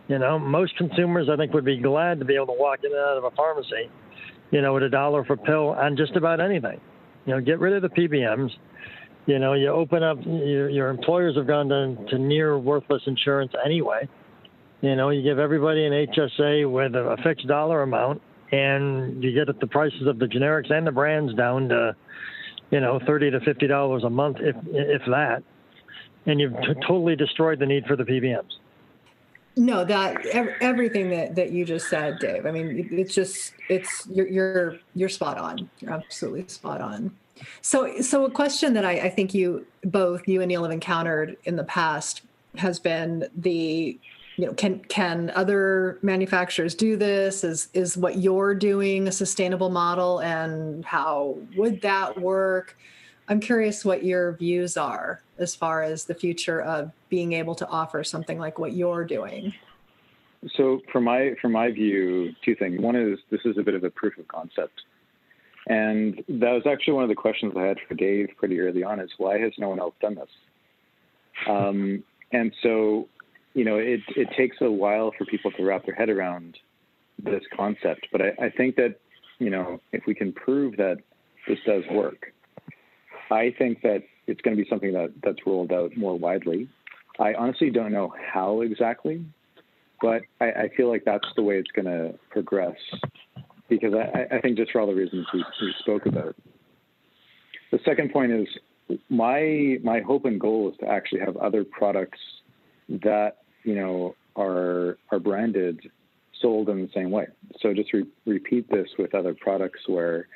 You 0.08 0.18
know, 0.18 0.38
most 0.38 0.76
consumers 0.76 1.28
I 1.30 1.36
think 1.36 1.52
would 1.52 1.64
be 1.64 1.78
glad 1.78 2.18
to 2.18 2.24
be 2.24 2.34
able 2.34 2.46
to 2.46 2.56
walk 2.58 2.80
in 2.82 2.90
and 2.90 3.00
out 3.00 3.18
of 3.18 3.24
a 3.24 3.30
pharmacy, 3.32 3.90
you 4.50 4.62
know, 4.62 4.76
at 4.76 4.82
a 4.82 4.90
dollar 4.90 5.24
for 5.24 5.36
pill 5.36 5.70
on 5.70 5.96
just 5.96 6.16
about 6.16 6.40
anything. 6.40 6.80
You 7.26 7.34
know, 7.34 7.40
get 7.40 7.58
rid 7.60 7.74
of 7.74 7.82
the 7.82 7.88
PBMs 7.88 8.50
You 9.26 9.38
know, 9.38 9.52
you 9.52 9.68
open 9.68 10.02
up, 10.02 10.18
your, 10.24 10.70
your 10.70 10.88
employers 10.88 11.36
have 11.36 11.46
gone 11.46 11.68
to, 11.68 11.96
to 12.10 12.18
near 12.18 12.58
worthless 12.58 13.02
insurance 13.06 13.52
anyway. 13.64 14.08
You 14.80 14.96
know, 14.96 15.10
you 15.10 15.22
give 15.22 15.38
everybody 15.38 15.84
an 15.84 15.92
HSA 15.92 16.70
with 16.70 16.94
a, 16.94 17.10
a 17.10 17.16
fixed 17.18 17.46
dollar 17.46 17.82
amount, 17.82 18.22
and 18.52 19.22
you 19.22 19.34
get 19.34 19.60
the 19.60 19.66
prices 19.66 20.06
of 20.06 20.18
the 20.18 20.26
generics 20.26 20.72
and 20.72 20.86
the 20.86 20.92
brands 20.92 21.34
down 21.34 21.68
to, 21.68 21.94
you 22.70 22.80
know, 22.80 23.00
thirty 23.06 23.30
to 23.30 23.40
fifty 23.40 23.66
dollars 23.66 24.04
a 24.04 24.10
month, 24.10 24.38
if 24.40 24.56
if 24.72 25.02
that, 25.06 25.42
and 26.26 26.40
you've 26.40 26.54
t- 26.54 26.80
totally 26.86 27.16
destroyed 27.16 27.58
the 27.58 27.66
need 27.66 27.84
for 27.86 27.96
the 27.96 28.04
PBMs. 28.04 28.52
No, 29.58 29.84
that 29.84 30.24
ev- 30.26 30.54
everything 30.60 31.10
that 31.10 31.34
that 31.34 31.50
you 31.50 31.64
just 31.64 31.88
said, 31.88 32.18
Dave. 32.20 32.46
I 32.46 32.52
mean, 32.52 32.78
it- 32.78 32.92
it's 32.98 33.14
just 33.14 33.52
it's 33.68 34.06
you're 34.10 34.28
you're 34.28 34.78
you're 34.94 35.08
spot 35.08 35.36
on. 35.36 35.68
You're 35.80 35.92
absolutely 35.92 36.46
spot 36.48 36.80
on. 36.80 37.10
So 37.60 38.00
so 38.00 38.24
a 38.24 38.30
question 38.30 38.72
that 38.74 38.84
I, 38.84 38.92
I 38.92 39.10
think 39.10 39.34
you 39.34 39.66
both 39.84 40.26
you 40.28 40.40
and 40.40 40.48
Neil 40.48 40.62
have 40.62 40.72
encountered 40.72 41.36
in 41.44 41.56
the 41.56 41.64
past 41.64 42.22
has 42.56 42.78
been 42.78 43.28
the 43.36 43.98
you 44.36 44.46
know 44.46 44.52
can 44.54 44.78
can 44.84 45.30
other 45.34 45.98
manufacturers 46.02 46.74
do 46.74 46.96
this 46.96 47.42
is 47.42 47.68
is 47.74 47.96
what 47.96 48.18
you're 48.18 48.54
doing 48.54 49.08
a 49.08 49.12
sustainable 49.12 49.70
model 49.70 50.20
and 50.20 50.84
how 50.84 51.36
would 51.56 51.80
that 51.82 52.20
work 52.20 52.76
i'm 53.28 53.40
curious 53.40 53.84
what 53.84 54.04
your 54.04 54.32
views 54.32 54.76
are 54.76 55.20
as 55.38 55.54
far 55.54 55.82
as 55.82 56.04
the 56.04 56.14
future 56.14 56.60
of 56.60 56.90
being 57.08 57.32
able 57.32 57.54
to 57.54 57.66
offer 57.68 58.02
something 58.02 58.38
like 58.38 58.58
what 58.58 58.72
you're 58.72 59.04
doing 59.04 59.54
So, 60.56 60.80
from 60.92 61.04
my 61.04 61.34
from 61.42 61.52
my 61.52 61.70
view, 61.72 62.32
two 62.44 62.54
things. 62.54 62.80
One 62.80 62.94
is 62.94 63.18
this 63.28 63.40
is 63.44 63.58
a 63.58 63.62
bit 63.62 63.74
of 63.74 63.82
a 63.82 63.90
proof 63.90 64.16
of 64.18 64.28
concept, 64.28 64.82
and 65.66 66.22
that 66.28 66.52
was 66.52 66.62
actually 66.64 66.94
one 66.94 67.02
of 67.02 67.08
the 67.08 67.16
questions 67.16 67.54
I 67.56 67.62
had 67.62 67.78
for 67.88 67.94
Dave 67.94 68.28
pretty 68.36 68.60
early 68.60 68.84
on: 68.84 69.00
is 69.00 69.10
why 69.18 69.38
has 69.38 69.52
no 69.58 69.68
one 69.68 69.80
else 69.80 69.94
done 70.00 70.14
this? 70.14 70.28
Um, 71.48 72.04
and 72.30 72.54
so, 72.62 73.08
you 73.54 73.64
know, 73.64 73.78
it 73.78 74.00
it 74.14 74.28
takes 74.36 74.58
a 74.60 74.70
while 74.70 75.10
for 75.18 75.24
people 75.24 75.50
to 75.52 75.64
wrap 75.64 75.84
their 75.86 75.94
head 75.94 76.08
around 76.08 76.56
this 77.18 77.42
concept. 77.56 78.06
But 78.12 78.22
I, 78.22 78.28
I 78.40 78.50
think 78.50 78.76
that 78.76 79.00
you 79.40 79.50
know, 79.50 79.80
if 79.92 80.06
we 80.06 80.14
can 80.14 80.32
prove 80.32 80.76
that 80.76 80.98
this 81.48 81.58
does 81.66 81.82
work, 81.90 82.32
I 83.30 83.54
think 83.58 83.82
that 83.82 84.02
it's 84.26 84.40
going 84.40 84.56
to 84.56 84.62
be 84.62 84.68
something 84.68 84.92
that 84.92 85.12
that's 85.22 85.38
rolled 85.46 85.72
out 85.72 85.96
more 85.96 86.18
widely. 86.18 86.68
I 87.18 87.34
honestly 87.34 87.70
don't 87.70 87.92
know 87.92 88.12
how 88.32 88.60
exactly, 88.60 89.24
but 90.00 90.22
I, 90.40 90.46
I 90.46 90.68
feel 90.76 90.88
like 90.88 91.04
that's 91.04 91.26
the 91.36 91.42
way 91.42 91.56
it's 91.56 91.70
going 91.70 91.86
to 91.86 92.18
progress 92.30 92.76
because 93.68 93.92
I, 93.94 94.36
I 94.36 94.40
think 94.40 94.56
just 94.56 94.70
for 94.72 94.80
all 94.80 94.86
the 94.86 94.94
reasons 94.94 95.26
we, 95.32 95.44
we 95.60 95.74
spoke 95.80 96.06
about. 96.06 96.36
The 97.70 97.78
second 97.84 98.12
point 98.12 98.32
is 98.32 98.46
my 99.10 99.78
my 99.82 100.00
hope 100.00 100.24
and 100.24 100.40
goal 100.40 100.70
is 100.70 100.76
to 100.78 100.86
actually 100.86 101.20
have 101.20 101.36
other 101.36 101.64
products 101.64 102.20
that 102.88 103.38
you 103.64 103.74
know 103.74 104.14
are 104.36 104.96
are 105.10 105.18
branded 105.18 105.90
sold 106.40 106.68
in 106.68 106.82
the 106.82 106.90
same 106.94 107.10
way. 107.10 107.26
So 107.60 107.74
just 107.74 107.92
re- 107.92 108.06
repeat 108.24 108.70
this 108.70 108.88
with 108.98 109.14
other 109.14 109.34
products 109.34 109.80
where 109.86 110.28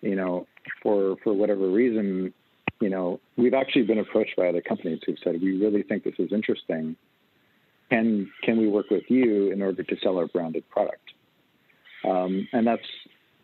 you 0.00 0.14
know 0.14 0.46
for 0.82 1.16
for 1.22 1.32
whatever 1.32 1.68
reason 1.68 2.32
you 2.80 2.88
know 2.88 3.20
we've 3.36 3.54
actually 3.54 3.82
been 3.82 3.98
approached 3.98 4.36
by 4.36 4.48
other 4.48 4.60
companies 4.60 5.00
who've 5.04 5.18
said 5.22 5.40
we 5.40 5.58
really 5.58 5.82
think 5.82 6.04
this 6.04 6.14
is 6.18 6.32
interesting. 6.32 6.96
Can 7.90 8.30
can 8.42 8.58
we 8.58 8.68
work 8.68 8.90
with 8.90 9.04
you 9.08 9.50
in 9.50 9.62
order 9.62 9.82
to 9.82 9.96
sell 10.02 10.18
our 10.18 10.26
branded 10.26 10.68
product? 10.70 11.12
Um, 12.04 12.48
and 12.52 12.66
that's 12.66 12.86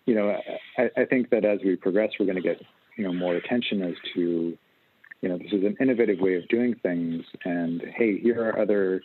you 0.06 0.14
know 0.14 0.36
I, 0.78 0.90
I 0.96 1.04
think 1.04 1.30
that 1.30 1.44
as 1.44 1.58
we 1.64 1.76
progress 1.76 2.10
we're 2.18 2.26
going 2.26 2.36
to 2.36 2.42
get 2.42 2.60
you 2.96 3.04
know 3.04 3.12
more 3.12 3.34
attention 3.34 3.82
as 3.82 3.94
to 4.14 4.56
you 5.20 5.28
know 5.28 5.38
this 5.38 5.52
is 5.52 5.64
an 5.64 5.76
innovative 5.80 6.20
way 6.20 6.34
of 6.36 6.48
doing 6.48 6.74
things. 6.82 7.24
And 7.44 7.82
hey 7.96 8.18
here 8.18 8.42
are 8.48 8.58
other 8.58 9.02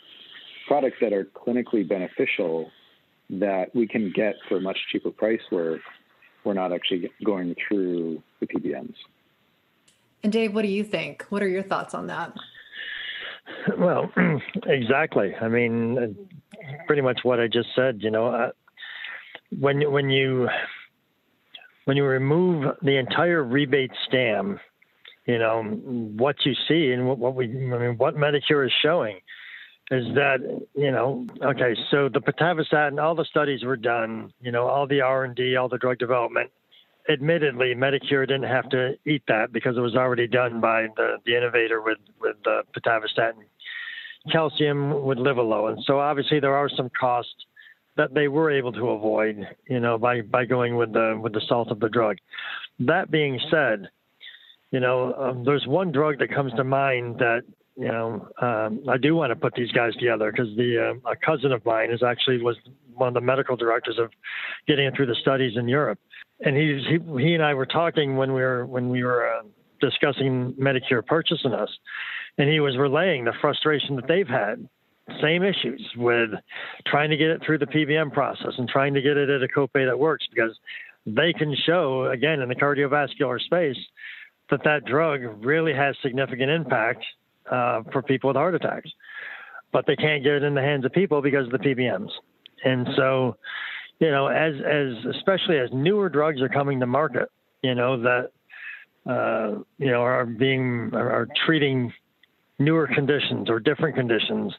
products 0.68 0.98
that 1.02 1.12
are 1.12 1.26
clinically 1.26 1.88
beneficial 1.88 2.70
that 3.30 3.74
we 3.74 3.88
can 3.88 4.12
get 4.14 4.36
for 4.48 4.58
a 4.58 4.62
much 4.62 4.78
cheaper 4.92 5.12
price 5.12 5.42
where 5.50 5.80
we're 6.44 6.54
not 6.54 6.72
actually 6.72 7.12
going 7.24 7.56
through 7.68 8.22
the 8.40 8.48
PBMs. 8.48 8.96
and 10.24 10.32
dave 10.32 10.54
what 10.54 10.64
do 10.64 10.68
you 10.68 10.84
think 10.84 11.26
what 11.30 11.42
are 11.42 11.48
your 11.48 11.64
thoughts 11.64 11.94
on 11.94 12.08
that 12.08 12.34
Well, 13.78 14.12
exactly. 14.66 15.36
I 15.36 15.48
mean, 15.48 15.98
uh, 15.98 16.08
pretty 16.88 17.02
much 17.02 17.20
what 17.24 17.40
I 17.40 17.48
just 17.48 17.70
said. 17.76 18.02
You 18.02 18.12
know, 18.12 18.28
uh, 18.28 18.52
when 19.60 19.92
when 19.92 20.10
you 20.10 20.48
when 21.86 21.98
you 21.98 22.06
remove 22.06 22.78
the 22.82 22.98
entire 22.98 23.44
rebate 23.44 23.92
stam, 24.08 24.60
you 25.26 25.38
know 25.38 25.64
what 25.64 26.38
you 26.46 26.54
see 26.68 26.92
and 26.92 27.08
what, 27.08 27.18
what 27.18 27.36
we 27.36 27.46
I 27.46 27.78
mean 27.78 27.98
what 27.98 28.16
Medicure 28.16 28.66
is 28.66 28.74
showing 28.82 29.20
is 29.92 30.06
that 30.16 30.40
you 30.74 30.90
know 30.90 31.28
okay 31.44 31.76
so 31.92 32.08
the 32.08 32.22
pitavastatin 32.22 33.02
all 33.04 33.14
the 33.14 33.26
studies 33.26 33.64
were 33.64 33.76
done 33.76 34.32
you 34.40 34.52
know 34.52 34.66
all 34.66 34.88
the 34.88 35.02
R&D 35.02 35.56
all 35.58 35.70
the 35.70 35.78
drug 35.78 36.00
development. 36.00 36.50
Admittedly 37.10 37.74
Medicure 37.76 38.26
didn't 38.26 38.44
have 38.44 38.70
to 38.70 38.94
eat 39.06 39.24
that 39.28 39.52
because 39.52 39.76
it 39.76 39.82
was 39.82 39.96
already 39.96 40.28
done 40.28 40.62
by 40.62 40.88
the, 40.96 41.18
the 41.26 41.36
innovator 41.36 41.82
with 41.82 41.98
with 42.20 42.38
the 42.44 42.64
pitavastatin. 42.76 43.44
Calcium 44.32 45.04
with 45.04 45.18
Livalo 45.18 45.70
and 45.72 45.84
so 45.86 46.00
obviously 46.00 46.40
there 46.40 46.56
are 46.56 46.70
some 46.70 46.90
costs 46.98 47.46
that 47.98 48.14
they 48.14 48.30
were 48.30 48.50
able 48.50 48.72
to 48.72 48.92
avoid 48.92 49.46
you 49.68 49.82
know 49.82 49.98
by 49.98 50.22
by 50.22 50.46
going 50.46 50.78
with 50.78 50.94
the 50.94 51.20
with 51.22 51.34
the 51.34 51.42
salt 51.50 51.70
of 51.70 51.82
the 51.82 51.90
drug. 51.90 52.18
That 52.80 53.12
being 53.12 53.42
said 53.52 53.90
you 54.72 54.80
know 54.80 55.14
um, 55.16 55.44
there's 55.44 55.68
one 55.68 55.92
drug 55.92 56.20
that 56.20 56.34
comes 56.34 56.54
to 56.54 56.64
mind 56.64 57.18
that 57.18 57.44
you 57.82 57.88
know, 57.88 58.28
um, 58.40 58.84
I 58.88 58.98
do 58.98 59.16
want 59.16 59.32
to 59.32 59.36
put 59.36 59.56
these 59.56 59.72
guys 59.72 59.94
together 59.96 60.32
because 60.32 60.56
the 60.56 60.94
uh, 61.04 61.10
a 61.10 61.16
cousin 61.16 61.52
of 61.52 61.66
mine 61.66 61.90
is 61.90 62.04
actually 62.04 62.40
was 62.40 62.56
one 62.94 63.08
of 63.08 63.16
the 63.16 63.22
medical 63.22 63.56
directors 63.56 63.98
of 63.98 64.12
getting 64.68 64.86
it 64.86 64.96
through 64.96 65.08
the 65.08 65.16
studies 65.16 65.58
in 65.58 65.68
Europe, 65.68 65.98
and 66.42 66.56
he 66.56 66.80
he, 66.88 67.24
he 67.24 67.34
and 67.34 67.44
I 67.44 67.56
were 67.56 67.66
talking 67.66 68.18
when 68.18 68.34
we 68.34 68.42
were 68.42 68.68
when 68.68 68.90
we 68.90 69.04
were 69.04 69.28
uh, 69.28 69.42
discussing 69.80 70.54
Medicure 70.60 71.04
purchasing 71.04 71.54
us, 71.54 71.70
and 72.38 72.48
he 72.48 72.60
was 72.60 72.78
relaying 72.78 73.26
the 73.26 73.34
frustration 73.42 73.96
that 73.96 74.08
they've 74.08 74.28
had. 74.28 74.70
Same 75.20 75.44
issues 75.44 75.84
with 75.98 76.30
trying 76.86 77.10
to 77.10 77.18
get 77.18 77.30
it 77.30 77.42
through 77.44 77.58
the 77.58 77.66
PBM 77.66 78.14
process 78.14 78.54
and 78.60 78.70
trying 78.70 78.94
to 78.94 79.02
get 79.02 79.18
it 79.18 79.28
at 79.28 79.42
a 79.42 79.48
copay 79.48 79.88
that 79.88 79.98
works 79.98 80.28
because 80.30 80.56
they 81.08 81.34
can 81.34 81.56
show 81.66 82.06
again 82.12 82.42
in 82.42 82.48
the 82.48 82.56
cardiovascular 82.56 83.42
space 83.42 83.78
that 84.52 84.64
that 84.66 84.86
drug 84.86 85.22
really 85.44 85.74
has 85.74 85.96
significant 86.04 86.52
impact 86.52 87.04
uh, 87.52 87.84
for 87.92 88.02
people 88.02 88.30
with 88.30 88.38
heart 88.38 88.56
attacks, 88.56 88.90
but 89.72 89.86
they 89.86 89.96
can't 89.96 90.24
get 90.24 90.34
it 90.34 90.44
in 90.44 90.56
the 90.56 90.62
hands 90.62 90.86
of 90.86 90.92
people 90.92 91.22
because 91.22 91.46
of 91.46 91.52
the 91.52 91.60
PBMs. 91.60 92.10
And 92.64 92.88
so, 92.96 93.38
you 94.00 94.10
know, 94.10 94.28
as 94.28 94.54
as 94.56 95.16
especially 95.16 95.58
as 95.58 95.70
newer 95.74 96.10
drugs 96.10 96.42
are 96.42 96.50
coming 96.50 96.80
to 96.80 96.86
market, 96.86 97.30
you 97.62 97.76
know 97.76 98.02
that 98.02 98.32
uh, 99.10 99.60
you 99.78 99.92
know 99.92 100.02
are 100.02 100.26
being 100.26 100.92
are, 100.94 101.12
are 101.12 101.28
treating 101.46 101.92
newer 102.60 102.88
conditions 102.88 103.50
or 103.50 103.60
different 103.60 103.96
conditions, 103.96 104.54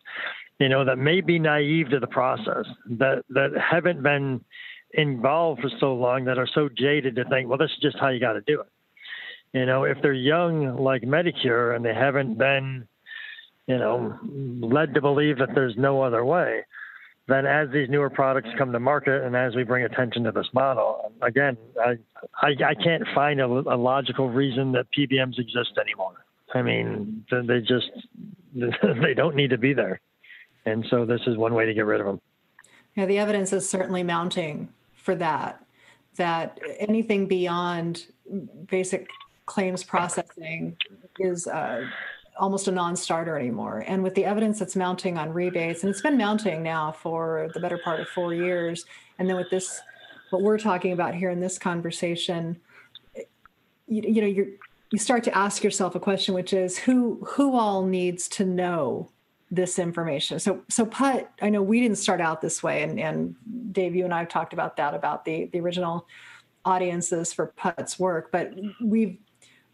you 0.59 0.69
know 0.69 0.85
that 0.85 0.97
may 0.97 1.21
be 1.21 1.39
naive 1.39 1.91
to 1.91 2.01
the 2.01 2.07
process 2.07 2.67
that 2.91 3.25
that 3.31 3.51
haven't 3.59 4.03
been 4.03 4.45
involved 4.95 5.61
for 5.61 5.71
so 5.81 5.95
long 5.95 6.25
that 6.27 6.39
are 6.39 6.49
so 6.55 6.69
jaded 6.69 7.17
to 7.17 7.25
think, 7.25 7.49
well, 7.49 7.59
this 7.59 7.71
is 7.71 7.79
just 7.81 7.97
how 7.99 8.09
you 8.09 8.21
got 8.21 8.35
to 8.35 8.43
do 8.43 8.61
it. 8.61 8.67
You 9.53 9.67
know, 9.67 9.85
if 9.85 9.99
they're 10.01 10.13
young 10.13 10.79
like 10.79 11.03
Medicure 11.03 11.77
and 11.77 11.85
they 11.85 11.95
haven't 11.95 12.39
been, 12.39 12.89
you 13.67 13.79
know, 13.79 14.19
led 14.61 14.95
to 14.95 15.01
believe 15.01 15.39
that 15.39 15.51
there's 15.55 15.75
no 15.77 16.03
other 16.03 16.25
way, 16.25 16.63
then 17.29 17.47
as 17.47 17.69
these 17.71 17.89
newer 17.89 18.11
products 18.11 18.49
come 18.59 18.73
to 18.73 18.81
market 18.81 19.23
and 19.23 19.37
as 19.37 19.55
we 19.55 19.63
bring 19.63 19.85
attention 19.85 20.25
to 20.25 20.33
this 20.33 20.49
model, 20.53 21.13
again, 21.21 21.57
I 21.81 21.99
I, 22.41 22.55
I 22.65 22.75
can't 22.75 23.05
find 23.15 23.41
a, 23.41 23.47
a 23.47 23.77
logical 23.77 24.29
reason 24.31 24.73
that 24.73 24.87
PBMs 24.97 25.39
exist 25.39 25.79
anymore. 25.79 26.25
I 26.55 26.63
mean, 26.63 27.25
they 27.31 27.61
just 27.61 27.91
they 28.55 29.15
don't 29.15 29.37
need 29.37 29.51
to 29.51 29.59
be 29.59 29.73
there, 29.73 30.01
and 30.67 30.85
so 30.91 31.05
this 31.05 31.21
is 31.27 31.37
one 31.37 31.55
way 31.55 31.67
to 31.67 31.75
get 31.75 31.87
rid 31.87 32.01
of 32.01 32.07
them. 32.07 32.21
Yeah, 32.95 33.07
the 33.07 33.19
evidence 33.19 33.53
is 33.53 33.69
certainly 33.69 34.03
mounting 34.03 34.69
for 34.95 35.15
that. 35.15 35.65
That 36.17 36.59
anything 36.79 37.27
beyond 37.27 38.07
basic 38.67 39.09
claims 39.47 39.85
processing 39.85 40.77
is 41.19 41.47
uh, 41.47 41.87
almost 42.39 42.69
a 42.69 42.73
non-starter 42.73 43.39
anymore. 43.39 43.85
And 43.87 44.03
with 44.03 44.15
the 44.15 44.25
evidence 44.25 44.59
that's 44.59 44.77
mounting 44.77 45.19
on 45.19 45.33
rebates, 45.33 45.83
and 45.83 45.91
it's 45.91 46.01
been 46.01 46.17
mounting 46.17 46.63
now 46.63 46.93
for 46.93 47.51
the 47.55 47.61
better 47.61 47.79
part 47.79 48.01
of 48.01 48.09
four 48.09 48.35
years, 48.35 48.85
and 49.19 49.29
then 49.29 49.37
with 49.37 49.51
this, 49.51 49.81
what 50.31 50.43
we're 50.43 50.59
talking 50.59 50.93
about 50.93 51.15
here 51.15 51.31
in 51.31 51.41
this 51.41 51.59
conversation, 51.59 52.61
you, 53.87 54.03
you 54.03 54.21
know, 54.21 54.27
you 54.27 54.59
you 54.91 54.99
start 54.99 55.25
to 55.25 55.37
ask 55.37 55.65
yourself 55.65 55.95
a 55.95 56.01
question, 56.01 56.35
which 56.35 56.53
is 56.53 56.79
who 56.79 57.25
who 57.27 57.57
all 57.57 57.85
needs 57.85 58.29
to 58.29 58.45
know 58.45 59.11
this 59.51 59.79
information. 59.79 60.39
So 60.39 60.63
so 60.69 60.87
PUT, 60.87 61.31
I 61.41 61.51
know 61.51 61.63
we 61.63 61.81
didn't 61.81 61.99
start 61.99 62.21
out 62.21 62.41
this 62.41 62.63
way, 62.63 62.83
and 62.83 62.99
and 62.99 63.35
Dave, 63.73 63.95
you 63.95 64.05
and 64.05 64.15
I 64.15 64.21
have 64.21 64.29
talked 64.29 64.53
about 64.53 64.77
that 64.77 64.95
about 64.95 65.25
the 65.25 65.47
the 65.53 65.61
original 65.61 66.07
audiences 66.65 67.33
for 67.33 67.49
PUT's 67.57 67.99
work, 67.99 68.31
but 68.33 68.53
we've 68.83 69.19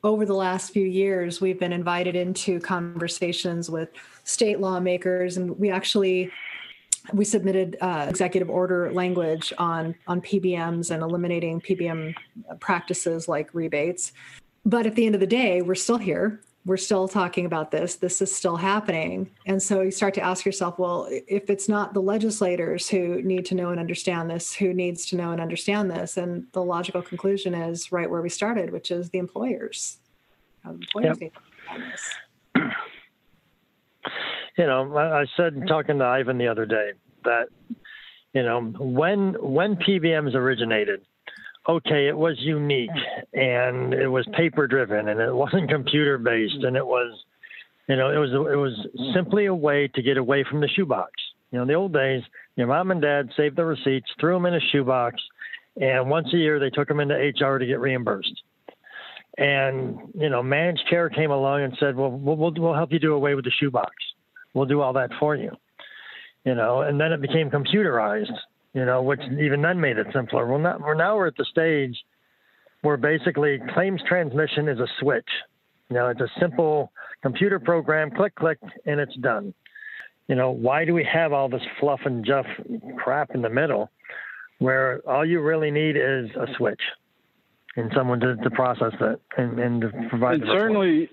over 0.04 0.24
the 0.24 0.34
last 0.34 0.72
few 0.72 0.86
years, 0.86 1.40
we've 1.40 1.58
been 1.58 1.72
invited 1.72 2.14
into 2.14 2.60
conversations 2.60 3.68
with 3.68 3.88
state 4.24 4.60
lawmakers, 4.60 5.36
and 5.36 5.58
we 5.58 5.70
actually 5.70 6.30
we 7.12 7.24
submitted 7.24 7.76
uh, 7.80 8.06
executive 8.08 8.50
order 8.50 8.92
language 8.92 9.52
on 9.58 9.94
on 10.06 10.20
PBMs 10.20 10.90
and 10.90 11.02
eliminating 11.02 11.60
PBM 11.60 12.14
practices 12.60 13.28
like 13.28 13.52
rebates. 13.54 14.12
But 14.64 14.86
at 14.86 14.94
the 14.94 15.06
end 15.06 15.14
of 15.14 15.20
the 15.20 15.26
day, 15.26 15.62
we're 15.62 15.74
still 15.74 15.98
here. 15.98 16.40
We're 16.68 16.76
still 16.76 17.08
talking 17.08 17.46
about 17.46 17.70
this. 17.70 17.94
This 17.94 18.20
is 18.20 18.34
still 18.34 18.58
happening. 18.58 19.30
And 19.46 19.62
so 19.62 19.80
you 19.80 19.90
start 19.90 20.12
to 20.14 20.20
ask 20.20 20.44
yourself, 20.44 20.78
well, 20.78 21.08
if 21.10 21.48
it's 21.48 21.66
not 21.66 21.94
the 21.94 22.02
legislators 22.02 22.90
who 22.90 23.22
need 23.22 23.46
to 23.46 23.54
know 23.54 23.70
and 23.70 23.80
understand 23.80 24.28
this, 24.28 24.52
who 24.52 24.74
needs 24.74 25.06
to 25.06 25.16
know 25.16 25.32
and 25.32 25.40
understand 25.40 25.90
this? 25.90 26.18
And 26.18 26.46
the 26.52 26.62
logical 26.62 27.00
conclusion 27.00 27.54
is 27.54 27.90
right 27.90 28.10
where 28.10 28.20
we 28.20 28.28
started, 28.28 28.70
which 28.70 28.90
is 28.90 29.08
the 29.08 29.18
employers. 29.18 29.96
employers 30.62 31.16
yep. 31.22 31.32
You 34.58 34.66
know, 34.66 34.94
I 34.98 35.24
said 35.38 35.66
talking 35.68 35.98
to 36.00 36.04
Ivan 36.04 36.36
the 36.36 36.48
other 36.48 36.66
day 36.66 36.90
that, 37.24 37.46
you 38.34 38.42
know, 38.42 38.60
when 38.60 39.36
when 39.40 39.76
PBMs 39.76 40.34
originated, 40.34 41.00
okay, 41.68 42.08
it 42.08 42.16
was 42.16 42.36
unique 42.38 42.90
and 43.34 43.92
it 43.92 44.08
was 44.08 44.26
paper 44.36 44.66
driven 44.66 45.08
and 45.08 45.20
it 45.20 45.34
wasn't 45.34 45.68
computer 45.68 46.18
based 46.18 46.62
and 46.62 46.76
it 46.76 46.86
was, 46.86 47.18
you 47.88 47.96
know, 47.96 48.10
it 48.10 48.16
was 48.16 48.30
it 48.32 48.56
was 48.56 49.14
simply 49.14 49.46
a 49.46 49.54
way 49.54 49.88
to 49.94 50.02
get 50.02 50.16
away 50.16 50.44
from 50.48 50.60
the 50.60 50.68
shoebox. 50.68 51.12
You 51.50 51.58
know, 51.58 51.62
in 51.62 51.68
the 51.68 51.74
old 51.74 51.92
days, 51.92 52.22
your 52.56 52.66
mom 52.66 52.90
and 52.90 53.00
dad 53.00 53.30
saved 53.36 53.56
the 53.56 53.64
receipts, 53.64 54.10
threw 54.20 54.34
them 54.34 54.46
in 54.46 54.54
a 54.54 54.60
shoebox, 54.72 55.16
and 55.80 56.10
once 56.10 56.28
a 56.34 56.36
year 56.36 56.58
they 56.58 56.70
took 56.70 56.88
them 56.88 57.00
into 57.00 57.14
HR 57.14 57.58
to 57.58 57.66
get 57.66 57.80
reimbursed. 57.80 58.42
And 59.38 59.98
you 60.14 60.28
know, 60.28 60.42
managed 60.42 60.82
care 60.90 61.08
came 61.08 61.30
along 61.30 61.62
and 61.62 61.76
said, 61.78 61.96
"Well, 61.96 62.10
we'll 62.10 62.52
we'll 62.52 62.74
help 62.74 62.92
you 62.92 62.98
do 62.98 63.14
away 63.14 63.34
with 63.34 63.44
the 63.44 63.52
shoebox. 63.60 63.92
We'll 64.52 64.66
do 64.66 64.80
all 64.80 64.92
that 64.94 65.10
for 65.20 65.36
you." 65.36 65.52
You 66.44 66.54
know, 66.54 66.80
and 66.80 67.00
then 67.00 67.12
it 67.12 67.20
became 67.20 67.50
computerized 67.50 68.32
you 68.74 68.84
know, 68.84 69.02
which 69.02 69.20
even 69.40 69.62
then 69.62 69.80
made 69.80 69.98
it 69.98 70.06
simpler. 70.12 70.46
Well, 70.46 70.58
now 70.58 70.78
we're 70.78 70.94
now 70.94 71.16
we're 71.16 71.26
at 71.26 71.36
the 71.36 71.46
stage 71.50 71.96
where 72.82 72.96
basically 72.96 73.58
claims 73.74 74.00
transmission 74.06 74.68
is 74.68 74.78
a 74.78 74.86
switch. 75.00 75.28
You 75.90 75.96
know, 75.96 76.08
it's 76.08 76.20
a 76.20 76.28
simple 76.38 76.92
computer 77.22 77.58
program, 77.58 78.10
click, 78.10 78.34
click, 78.34 78.58
and 78.86 79.00
it's 79.00 79.16
done. 79.16 79.54
You 80.28 80.34
know, 80.34 80.50
why 80.50 80.84
do 80.84 80.92
we 80.92 81.04
have 81.04 81.32
all 81.32 81.48
this 81.48 81.62
fluff 81.80 82.00
and 82.04 82.24
juff 82.24 82.46
crap 82.98 83.30
in 83.34 83.42
the 83.42 83.48
middle 83.48 83.90
where 84.58 85.00
all 85.08 85.24
you 85.24 85.40
really 85.40 85.70
need 85.70 85.96
is 85.96 86.28
a 86.36 86.46
switch 86.56 86.82
and 87.76 87.90
someone 87.96 88.20
to, 88.20 88.36
to 88.36 88.50
process 88.50 88.92
it 89.00 89.20
and, 89.36 89.58
and 89.58 89.80
to 89.80 89.90
provide 90.10 90.40
and 90.40 90.50
certainly 90.52 91.08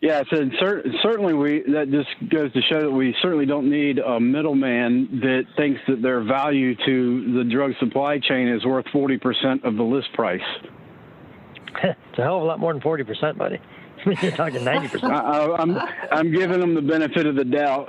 yeah, 0.00 0.22
so 0.30 0.48
cer- 0.60 0.84
certainly 1.02 1.34
we 1.34 1.64
that 1.72 1.90
just 1.90 2.08
goes 2.30 2.52
to 2.52 2.62
show 2.62 2.82
that 2.82 2.90
we 2.90 3.16
certainly 3.20 3.46
don't 3.46 3.68
need 3.68 3.98
a 3.98 4.20
middleman 4.20 5.20
that 5.20 5.44
thinks 5.56 5.80
that 5.88 6.02
their 6.02 6.22
value 6.22 6.76
to 6.86 7.32
the 7.34 7.44
drug 7.44 7.72
supply 7.80 8.20
chain 8.20 8.46
is 8.46 8.64
worth 8.64 8.86
40% 8.86 9.64
of 9.64 9.74
the 9.76 9.82
list 9.82 10.12
price. 10.14 10.40
it's 11.82 12.18
a 12.18 12.22
hell 12.22 12.36
of 12.36 12.42
a 12.42 12.44
lot 12.44 12.60
more 12.60 12.72
than 12.72 12.80
40%, 12.80 13.36
buddy. 13.36 13.58
You're 14.22 14.30
talking 14.32 14.60
90%. 14.60 15.02
I, 15.10 15.62
am 15.62 15.76
I'm, 15.76 15.88
I'm 16.12 16.32
giving 16.32 16.60
them 16.60 16.76
the 16.76 16.82
benefit 16.82 17.26
of 17.26 17.34
the 17.34 17.44
doubt. 17.44 17.88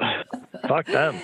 Fuck 0.68 0.88
them. 0.88 1.22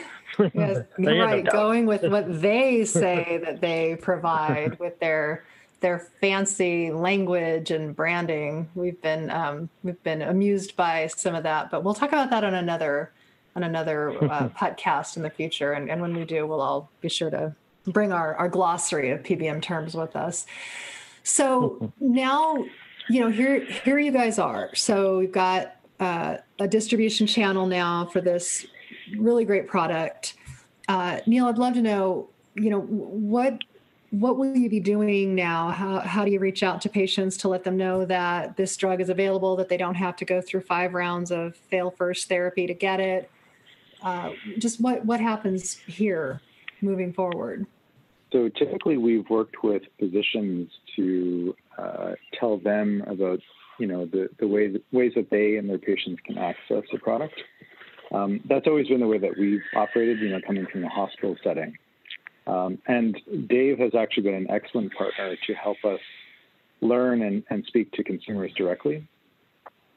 yes, 0.54 0.86
right. 1.00 1.46
Going 1.50 1.88
with 1.88 2.04
what 2.04 2.42
they 2.42 2.86
say 2.86 3.42
that 3.44 3.60
they 3.60 3.98
provide 4.00 4.78
with 4.80 5.00
their 5.00 5.46
their 5.80 6.00
fancy 6.22 6.92
language 6.92 7.72
and 7.72 7.96
branding. 7.96 8.70
We've 8.76 9.02
been 9.02 9.30
um, 9.30 9.70
we've 9.84 10.02
been 10.04 10.22
amused 10.22 10.76
by 10.76 11.08
some 11.08 11.36
of 11.36 11.44
that, 11.44 11.72
but 11.72 11.84
we'll 11.84 11.94
talk 11.94 12.10
about 12.10 12.30
that 12.32 12.44
on 12.44 12.54
another 12.56 13.12
on 13.56 13.64
another 13.64 14.12
uh, 14.24 14.50
podcast 14.58 15.18
in 15.18 15.24
the 15.24 15.30
future. 15.30 15.74
And, 15.74 15.90
and 15.90 16.02
when 16.02 16.16
we 16.16 16.26
do, 16.26 16.46
we'll 16.46 16.62
all 16.62 16.90
be 17.02 17.10
sure 17.10 17.30
to 17.30 17.56
bring 17.86 18.12
our, 18.12 18.36
our 18.36 18.50
glossary 18.50 19.12
of 19.12 19.24
PBM 19.24 19.62
terms 19.62 19.96
with 19.96 20.16
us. 20.16 20.46
So 21.24 21.92
now, 22.00 22.66
you 23.10 23.22
know, 23.22 23.30
here 23.30 23.66
here 23.66 24.00
you 24.00 24.12
guys 24.12 24.40
are. 24.40 24.74
So 24.76 25.20
we've 25.20 25.32
got 25.32 25.76
uh, 26.00 26.38
a 26.60 26.68
distribution 26.68 27.28
channel 27.28 27.66
now 27.66 28.06
for 28.06 28.22
this 28.22 28.66
really 29.18 29.46
great 29.46 29.68
product. 29.68 30.36
Uh, 30.88 31.20
Neil, 31.26 31.46
I'd 31.48 31.58
love 31.58 31.74
to 31.76 31.82
know, 31.82 32.30
you 32.56 32.70
know, 32.70 32.82
what 32.82 33.60
what 34.20 34.38
will 34.38 34.56
you 34.56 34.70
be 34.70 34.80
doing 34.80 35.36
now? 35.36 35.70
How, 35.72 36.00
how 36.00 36.24
do 36.24 36.32
you 36.32 36.40
reach 36.40 36.64
out 36.64 36.80
to 36.82 36.90
patients 36.90 37.36
to 37.38 37.50
let 37.50 37.64
them 37.66 37.76
know 37.76 38.06
that 38.06 38.56
this 38.56 38.76
drug 38.78 39.02
is 39.02 39.10
available, 39.10 39.58
that 39.58 39.68
they 39.68 39.78
don't 39.78 39.96
have 39.96 40.16
to 40.18 40.26
go 40.26 40.42
through 40.42 40.62
five 40.62 40.94
rounds 40.94 41.32
of 41.32 41.56
fail 41.56 41.92
first 41.92 42.30
therapy 42.30 42.66
to 42.66 42.74
get 42.74 43.00
it? 43.02 43.30
Uh, 44.02 44.32
just 44.58 44.80
what, 44.80 45.06
what 45.06 45.20
happens 45.20 45.74
here 45.86 46.40
moving 46.82 47.12
forward? 47.12 47.66
So 48.32 48.50
typically 48.50 48.98
we've 48.98 49.30
worked 49.30 49.64
with 49.64 49.84
physicians 50.00 50.72
to 50.96 51.56
uh, 51.78 52.12
tell 52.40 52.58
them 52.58 53.04
about, 53.08 53.40
you 53.80 53.88
know, 53.88 54.06
the, 54.06 54.30
the 54.40 54.48
way, 54.48 54.74
ways 54.94 55.12
that 55.16 55.30
they 55.30 55.58
and 55.58 55.70
their 55.70 55.78
patients 55.78 56.22
can 56.26 56.38
access 56.38 56.84
the 56.92 57.00
product. 57.00 57.36
Um, 58.14 58.40
that's 58.48 58.68
always 58.68 58.88
been 58.88 59.02
the 59.02 59.08
way 59.08 59.18
that 59.18 59.38
we've 59.38 59.64
operated, 59.76 60.20
you 60.20 60.30
know, 60.30 60.40
coming 60.46 60.68
from 60.72 60.82
the 60.82 60.90
hospital 60.90 61.36
setting. 61.44 61.78
Um, 62.48 62.78
and 62.88 63.20
Dave 63.48 63.80
has 63.80 63.96
actually 63.96 64.24
been 64.24 64.36
an 64.36 64.52
excellent 64.52 64.94
partner 64.94 65.36
to 65.48 65.54
help 65.54 65.78
us 65.84 66.00
learn 66.82 67.22
and, 67.22 67.44
and 67.50 67.66
speak 67.66 67.92
to 67.94 68.04
consumers 68.04 68.52
directly. 68.56 69.08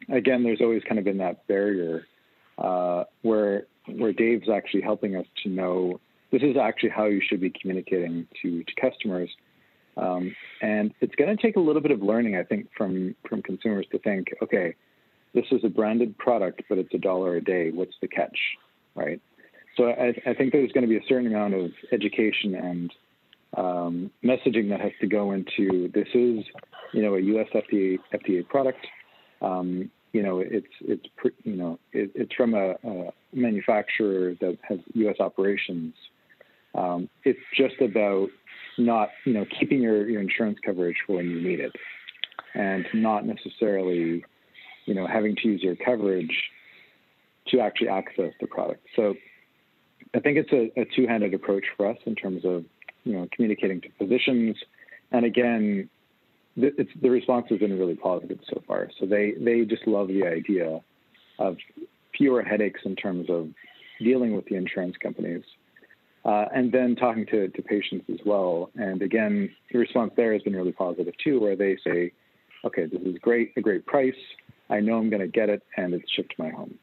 Again, 0.09 0.43
there's 0.43 0.61
always 0.61 0.83
kind 0.85 0.99
of 0.99 1.05
been 1.05 1.19
that 1.19 1.47
barrier 1.47 2.07
uh, 2.57 3.05
where 3.23 3.67
where 3.87 4.13
Dave's 4.13 4.49
actually 4.49 4.83
helping 4.83 5.17
us 5.17 5.27
to 5.43 5.49
know 5.49 6.01
this 6.31 6.43
is 6.43 6.57
actually 6.57 6.91
how 6.91 7.07
you 7.07 7.23
should 7.27 7.41
be 7.41 7.51
communicating 7.51 8.27
to, 8.43 8.63
to 8.63 8.73
customers. 8.81 9.31
Um, 9.97 10.35
and 10.61 10.93
it's 11.01 11.15
going 11.15 11.35
to 11.35 11.43
take 11.43 11.57
a 11.57 11.61
little 11.61 11.81
bit 11.81 11.91
of 11.91 12.03
learning, 12.03 12.37
I 12.37 12.45
think, 12.45 12.69
from 12.77 13.15
from 13.29 13.43
consumers 13.43 13.87
to 13.93 13.99
think, 13.99 14.29
okay, 14.43 14.75
this 15.35 15.45
is 15.51 15.65
a 15.65 15.69
branded 15.69 16.17
product, 16.19 16.63
but 16.69 16.79
it's 16.79 16.95
a 16.95 16.99
dollar 16.99 17.37
a 17.37 17.45
day. 17.45 17.71
What's 17.71 17.95
the 18.01 18.09
catch, 18.09 18.39
right? 18.95 19.21
So 19.79 19.85
I, 19.87 20.13
I, 20.29 20.35
think 20.35 20.53
there's 20.53 20.73
going 20.73 20.83
to 20.83 20.89
be 20.89 20.97
a 20.97 21.09
certain 21.09 21.29
amount 21.29 21.55
of 21.55 21.71
education 21.93 22.57
and 22.57 22.93
um, 23.57 24.11
messaging 24.25 24.69
that 24.71 24.81
has 24.81 24.91
to 25.01 25.07
go 25.07 25.31
into 25.31 25.89
this 25.95 26.09
is, 26.15 26.45
you 26.93 27.01
know, 27.03 27.15
a 27.15 27.21
U.S. 27.21 27.47
FDA 27.55 27.99
FDA 28.13 28.47
product. 28.47 28.85
Um, 29.41 29.91
you 30.13 30.23
know, 30.23 30.41
it's 30.41 30.67
it's 30.81 31.07
you 31.45 31.55
know 31.55 31.79
it, 31.93 32.11
it's 32.15 32.35
from 32.35 32.55
a, 32.55 32.71
a, 32.83 33.13
manufacturer 33.33 34.35
that 34.41 34.59
has 34.63 34.79
U.S. 34.95 35.17
operations. 35.21 35.95
Um, 36.75 37.09
it's 37.25 37.39
just 37.57 37.81
about 37.81 38.29
not 38.79 39.11
you 39.25 39.33
know 39.33 39.47
keeping 39.61 39.81
your, 39.81 40.09
your 40.09 40.21
insurance 40.21 40.59
coverage 40.65 40.97
for 41.07 41.17
when 41.17 41.31
you 41.31 41.41
need 41.41 41.61
it, 41.61 41.73
and 42.55 42.85
not 42.95 43.27
necessarily 43.27 44.25
you 44.87 44.95
know 44.95 45.07
having 45.07 45.37
to 45.37 45.49
use 45.49 45.63
your 45.63 45.77
coverage 45.77 46.37
to 47.49 47.61
actually 47.61 47.89
access 47.89 48.33
the 48.41 48.47
product. 48.47 48.85
So 48.97 49.15
I 50.15 50.21
think 50.21 50.39
it's 50.39 50.53
a, 50.53 50.81
a 50.81 50.87
two-handed 50.97 51.35
approach 51.35 51.65
for 51.77 51.87
us 51.87 51.99
in 52.07 52.15
terms 52.15 52.45
of 52.45 52.65
you 53.05 53.13
know 53.15 53.29
communicating 53.33 53.81
to 53.83 53.89
physicians, 53.99 54.57
and 55.13 55.25
again, 55.25 55.89
the, 56.57 56.87
the 57.01 57.11
response 57.11 57.47
has 57.51 57.59
been 57.59 57.79
really 57.79 57.95
positive 57.95 58.39
so 58.49 58.63
far. 58.67 58.91
So 58.99 59.07
they 59.07 59.33
they 59.39 59.65
just 59.65 59.87
love 59.87 60.09
the 60.09 60.25
idea 60.27 60.81
of 61.39 61.57
fewer 62.17 62.43
headaches 62.43 62.81
in 62.85 62.97
terms 62.97 63.31
of 63.31 63.49
dealing 64.01 64.35
with 64.35 64.47
the 64.47 64.57
insurance 64.57 64.97
companies. 65.03 65.43
Uh, 66.25 66.47
and 66.55 66.73
then 66.73 66.97
talking 66.97 67.25
to, 67.25 67.49
to 67.49 67.63
patients 67.63 68.05
as 68.13 68.19
well. 68.27 68.71
And 68.75 69.01
again, 69.03 69.51
the 69.73 69.79
response 69.79 70.13
there 70.17 70.33
has 70.33 70.43
been 70.43 70.55
really 70.55 70.73
positive 70.73 71.15
too, 71.23 71.41
where 71.41 71.57
they 71.57 71.79
say, 71.83 72.13
okay, 72.65 72.87
this 72.87 73.01
is 73.03 73.17
great, 73.23 73.53
a 73.57 73.61
great 73.61 73.87
price. 73.87 74.13
I 74.69 74.81
know 74.81 74.99
I'm 74.99 75.11
going 75.11 75.23
to 75.23 75.29
get 75.29 75.49
it, 75.49 75.63
and 75.77 75.95
it's 75.95 76.11
shipped 76.13 76.37
to 76.37 76.43
my 76.43 76.51
home. 76.51 76.75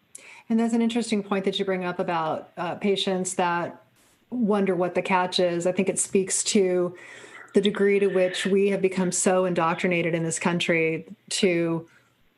And 0.49 0.59
that's 0.59 0.73
an 0.73 0.81
interesting 0.81 1.23
point 1.23 1.45
that 1.45 1.57
you 1.57 1.65
bring 1.65 1.85
up 1.85 1.99
about 1.99 2.51
uh, 2.57 2.75
patients 2.75 3.33
that 3.35 3.81
wonder 4.29 4.75
what 4.75 4.95
the 4.95 5.01
catch 5.01 5.39
is. 5.39 5.65
I 5.65 5.71
think 5.71 5.89
it 5.89 5.99
speaks 5.99 6.43
to 6.45 6.95
the 7.53 7.61
degree 7.61 7.99
to 7.99 8.07
which 8.07 8.45
we 8.45 8.67
have 8.69 8.81
become 8.81 9.11
so 9.11 9.45
indoctrinated 9.45 10.13
in 10.13 10.23
this 10.23 10.37
country 10.37 11.05
to 11.29 11.87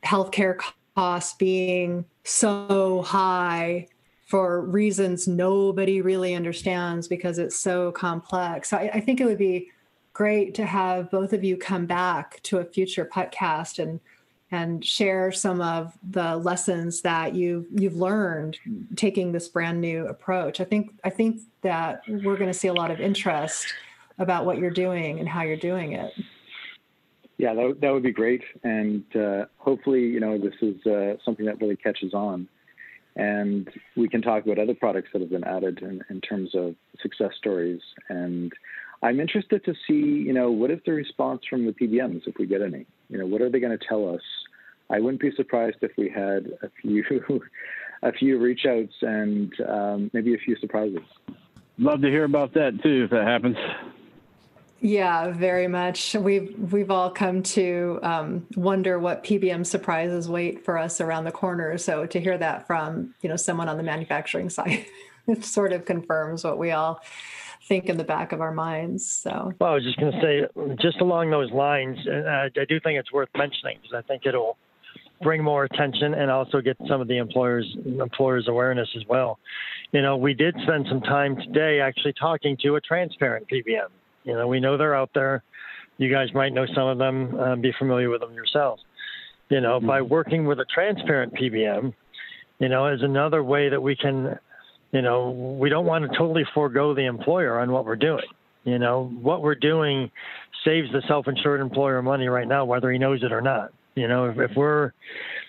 healthcare 0.04 0.58
costs 0.94 1.34
being 1.34 2.04
so 2.24 3.02
high 3.02 3.88
for 4.26 4.60
reasons 4.60 5.26
nobody 5.26 6.00
really 6.02 6.34
understands 6.34 7.08
because 7.08 7.38
it's 7.38 7.58
so 7.58 7.90
complex. 7.92 8.70
So 8.70 8.76
I, 8.76 8.90
I 8.94 9.00
think 9.00 9.20
it 9.20 9.24
would 9.24 9.38
be 9.38 9.70
great 10.12 10.54
to 10.54 10.66
have 10.66 11.10
both 11.10 11.32
of 11.32 11.42
you 11.42 11.56
come 11.56 11.86
back 11.86 12.42
to 12.42 12.58
a 12.58 12.64
future 12.64 13.04
podcast 13.04 13.78
and 13.78 14.00
and 14.50 14.84
share 14.84 15.30
some 15.30 15.60
of 15.60 15.92
the 16.10 16.36
lessons 16.36 17.02
that 17.02 17.34
you've 17.34 17.66
you've 17.70 17.96
learned 17.96 18.58
taking 18.96 19.32
this 19.32 19.48
brand 19.48 19.80
new 19.80 20.06
approach. 20.06 20.60
I 20.60 20.64
think 20.64 20.94
I 21.04 21.10
think 21.10 21.42
that 21.62 22.02
we're 22.08 22.36
going 22.36 22.50
to 22.50 22.58
see 22.58 22.68
a 22.68 22.74
lot 22.74 22.90
of 22.90 23.00
interest 23.00 23.66
about 24.18 24.46
what 24.46 24.58
you're 24.58 24.70
doing 24.70 25.18
and 25.18 25.28
how 25.28 25.42
you're 25.42 25.56
doing 25.56 25.92
it. 25.92 26.12
Yeah, 27.36 27.54
that, 27.54 27.80
that 27.80 27.92
would 27.92 28.02
be 28.02 28.12
great. 28.12 28.42
And 28.64 29.04
uh, 29.14 29.44
hopefully, 29.58 30.00
you 30.00 30.18
know, 30.18 30.38
this 30.38 30.54
is 30.60 30.84
uh, 30.86 31.16
something 31.24 31.46
that 31.46 31.60
really 31.60 31.76
catches 31.76 32.12
on. 32.12 32.48
And 33.14 33.68
we 33.96 34.08
can 34.08 34.22
talk 34.22 34.44
about 34.44 34.58
other 34.58 34.74
products 34.74 35.10
that 35.12 35.20
have 35.20 35.30
been 35.30 35.44
added 35.44 35.80
in, 35.82 36.02
in 36.10 36.20
terms 36.20 36.54
of 36.54 36.74
success 37.00 37.32
stories. 37.36 37.80
And 38.08 38.52
I'm 39.02 39.20
interested 39.20 39.64
to 39.64 39.74
see, 39.86 39.94
you 39.94 40.32
know, 40.32 40.50
what 40.50 40.70
is 40.70 40.80
the 40.84 40.92
response 40.92 41.42
from 41.48 41.66
the 41.66 41.72
PBMs 41.72 42.26
if 42.26 42.36
we 42.38 42.46
get 42.46 42.62
any? 42.62 42.86
You 43.08 43.18
know, 43.18 43.26
what 43.26 43.40
are 43.40 43.48
they 43.50 43.60
going 43.60 43.76
to 43.76 43.84
tell 43.86 44.12
us? 44.12 44.22
I 44.90 44.98
wouldn't 45.00 45.20
be 45.20 45.30
surprised 45.32 45.76
if 45.82 45.92
we 45.96 46.08
had 46.08 46.50
a 46.62 46.70
few, 46.80 47.04
a 48.02 48.12
few 48.12 48.38
reach 48.38 48.66
outs 48.66 48.94
and 49.02 49.52
um, 49.68 50.10
maybe 50.12 50.34
a 50.34 50.38
few 50.38 50.56
surprises. 50.56 51.02
Love 51.78 52.00
to 52.02 52.08
hear 52.08 52.24
about 52.24 52.54
that 52.54 52.82
too, 52.82 53.04
if 53.04 53.10
that 53.10 53.24
happens. 53.24 53.56
Yeah, 54.80 55.32
very 55.32 55.66
much. 55.66 56.14
We've 56.14 56.54
we've 56.72 56.90
all 56.90 57.10
come 57.10 57.42
to 57.42 57.98
um, 58.02 58.46
wonder 58.54 58.98
what 58.98 59.24
PBM 59.24 59.66
surprises 59.66 60.28
wait 60.28 60.64
for 60.64 60.78
us 60.78 61.00
around 61.00 61.24
the 61.24 61.32
corner. 61.32 61.78
So 61.78 62.06
to 62.06 62.20
hear 62.20 62.38
that 62.38 62.66
from 62.68 63.14
you 63.20 63.28
know 63.28 63.36
someone 63.36 63.68
on 63.68 63.76
the 63.76 63.82
manufacturing 63.82 64.50
side, 64.50 64.86
it 65.26 65.44
sort 65.44 65.72
of 65.72 65.84
confirms 65.84 66.44
what 66.44 66.58
we 66.58 66.70
all 66.70 67.00
think 67.68 67.86
in 67.86 67.96
the 67.96 68.04
back 68.04 68.32
of 68.32 68.40
our 68.40 68.52
minds. 68.52 69.06
So. 69.06 69.52
Well, 69.60 69.70
I 69.70 69.74
was 69.74 69.84
just 69.84 69.98
going 69.98 70.12
to 70.12 70.20
say, 70.20 70.74
just 70.80 71.00
along 71.00 71.30
those 71.30 71.50
lines, 71.52 71.98
uh, 72.06 72.48
I 72.60 72.64
do 72.68 72.80
think 72.80 72.98
it's 72.98 73.12
worth 73.12 73.28
mentioning 73.36 73.78
because 73.82 73.94
I 73.96 74.02
think 74.06 74.26
it'll 74.26 74.56
bring 75.22 75.42
more 75.42 75.64
attention 75.64 76.14
and 76.14 76.30
also 76.30 76.60
get 76.60 76.76
some 76.88 77.00
of 77.00 77.08
the 77.08 77.18
employers 77.18 77.66
employers 77.84 78.46
awareness 78.48 78.88
as 78.96 79.04
well. 79.08 79.38
You 79.92 80.02
know, 80.02 80.16
we 80.16 80.32
did 80.32 80.54
spend 80.62 80.86
some 80.88 81.00
time 81.00 81.36
today 81.36 81.80
actually 81.80 82.14
talking 82.18 82.56
to 82.62 82.76
a 82.76 82.80
transparent 82.80 83.48
PBM 83.48 83.88
you 84.28 84.34
know, 84.34 84.46
we 84.46 84.60
know 84.60 84.76
they're 84.76 84.94
out 84.94 85.10
there. 85.14 85.42
You 85.96 86.12
guys 86.12 86.28
might 86.34 86.52
know 86.52 86.66
some 86.74 86.86
of 86.86 86.98
them, 86.98 87.34
uh, 87.40 87.56
be 87.56 87.72
familiar 87.78 88.10
with 88.10 88.20
them 88.20 88.34
yourselves. 88.34 88.82
You 89.48 89.62
know, 89.62 89.80
by 89.80 90.00
mm-hmm. 90.00 90.12
working 90.12 90.44
with 90.44 90.60
a 90.60 90.66
transparent 90.66 91.32
PBM, 91.34 91.94
you 92.58 92.68
know, 92.68 92.86
is 92.88 93.02
another 93.02 93.42
way 93.42 93.70
that 93.70 93.80
we 93.80 93.96
can, 93.96 94.38
you 94.92 95.02
know, 95.02 95.30
we 95.30 95.68
don't 95.68 95.86
want 95.86 96.10
to 96.10 96.16
totally 96.16 96.44
forego 96.54 96.94
the 96.94 97.04
employer 97.04 97.58
on 97.58 97.70
what 97.70 97.84
we're 97.84 97.96
doing. 97.96 98.24
You 98.64 98.78
know, 98.78 99.12
what 99.20 99.42
we're 99.42 99.54
doing 99.54 100.10
saves 100.64 100.88
the 100.92 101.02
self-insured 101.08 101.60
employer 101.60 102.02
money 102.02 102.28
right 102.28 102.48
now, 102.48 102.64
whether 102.64 102.90
he 102.90 102.98
knows 102.98 103.22
it 103.22 103.32
or 103.32 103.40
not. 103.40 103.72
You 103.94 104.08
know, 104.08 104.26
if, 104.26 104.38
if 104.38 104.56
we're 104.56 104.92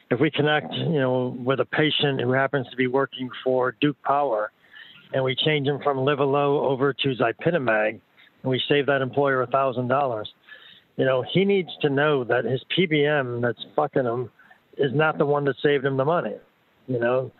if 0.09 0.19
we 0.19 0.31
connect, 0.31 0.73
you 0.73 0.99
know, 0.99 1.37
with 1.43 1.59
a 1.59 1.65
patient 1.65 2.19
who 2.19 2.31
happens 2.31 2.67
to 2.71 2.75
be 2.75 2.87
working 2.87 3.29
for 3.43 3.75
Duke 3.79 4.01
Power, 4.03 4.51
and 5.13 5.23
we 5.23 5.35
change 5.35 5.67
him 5.67 5.79
from 5.83 5.97
Livalo 5.97 6.61
over 6.61 6.93
to 6.93 7.15
Zypitamag, 7.15 7.89
and 7.89 8.01
we 8.43 8.61
save 8.67 8.85
that 8.87 9.01
employer 9.01 9.41
a 9.41 9.47
thousand 9.47 9.87
dollars. 9.87 10.29
You 10.97 11.05
know, 11.05 11.23
he 11.33 11.45
needs 11.45 11.69
to 11.81 11.89
know 11.89 12.23
that 12.25 12.45
his 12.45 12.61
PBM 12.77 13.41
that's 13.41 13.63
fucking 13.75 14.05
him 14.05 14.29
is 14.77 14.91
not 14.93 15.17
the 15.17 15.25
one 15.25 15.45
that 15.45 15.55
saved 15.63 15.85
him 15.85 15.97
the 15.97 16.05
money. 16.05 16.35
You 16.87 16.99
know, 16.99 17.31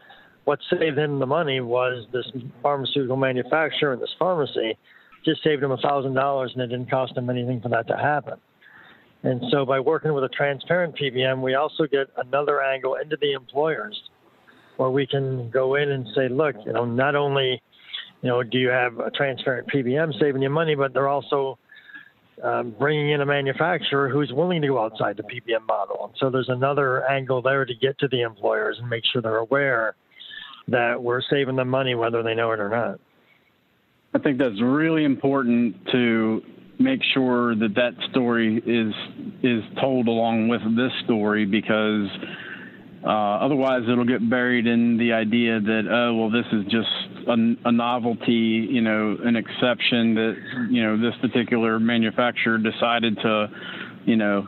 what 0.46 0.60
saved 0.70 0.98
him 0.98 1.20
the 1.20 1.26
money 1.26 1.62
was 1.62 2.06
this 2.12 2.26
pharmaceutical 2.62 3.18
manufacturer 3.18 3.94
and 3.94 4.02
this 4.02 4.14
pharmacy 4.18 4.78
just 5.26 5.44
saved 5.44 5.62
him 5.62 5.72
a 5.72 5.78
thousand 5.78 6.14
dollars 6.14 6.52
and 6.54 6.64
it 6.64 6.68
didn't 6.68 6.90
cost 6.90 7.16
him 7.16 7.30
anything 7.30 7.62
for 7.62 7.70
that 7.70 7.88
to 7.88 7.96
happen. 7.96 8.40
And 9.24 9.42
so 9.52 9.66
by 9.66 9.80
working 9.80 10.14
with 10.14 10.24
a 10.24 10.30
transparent 10.30 10.96
PBM, 10.96 11.42
we 11.42 11.56
also 11.56 11.86
get 11.86 12.08
another 12.18 12.64
angle 12.64 12.96
into 12.96 13.18
the 13.20 13.34
employers 13.34 14.02
where 14.78 14.90
we 14.90 15.06
can 15.06 15.50
go 15.50 15.76
in 15.76 15.92
and 15.92 16.08
say, 16.16 16.30
look, 16.30 16.56
you 16.66 16.72
know, 16.72 16.86
not 16.86 17.16
only 17.16 17.62
you 18.22 18.30
know, 18.30 18.44
do 18.44 18.58
you 18.58 18.70
have 18.70 19.00
a 19.00 19.12
transparent 19.12 19.68
PBM 19.70 20.20
saving 20.20 20.42
you 20.42 20.50
money, 20.50 20.76
but 20.76 20.94
they're 20.94 21.08
also 21.08 21.58
um, 22.44 22.76
bringing 22.78 23.12
in 23.12 23.22
a 23.22 23.26
manufacturer 23.26 24.10
who's 24.10 24.32
willing 24.34 24.62
to 24.62 24.68
go 24.68 24.84
outside 24.84 25.18
the 25.18 25.24
PBM 25.24 25.66
model. 25.68 26.06
And 26.06 26.14
so 26.20 26.30
there's 26.30 26.50
another 26.50 27.10
angle 27.10 27.42
there 27.42 27.66
to 27.66 27.74
get 27.76 27.98
to 28.00 28.08
the 28.08 28.22
employers 28.22 28.78
and 28.80 28.90
make 28.90 29.04
sure 29.12 29.22
they're 29.22 29.38
aware 29.38 29.96
that 30.72 31.02
we're 31.02 31.22
saving 31.30 31.56
them 31.56 31.70
money 31.70 31.96
whether 31.96 32.24
they 32.24 32.36
know 32.36 32.52
it 32.52 32.60
or 32.60 32.70
not. 32.70 33.00
I 34.14 34.20
think 34.20 34.40
that's 34.40 34.62
really 34.62 35.04
important 35.04 35.76
to 35.92 36.42
make 36.80 37.02
sure 37.14 37.56
that 37.56 37.76
that 37.76 37.92
story 38.10 38.58
is 38.66 38.94
is 39.44 39.64
told 39.80 40.08
along 40.08 40.48
with 40.48 40.62
this 40.76 40.92
story 41.04 41.46
because 41.46 42.08
uh, 43.04 43.38
otherwise, 43.46 43.84
it'll 43.90 44.06
get 44.06 44.30
buried 44.30 44.68
in 44.68 44.98
the 44.98 45.14
idea 45.14 45.60
that 45.62 45.84
oh 45.90 46.16
well, 46.16 46.30
this 46.30 46.46
is 46.52 46.66
just 46.66 47.28
a, 47.30 47.70
a, 47.70 47.72
novelty, 47.72 48.68
you 48.70 48.82
know, 48.82 49.18
an 49.24 49.38
exception 49.38 50.16
that 50.16 50.36
you 50.70 50.84
know 50.84 50.98
this 51.00 51.16
particular 51.22 51.80
manufacturer 51.80 52.58
decided 52.58 53.16
to, 53.22 53.48
you 54.06 54.18
know, 54.18 54.46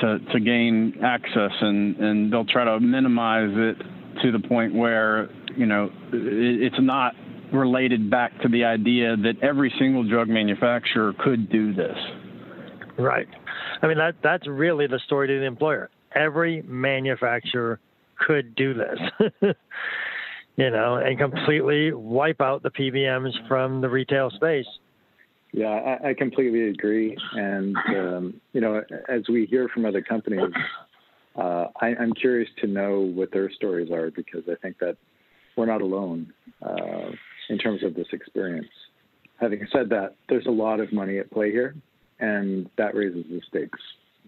to 0.00 0.18
to 0.32 0.40
gain 0.40 0.98
access, 1.04 1.52
and 1.60 1.96
and 1.96 2.32
they'll 2.32 2.44
try 2.44 2.64
to 2.64 2.80
minimize 2.80 3.52
it 3.52 3.76
to 4.22 4.32
the 4.32 4.40
point 4.48 4.74
where 4.74 5.28
you 5.56 5.66
know 5.66 5.90
it's 6.12 6.80
not 6.80 7.14
related 7.52 8.10
back 8.10 8.32
to 8.40 8.48
the 8.48 8.64
idea 8.64 9.16
that 9.16 9.34
every 9.42 9.72
single 9.78 10.08
drug 10.08 10.28
manufacturer 10.28 11.12
could 11.18 11.50
do 11.50 11.74
this. 11.74 11.96
Right. 12.98 13.28
I 13.82 13.86
mean 13.86 13.98
that 13.98 14.16
that's 14.22 14.46
really 14.46 14.86
the 14.86 15.00
story 15.06 15.28
to 15.28 15.38
the 15.38 15.44
employer. 15.44 15.90
Every 16.14 16.62
manufacturer 16.62 17.80
could 18.26 18.54
do 18.54 18.74
this, 18.74 18.98
you 20.56 20.70
know, 20.70 20.96
and 20.96 21.18
completely 21.18 21.92
wipe 21.92 22.40
out 22.40 22.62
the 22.62 22.70
PBMs 22.70 23.32
from 23.48 23.80
the 23.80 23.88
retail 23.88 24.30
space. 24.30 24.66
Yeah, 25.52 25.68
I, 26.02 26.10
I 26.10 26.14
completely 26.14 26.68
agree. 26.68 27.16
And, 27.34 27.76
um, 27.88 28.40
you 28.52 28.60
know, 28.60 28.82
as 29.08 29.22
we 29.28 29.46
hear 29.46 29.68
from 29.68 29.84
other 29.84 30.00
companies, 30.00 30.52
uh, 31.36 31.66
I, 31.80 31.88
am 31.88 32.12
curious 32.14 32.48
to 32.60 32.66
know 32.66 33.00
what 33.00 33.32
their 33.32 33.50
stories 33.52 33.90
are 33.90 34.10
because 34.10 34.44
I 34.50 34.54
think 34.62 34.78
that 34.78 34.96
we're 35.56 35.66
not 35.66 35.82
alone 35.82 36.32
uh, 36.62 37.10
in 37.48 37.58
terms 37.58 37.82
of 37.82 37.94
this 37.94 38.06
experience. 38.12 38.68
Having 39.40 39.66
said 39.72 39.88
that, 39.90 40.14
there's 40.28 40.46
a 40.46 40.50
lot 40.50 40.80
of 40.80 40.92
money 40.92 41.18
at 41.18 41.30
play 41.30 41.50
here, 41.50 41.74
and 42.20 42.70
that 42.76 42.94
raises 42.94 43.24
the 43.28 43.40
stakes 43.48 43.80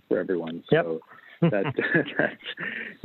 for 0.09 0.19
everyone. 0.19 0.65
So 0.69 1.01
yep. 1.41 1.51
that 1.51 1.65
that 1.75 2.37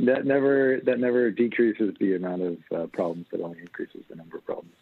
that 0.00 0.26
never 0.26 0.80
that 0.84 0.98
never 0.98 1.30
decreases 1.30 1.94
the 2.00 2.14
amount 2.14 2.42
of 2.42 2.58
uh, 2.74 2.86
problems. 2.88 3.26
It 3.32 3.40
only 3.40 3.60
increases 3.60 4.02
the 4.08 4.16
number 4.16 4.38
of 4.38 4.44
problems. 4.44 4.74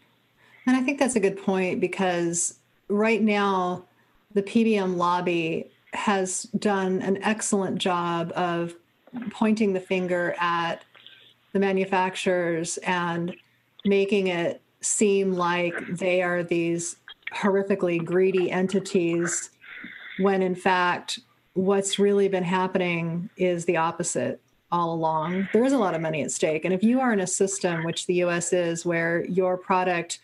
And 0.66 0.76
I 0.76 0.82
think 0.82 0.98
that's 0.98 1.16
a 1.16 1.20
good 1.20 1.42
point 1.42 1.80
because 1.80 2.58
right 2.88 3.22
now 3.22 3.84
the 4.34 4.42
PBM 4.42 4.96
lobby 4.96 5.70
has 5.94 6.42
done 6.58 7.00
an 7.00 7.22
excellent 7.22 7.78
job 7.78 8.32
of 8.36 8.74
pointing 9.30 9.72
the 9.72 9.80
finger 9.80 10.34
at 10.38 10.84
the 11.58 11.66
manufacturers 11.66 12.76
and 12.78 13.34
making 13.84 14.28
it 14.28 14.62
seem 14.80 15.32
like 15.32 15.74
they 15.88 16.22
are 16.22 16.44
these 16.44 16.96
horrifically 17.34 18.02
greedy 18.02 18.50
entities 18.50 19.50
when 20.20 20.40
in 20.40 20.54
fact 20.54 21.18
what's 21.54 21.98
really 21.98 22.28
been 22.28 22.44
happening 22.44 23.28
is 23.36 23.64
the 23.64 23.76
opposite 23.76 24.40
all 24.70 24.94
along. 24.94 25.48
There 25.52 25.64
is 25.64 25.72
a 25.72 25.78
lot 25.78 25.94
of 25.94 26.00
money 26.00 26.22
at 26.22 26.30
stake. 26.30 26.64
And 26.64 26.72
if 26.72 26.82
you 26.82 27.00
are 27.00 27.12
in 27.12 27.20
a 27.20 27.26
system, 27.26 27.84
which 27.84 28.06
the 28.06 28.14
US 28.24 28.52
is, 28.52 28.86
where 28.86 29.24
your 29.24 29.56
product 29.56 30.20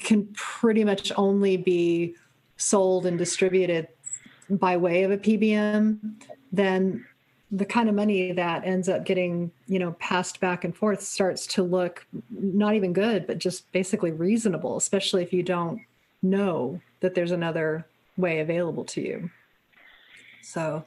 can 0.00 0.26
pretty 0.34 0.84
much 0.84 1.12
only 1.16 1.56
be 1.56 2.14
sold 2.58 3.06
and 3.06 3.16
distributed 3.16 3.88
by 4.50 4.76
way 4.76 5.04
of 5.04 5.12
a 5.12 5.16
PBM, 5.16 5.98
then 6.50 7.06
the 7.52 7.66
kind 7.66 7.90
of 7.90 7.94
money 7.94 8.32
that 8.32 8.64
ends 8.64 8.88
up 8.88 9.04
getting, 9.04 9.52
you 9.66 9.78
know, 9.78 9.92
passed 10.00 10.40
back 10.40 10.64
and 10.64 10.74
forth 10.74 11.02
starts 11.02 11.46
to 11.46 11.62
look 11.62 12.06
not 12.30 12.74
even 12.74 12.94
good, 12.94 13.26
but 13.26 13.36
just 13.38 13.70
basically 13.72 14.10
reasonable, 14.10 14.78
especially 14.78 15.22
if 15.22 15.34
you 15.34 15.42
don't 15.42 15.78
know 16.22 16.80
that 17.00 17.14
there's 17.14 17.30
another 17.30 17.86
way 18.16 18.40
available 18.40 18.84
to 18.84 19.02
you. 19.02 19.30
So 20.42 20.84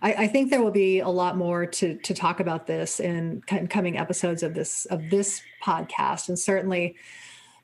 I, 0.00 0.12
I, 0.14 0.26
think 0.28 0.50
there 0.50 0.62
will 0.62 0.70
be 0.70 1.00
a 1.00 1.08
lot 1.08 1.36
more 1.36 1.66
to 1.66 1.96
to 1.96 2.14
talk 2.14 2.38
about 2.40 2.66
this 2.66 3.00
in 3.00 3.42
coming 3.42 3.98
episodes 3.98 4.42
of 4.42 4.54
this 4.54 4.84
of 4.86 5.10
this 5.10 5.42
podcast, 5.62 6.28
and 6.28 6.38
certainly. 6.38 6.96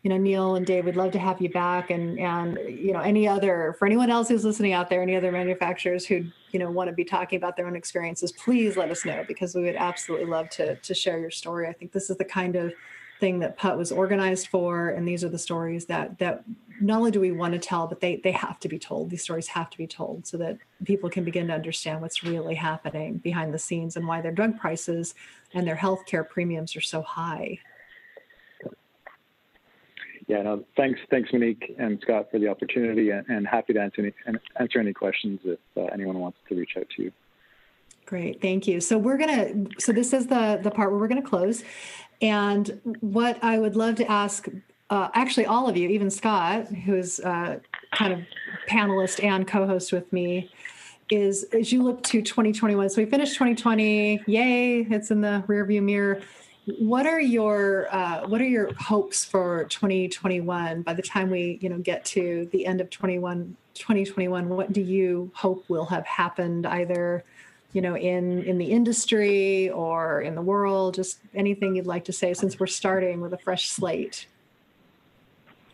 You 0.05 0.11
know, 0.11 0.19
Neil 0.19 0.57
and 0.57 0.67
Dave, 0.67 0.85
we'd 0.85 0.97
love 0.97 1.13
to 1.13 1.19
have 1.19 1.41
you 1.41 1.49
back, 1.49 1.89
and 1.89 2.21
and 2.21 2.59
you 2.69 2.93
know, 2.93 3.01
any 3.01 3.27
other 3.27 3.75
for 3.79 3.87
anyone 3.87 4.11
else 4.11 4.29
who's 4.29 4.45
listening 4.45 4.75
out 4.75 4.91
there, 4.91 5.01
any 5.01 5.17
other 5.17 5.33
manufacturers 5.33 6.05
who 6.05 6.27
you 6.51 6.59
know 6.59 6.71
want 6.71 6.89
to 6.89 6.95
be 6.95 7.05
talking 7.05 7.39
about 7.39 7.57
their 7.57 7.67
own 7.67 7.75
experiences, 7.75 8.31
please 8.31 8.77
let 8.77 8.91
us 8.91 9.07
know 9.07 9.25
because 9.27 9.55
we 9.55 9.63
would 9.63 9.77
absolutely 9.77 10.27
love 10.27 10.51
to 10.51 10.77
to 10.77 10.95
share 10.95 11.19
your 11.19 11.31
story. 11.31 11.67
I 11.69 11.73
think 11.73 11.93
this 11.93 12.11
is 12.11 12.19
the 12.19 12.25
kind 12.27 12.55
of 12.55 12.75
thing 13.19 13.39
that 13.39 13.57
PUT 13.57 13.79
was 13.79 13.91
organized 13.91 14.49
for, 14.49 14.91
and 14.91 15.09
these 15.09 15.25
are 15.25 15.31
the 15.31 15.39
stories 15.39 15.87
that 15.87 16.19
that 16.19 16.45
not 16.83 16.99
only 16.99 17.11
do 17.11 17.21
we 17.21 17.33
want 17.33 17.55
to 17.55 17.59
tell, 17.59 17.87
but 17.87 18.01
they 18.01 18.17
they 18.17 18.33
have 18.33 18.61
to 18.61 18.69
be 18.69 18.79
told. 18.79 19.09
These 19.09 19.23
stories 19.23 19.47
have 19.49 19.71
to 19.71 19.79
be 19.79 19.87
told 19.87 20.27
so 20.27 20.37
that 20.37 20.59
people 20.85 21.09
can 21.09 21.25
begin 21.25 21.47
to 21.47 21.55
understand 21.55 22.03
what's 22.03 22.23
really 22.23 22.57
happening 22.57 23.17
behind 23.19 23.55
the 23.55 23.59
scenes 23.59 23.97
and 23.97 24.07
why 24.07 24.21
their 24.21 24.33
drug 24.33 24.61
prices 24.61 25.15
and 25.55 25.67
their 25.67 25.77
healthcare 25.77 26.29
premiums 26.29 26.77
are 26.77 26.83
so 26.83 27.01
high. 27.01 27.59
Yeah, 30.27 30.43
no, 30.43 30.64
thanks, 30.77 31.01
thanks, 31.11 31.33
Monique 31.33 31.75
and 31.79 32.01
Scott, 32.01 32.31
for 32.31 32.39
the 32.39 32.49
opportunity, 32.49 33.11
and, 33.11 33.29
and 33.29 33.47
happy 33.47 33.75
to 33.75 33.81
answer 33.81 34.12
any, 34.27 34.39
answer 34.59 34.79
any 34.79 34.93
questions 34.93 35.41
if 35.45 35.59
uh, 35.77 35.83
anyone 35.93 36.18
wants 36.18 36.39
to 36.49 36.55
reach 36.55 36.77
out 36.79 36.87
to 36.97 37.03
you. 37.03 37.12
Great, 38.07 38.41
thank 38.41 38.66
you. 38.66 38.81
So 38.81 38.99
we're 38.99 39.16
gonna. 39.16 39.66
So 39.79 39.93
this 39.93 40.12
is 40.12 40.27
the 40.27 40.61
the 40.62 40.70
part 40.70 40.91
where 40.91 41.01
we're 41.01 41.09
gonna 41.09 41.22
close, 41.22 41.64
and 42.20 42.81
what 43.01 43.43
I 43.43 43.59
would 43.59 43.77
love 43.77 43.95
to 43.97 44.11
ask, 44.11 44.47
uh, 44.91 45.09
actually, 45.14 45.47
all 45.47 45.68
of 45.68 45.77
you, 45.77 45.89
even 45.89 46.11
Scott, 46.11 46.68
who's 46.68 47.18
uh, 47.20 47.61
kind 47.93 48.12
of 48.12 48.20
panelist 48.68 49.25
and 49.25 49.49
co-host 49.49 49.91
with 49.91 50.12
me, 50.12 50.51
is 51.11 51.45
as 51.45 51.72
you 51.72 51.83
look 51.83 52.03
to 52.05 52.20
2021. 52.20 52.91
So 52.91 53.03
we 53.03 53.09
finished 53.09 53.35
2020. 53.35 54.22
Yay! 54.27 54.81
It's 54.81 55.11
in 55.11 55.22
the 55.22 55.43
rearview 55.49 55.83
mirror 55.83 56.20
what 56.67 57.07
are 57.07 57.21
your 57.21 57.89
uh, 57.95 58.27
what 58.27 58.41
are 58.41 58.47
your 58.47 58.73
hopes 58.75 59.25
for 59.25 59.65
2021 59.65 60.83
by 60.83 60.95
the 60.95 61.03
time 61.03 61.31
we 61.31 61.59
you 61.61 61.69
know 61.69 61.79
get 61.79 62.05
to 62.05 62.49
the 62.53 62.65
end 62.65 62.81
of 62.81 62.89
21 62.91 63.57
2021 63.75 64.49
what 64.49 64.73
do 64.73 64.81
you 64.81 65.31
hope 65.35 65.65
will 65.69 65.85
have 65.87 66.07
happened 66.07 66.67
either 66.67 67.23
you 67.73 67.83
know 67.83 67.97
in 67.97 68.43
in 68.45 68.57
the 68.57 68.67
industry 68.67 69.69
or 69.71 70.23
in 70.23 70.35
the 70.35 70.43
world? 70.43 70.95
Just 70.95 71.19
anything 71.35 71.77
you'd 71.77 71.87
like 71.87 72.05
to 72.07 72.12
say 72.12 72.33
since 72.33 72.59
we're 72.59 72.67
starting 72.67 73.21
with 73.21 73.35
a 73.35 73.39
fresh 73.39 73.69
slate. 73.69 74.27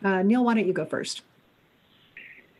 Uh, 0.02 0.22
neil 0.22 0.44
why 0.44 0.54
don't 0.54 0.66
you 0.66 0.72
go 0.72 0.86
first? 0.86 1.22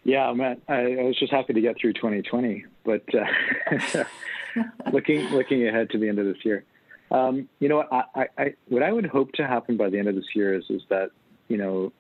Yeah 0.05 0.33
Matt, 0.33 0.61
I, 0.69 0.95
I 0.95 1.03
was 1.03 1.19
just 1.19 1.33
happy 1.33 1.53
to 1.53 1.61
get 1.61 1.77
through 1.79 1.95
2020 1.95 2.65
but 2.85 3.03
uh, 3.15 4.05
looking 4.93 5.27
looking 5.31 5.67
ahead 5.67 5.91
to 5.91 5.99
the 5.99 6.09
end 6.09 6.19
of 6.21 6.27
this 6.27 6.45
year 6.45 6.65
um, 7.11 7.49
you 7.59 7.69
know, 7.69 7.85
I, 7.91 8.27
I, 8.39 8.55
what 8.69 8.83
I 8.83 8.93
would 8.93 9.07
hope 9.07 9.33
to 9.33 9.47
happen 9.47 9.77
by 9.77 9.91
the 9.91 9.99
end 9.99 10.09
of 10.09 10.15
this 10.15 10.35
year 10.35 10.55
is, 10.55 10.65
is 10.71 10.83
that, 10.91 11.11
you 11.49 11.57
know, 11.57 11.93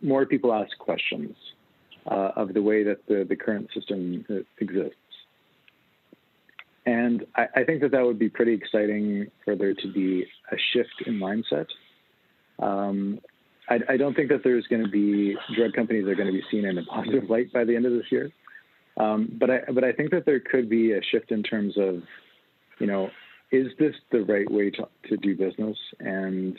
more 0.00 0.26
people 0.26 0.52
ask 0.52 0.76
questions 0.78 1.34
uh, 2.10 2.30
of 2.36 2.54
the 2.54 2.62
way 2.62 2.84
that 2.84 3.06
the, 3.08 3.24
the 3.28 3.34
current 3.36 3.68
system 3.74 4.24
uh, 4.30 4.34
exists. 4.58 4.96
And 6.86 7.26
I, 7.34 7.46
I, 7.56 7.64
think 7.64 7.80
that 7.80 7.92
that 7.92 8.04
would 8.04 8.18
be 8.18 8.28
pretty 8.28 8.52
exciting 8.52 9.30
for 9.44 9.56
there 9.56 9.72
to 9.72 9.92
be 9.92 10.26
a 10.52 10.56
shift 10.72 11.02
in 11.06 11.14
mindset. 11.14 11.66
Um, 12.58 13.20
I, 13.68 13.78
I, 13.88 13.96
don't 13.96 14.14
think 14.14 14.28
that 14.28 14.44
there's 14.44 14.66
going 14.66 14.84
to 14.84 14.90
be 14.90 15.34
drug 15.56 15.72
companies 15.72 16.06
are 16.06 16.14
going 16.14 16.26
to 16.26 16.32
be 16.32 16.44
seen 16.50 16.66
in 16.66 16.76
a 16.76 16.84
positive 16.84 17.30
light 17.30 17.50
by 17.52 17.64
the 17.64 17.74
end 17.74 17.86
of 17.86 17.92
this 17.92 18.04
year. 18.10 18.30
Um, 18.98 19.34
but 19.40 19.50
I 19.50 19.60
but 19.72 19.82
I 19.82 19.92
think 19.92 20.10
that 20.10 20.24
there 20.26 20.38
could 20.38 20.68
be 20.68 20.92
a 20.92 21.00
shift 21.02 21.32
in 21.32 21.42
terms 21.42 21.76
of, 21.78 22.02
you 22.78 22.86
know, 22.86 23.10
is 23.54 23.68
this 23.78 23.94
the 24.10 24.24
right 24.24 24.50
way 24.50 24.70
to, 24.70 24.88
to 25.08 25.16
do 25.16 25.36
business? 25.36 25.78
And 26.00 26.58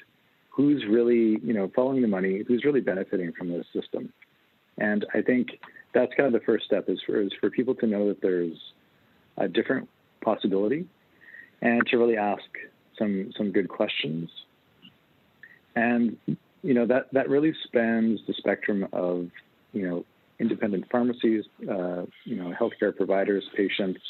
who's 0.50 0.84
really 0.90 1.38
you 1.44 1.54
know 1.54 1.70
following 1.76 2.02
the 2.02 2.08
money 2.08 2.44
who's 2.48 2.64
really 2.64 2.82
benefiting 2.82 3.34
from 3.38 3.50
this 3.50 3.66
system? 3.74 4.12
And 4.78 5.06
i 5.14 5.22
think 5.22 5.48
that's 5.94 6.12
kind 6.18 6.28
of 6.28 6.34
the 6.34 6.46
first 6.46 6.66
step 6.66 6.90
is 6.90 7.00
for, 7.06 7.22
is 7.22 7.32
for 7.40 7.50
people 7.50 7.74
to 7.76 7.88
know 7.88 8.10
that 8.10 8.22
there's 8.22 8.58
a 9.38 9.48
different 9.48 9.88
possibility 10.22 10.86
and 11.62 11.82
to 11.88 11.98
really 11.98 12.18
ask 12.18 12.44
some 12.98 13.32
some 13.38 13.52
good 13.52 13.68
questions. 13.68 14.30
And 15.76 16.18
you 16.64 16.74
know 16.74 16.86
that 16.86 17.12
that 17.12 17.30
really 17.30 17.54
spans 17.66 18.22
the 18.28 18.34
spectrum 18.38 18.88
of 18.94 19.30
you 19.74 19.88
know 19.88 20.06
independent 20.40 20.86
pharmacies 20.90 21.44
uh, 21.70 22.04
you 22.24 22.38
know 22.38 22.54
healthcare 22.60 22.96
providers 22.96 23.44
patients 23.56 24.02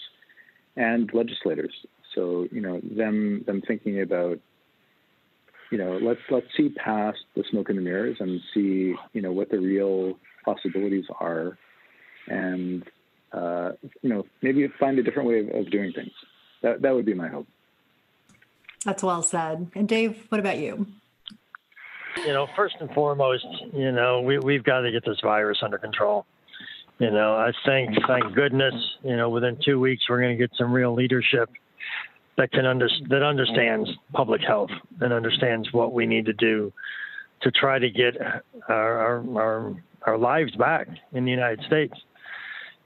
and 0.76 1.12
legislators 1.14 1.74
so 2.16 2.48
you 2.52 2.62
know 2.62 2.82
them 2.82 3.44
them 3.46 3.62
thinking 3.68 4.02
about 4.02 4.40
you 5.72 5.78
know 5.78 6.00
let's 6.02 6.22
let's 6.32 6.48
see 6.58 6.70
past 6.70 7.20
the 7.36 7.44
smoke 7.52 7.70
and 7.70 7.78
the 7.78 7.82
mirrors 7.82 8.18
and 8.20 8.40
see 8.54 8.96
you 9.14 9.22
know 9.22 9.32
what 9.32 9.50
the 9.50 9.60
real 9.60 10.18
possibilities 10.44 11.06
are, 11.20 11.58
and 12.28 12.84
uh, 13.34 13.72
you 14.02 14.10
know 14.10 14.26
maybe 14.42 14.68
find 14.80 14.98
a 14.98 15.04
different 15.04 15.28
way 15.28 15.40
of, 15.40 15.50
of 15.50 15.72
doing 15.72 15.92
things. 15.94 16.12
That 16.64 16.82
that 16.82 16.96
would 16.96 17.06
be 17.06 17.14
my 17.14 17.28
hope. 17.28 17.48
That's 18.86 19.04
well 19.04 19.24
said. 19.24 19.72
And 19.76 19.88
Dave, 19.88 20.26
what 20.30 20.40
about 20.40 20.60
you? 20.60 20.88
You 22.18 22.34
know, 22.34 22.48
first 22.56 22.76
and 22.80 22.90
foremost, 22.92 23.46
you 23.74 23.92
know, 23.92 24.22
we, 24.22 24.38
we've 24.38 24.64
got 24.64 24.82
to 24.82 24.92
get 24.92 25.04
this 25.04 25.18
virus 25.22 25.58
under 25.62 25.78
control. 25.78 26.26
You 27.00 27.12
know, 27.12 27.36
I 27.36 27.52
think, 27.66 27.90
thank 28.08 28.34
goodness, 28.36 28.74
you 29.04 29.18
know, 29.18 29.30
within 29.30 29.58
two 29.66 29.82
weeks, 29.82 30.04
we're 30.08 30.22
going 30.22 30.38
to 30.38 30.42
get 30.42 30.56
some 30.56 30.72
real 30.72 30.94
leadership 30.94 31.50
that 32.38 32.52
can 32.52 32.66
under, 32.66 32.90
that 33.10 33.24
understands 33.24 33.90
public 34.14 34.42
health 34.42 34.72
and 35.02 35.14
understands 35.14 35.72
what 35.72 35.94
we 35.94 36.06
need 36.06 36.26
to 36.26 36.34
do 36.34 36.74
to 37.42 37.52
try 37.52 37.80
to 37.80 37.90
get 37.90 38.16
our, 38.68 39.00
our, 39.00 39.40
our, 39.40 39.84
our 40.04 40.18
lives 40.18 40.56
back 40.56 40.88
in 41.14 41.26
the 41.26 41.32
United 41.32 41.64
States. 41.66 41.94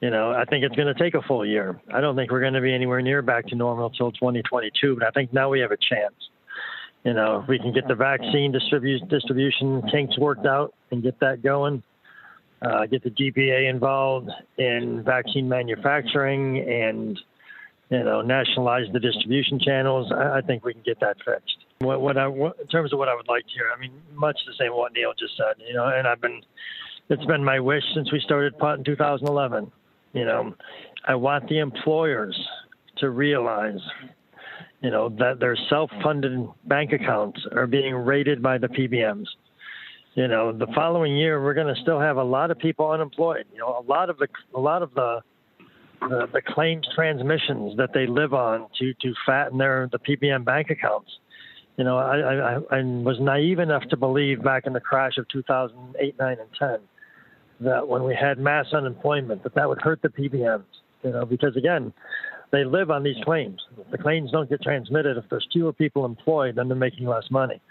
You 0.01 0.09
know, 0.09 0.31
I 0.31 0.45
think 0.45 0.63
it's 0.63 0.75
going 0.75 0.93
to 0.93 0.99
take 0.99 1.13
a 1.13 1.21
full 1.23 1.45
year. 1.45 1.79
I 1.93 1.99
don't 1.99 2.15
think 2.15 2.31
we're 2.31 2.39
going 2.39 2.53
to 2.53 2.61
be 2.61 2.73
anywhere 2.73 3.01
near 3.01 3.21
back 3.21 3.47
to 3.47 3.55
normal 3.55 3.87
until 3.87 4.11
2022, 4.11 4.95
but 4.95 5.07
I 5.07 5.11
think 5.11 5.33
now 5.33 5.49
we 5.49 5.59
have 5.59 5.71
a 5.71 5.77
chance. 5.77 6.15
You 7.03 7.13
know, 7.13 7.41
if 7.41 7.47
we 7.47 7.59
can 7.59 7.73
get 7.73 7.87
the 7.87 7.95
vaccine 7.95 8.53
distribu- 8.53 9.07
distribution 9.09 9.81
kinks 9.89 10.17
worked 10.17 10.45
out 10.45 10.73
and 10.91 11.01
get 11.01 11.19
that 11.19 11.41
going, 11.41 11.83
uh, 12.61 12.85
get 12.85 13.03
the 13.03 13.09
GPA 13.09 13.69
involved 13.69 14.29
in 14.57 15.03
vaccine 15.03 15.47
manufacturing 15.47 16.59
and 16.59 17.19
you 17.89 18.03
know, 18.03 18.21
nationalize 18.21 18.85
the 18.93 18.99
distribution 18.99 19.59
channels. 19.59 20.11
I, 20.11 20.41
think 20.41 20.63
we 20.63 20.73
can 20.73 20.83
get 20.83 20.99
that 20.99 21.17
fixed. 21.25 21.57
What, 21.79 22.01
what 22.01 22.17
I, 22.17 22.27
what, 22.27 22.59
in 22.59 22.67
terms 22.67 22.93
of 22.93 22.99
what 22.99 23.09
I 23.09 23.15
would 23.15 23.27
like 23.27 23.45
to 23.47 23.53
hear, 23.53 23.71
I 23.75 23.79
mean, 23.79 23.91
much 24.13 24.37
the 24.45 24.53
same 24.59 24.73
what 24.73 24.93
Neil 24.93 25.13
just 25.17 25.35
said. 25.35 25.55
You 25.67 25.73
know, 25.73 25.87
and 25.87 26.07
I've 26.07 26.21
been, 26.21 26.41
it's 27.09 27.25
been 27.25 27.43
my 27.43 27.59
wish 27.59 27.83
since 27.95 28.11
we 28.11 28.19
started 28.19 28.57
PUT 28.59 28.79
in 28.79 28.83
2011. 28.83 29.71
You 30.13 30.25
know, 30.25 30.55
I 31.05 31.15
want 31.15 31.49
the 31.49 31.59
employers 31.59 32.39
to 32.97 33.09
realize, 33.09 33.79
you 34.81 34.91
know, 34.91 35.09
that 35.17 35.39
their 35.39 35.57
self-funded 35.69 36.47
bank 36.65 36.93
accounts 36.93 37.39
are 37.51 37.67
being 37.67 37.95
rated 37.95 38.41
by 38.41 38.59
the 38.59 38.67
PBMs. 38.67 39.25
You 40.13 40.27
know, 40.27 40.51
the 40.51 40.67
following 40.75 41.15
year 41.15 41.41
we're 41.41 41.53
going 41.53 41.73
to 41.73 41.81
still 41.81 41.99
have 41.99 42.17
a 42.17 42.23
lot 42.23 42.51
of 42.51 42.59
people 42.59 42.91
unemployed. 42.91 43.45
You 43.53 43.59
know, 43.59 43.79
a 43.79 43.85
lot 43.89 44.09
of 44.09 44.17
the 44.17 44.27
a 44.53 44.59
lot 44.59 44.81
of 44.81 44.93
the 44.93 45.21
the, 46.01 46.27
the 46.31 46.41
claims 46.41 46.87
transmissions 46.95 47.77
that 47.77 47.89
they 47.93 48.07
live 48.07 48.33
on 48.33 48.67
to 48.79 48.93
to 49.01 49.13
fatten 49.25 49.57
their 49.57 49.89
the 49.91 49.99
PBM 49.99 50.45
bank 50.45 50.69
accounts. 50.69 51.11
You 51.77 51.85
know, 51.85 51.97
I, 51.97 52.17
I, 52.17 52.77
I 52.77 52.81
was 52.81 53.17
naive 53.21 53.59
enough 53.59 53.83
to 53.89 53.97
believe 53.97 54.43
back 54.43 54.65
in 54.65 54.73
the 54.73 54.81
crash 54.81 55.17
of 55.17 55.25
2008, 55.29 56.19
9, 56.19 56.37
and 56.37 56.49
10 56.59 56.79
that 57.61 57.87
when 57.87 58.03
we 58.03 58.15
had 58.15 58.37
mass 58.37 58.65
unemployment, 58.73 59.43
that 59.43 59.55
that 59.55 59.67
would 59.67 59.81
hurt 59.81 60.01
the 60.01 60.09
PBMs. 60.09 60.63
You 61.03 61.11
know, 61.11 61.25
because 61.25 61.55
again, 61.55 61.93
they 62.51 62.65
live 62.65 62.91
on 62.91 63.03
these 63.03 63.15
claims. 63.23 63.61
If 63.77 63.91
The 63.91 63.97
claims 63.97 64.31
don't 64.31 64.49
get 64.49 64.61
transmitted 64.61 65.17
if 65.17 65.25
there's 65.29 65.47
fewer 65.51 65.71
people 65.71 66.05
employed, 66.05 66.55
then 66.55 66.67
they're 66.67 66.77
making 66.77 67.07
less 67.07 67.25
money. 67.31 67.61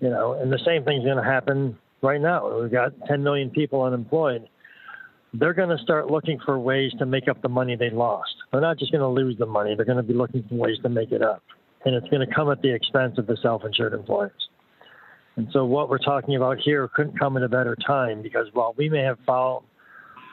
You 0.00 0.10
know, 0.10 0.34
and 0.34 0.52
the 0.52 0.60
same 0.64 0.84
thing's 0.84 1.04
going 1.04 1.16
to 1.16 1.22
happen 1.22 1.76
right 2.02 2.20
now. 2.20 2.60
We've 2.60 2.70
got 2.70 2.92
10 3.06 3.22
million 3.22 3.50
people 3.50 3.82
unemployed 3.82 4.48
they're 5.38 5.54
going 5.54 5.76
to 5.76 5.82
start 5.82 6.10
looking 6.10 6.38
for 6.44 6.58
ways 6.58 6.92
to 6.98 7.06
make 7.06 7.28
up 7.28 7.40
the 7.42 7.48
money 7.48 7.76
they 7.76 7.90
lost. 7.90 8.34
They're 8.52 8.60
not 8.60 8.78
just 8.78 8.92
going 8.92 9.02
to 9.02 9.08
lose 9.08 9.36
the 9.38 9.46
money, 9.46 9.74
they're 9.74 9.84
going 9.84 9.96
to 9.96 10.02
be 10.02 10.14
looking 10.14 10.44
for 10.48 10.54
ways 10.54 10.76
to 10.82 10.88
make 10.88 11.12
it 11.12 11.22
up. 11.22 11.42
And 11.84 11.94
it's 11.94 12.08
going 12.08 12.26
to 12.26 12.34
come 12.34 12.50
at 12.50 12.62
the 12.62 12.72
expense 12.72 13.18
of 13.18 13.26
the 13.26 13.36
self 13.42 13.64
insured 13.64 13.92
employers. 13.92 14.48
And 15.36 15.48
so, 15.52 15.64
what 15.64 15.88
we're 15.88 15.98
talking 15.98 16.36
about 16.36 16.58
here 16.58 16.88
couldn't 16.88 17.18
come 17.18 17.36
at 17.36 17.42
a 17.42 17.48
better 17.48 17.76
time 17.86 18.22
because 18.22 18.46
while 18.54 18.74
we 18.76 18.88
may 18.88 19.02
have 19.02 19.18
found, 19.26 19.64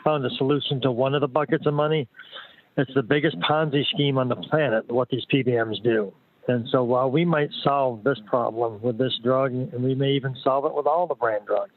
found 0.04 0.26
a 0.26 0.30
solution 0.38 0.82
to 0.82 0.92
one 0.92 1.14
of 1.14 1.22
the 1.22 1.28
buckets 1.28 1.66
of 1.66 1.74
money, 1.74 2.08
it's 2.78 2.94
the 2.96 3.04
biggest 3.04 3.38
Ponzi 3.40 3.84
scheme 3.94 4.18
on 4.18 4.30
the 4.30 4.36
planet, 4.36 4.90
what 4.90 5.10
these 5.10 5.26
PBMs 5.32 5.84
do. 5.84 6.14
And 6.48 6.68
so, 6.72 6.84
while 6.84 7.12
we 7.12 7.26
might 7.26 7.50
solve 7.64 8.04
this 8.04 8.20
problem 8.26 8.82
with 8.82 8.98
this 8.98 9.14
drug, 9.24 9.52
and 9.52 9.84
we 9.84 9.94
may 9.94 10.12
even 10.12 10.36
solve 10.44 10.66
it 10.66 10.74
with 10.74 10.88
all 10.88 11.06
the 11.06 11.16
brand 11.16 11.46
drugs, 11.46 11.74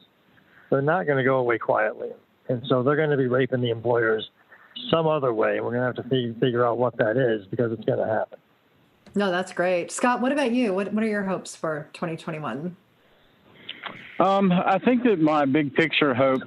they're 0.69 0.81
not 0.81 1.05
going 1.05 1.17
to 1.17 1.23
go 1.23 1.37
away 1.37 1.57
quietly. 1.57 2.09
And 2.49 2.63
so 2.67 2.83
they're 2.83 2.95
going 2.95 3.09
to 3.09 3.17
be 3.17 3.27
raping 3.27 3.61
the 3.61 3.69
employers 3.69 4.29
some 4.89 5.07
other 5.07 5.33
way. 5.33 5.59
We're 5.59 5.71
going 5.71 5.81
to 5.81 5.87
have 5.87 5.95
to 5.95 6.03
fig- 6.03 6.39
figure 6.39 6.65
out 6.65 6.77
what 6.77 6.97
that 6.97 7.17
is 7.17 7.45
because 7.47 7.71
it's 7.71 7.85
going 7.85 7.99
to 7.99 8.05
happen. 8.05 8.39
No, 9.15 9.31
that's 9.31 9.51
great. 9.51 9.91
Scott, 9.91 10.21
what 10.21 10.31
about 10.31 10.51
you? 10.51 10.73
What, 10.73 10.93
what 10.93 11.03
are 11.03 11.07
your 11.07 11.23
hopes 11.23 11.55
for 11.55 11.89
2021? 11.93 12.75
Um, 14.19 14.51
I 14.51 14.79
think 14.79 15.03
that 15.03 15.19
my 15.19 15.45
big 15.45 15.75
picture 15.75 16.13
hope, 16.13 16.41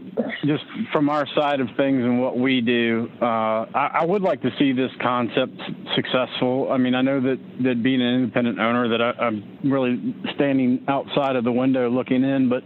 just 0.44 0.64
from 0.92 1.08
our 1.08 1.24
side 1.36 1.60
of 1.60 1.68
things 1.76 2.02
and 2.02 2.20
what 2.20 2.36
we 2.36 2.60
do, 2.60 3.08
uh, 3.22 3.24
I, 3.72 3.90
I, 4.00 4.04
would 4.04 4.22
like 4.22 4.42
to 4.42 4.50
see 4.58 4.72
this 4.72 4.90
concept 5.00 5.52
successful. 5.94 6.72
I 6.72 6.78
mean, 6.78 6.96
I 6.96 7.02
know 7.02 7.20
that, 7.20 7.38
that 7.62 7.80
being 7.80 8.02
an 8.02 8.14
independent 8.14 8.58
owner, 8.58 8.88
that 8.88 9.00
I, 9.00 9.10
I'm 9.24 9.58
really 9.62 10.16
standing 10.34 10.84
outside 10.88 11.36
of 11.36 11.44
the 11.44 11.52
window 11.52 11.88
looking 11.88 12.24
in, 12.24 12.48
but 12.48 12.64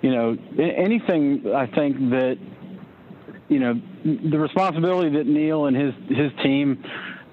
you 0.00 0.10
know, 0.10 0.36
anything 0.58 1.52
I 1.52 1.66
think 1.66 1.98
that 2.10 2.38
you 3.48 3.60
know, 3.60 3.74
the 4.04 4.38
responsibility 4.38 5.16
that 5.16 5.26
Neil 5.26 5.66
and 5.66 5.76
his 5.76 5.94
his 6.08 6.32
team, 6.42 6.82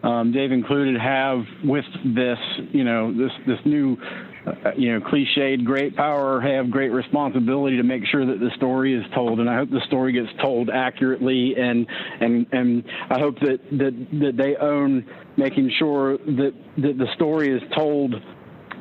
um, 0.03 0.31
Dave 0.31 0.51
included, 0.51 0.99
have 0.99 1.43
with 1.63 1.85
this, 2.05 2.37
you 2.71 2.83
know, 2.83 3.11
this 3.11 3.31
this 3.47 3.59
new 3.65 3.97
uh, 4.45 4.71
you 4.75 4.91
know, 4.91 5.05
cliched 5.05 5.63
great 5.63 5.95
power 5.95 6.41
have 6.41 6.69
great 6.69 6.89
responsibility 6.89 7.77
to 7.77 7.83
make 7.83 8.03
sure 8.11 8.25
that 8.25 8.39
the 8.39 8.49
story 8.57 8.93
is 8.93 9.05
told. 9.15 9.39
And 9.39 9.49
I 9.49 9.55
hope 9.55 9.69
the 9.69 9.81
story 9.87 10.11
gets 10.11 10.27
told 10.41 10.69
accurately. 10.69 11.55
And, 11.57 11.87
and, 12.19 12.45
and 12.51 12.83
I 13.09 13.19
hope 13.19 13.39
that, 13.39 13.59
that, 13.71 14.07
that 14.19 14.37
they 14.37 14.55
own 14.57 15.05
making 15.37 15.71
sure 15.79 16.17
that, 16.17 16.51
that 16.77 16.97
the 16.97 17.07
story 17.15 17.55
is 17.55 17.61
told 17.75 18.15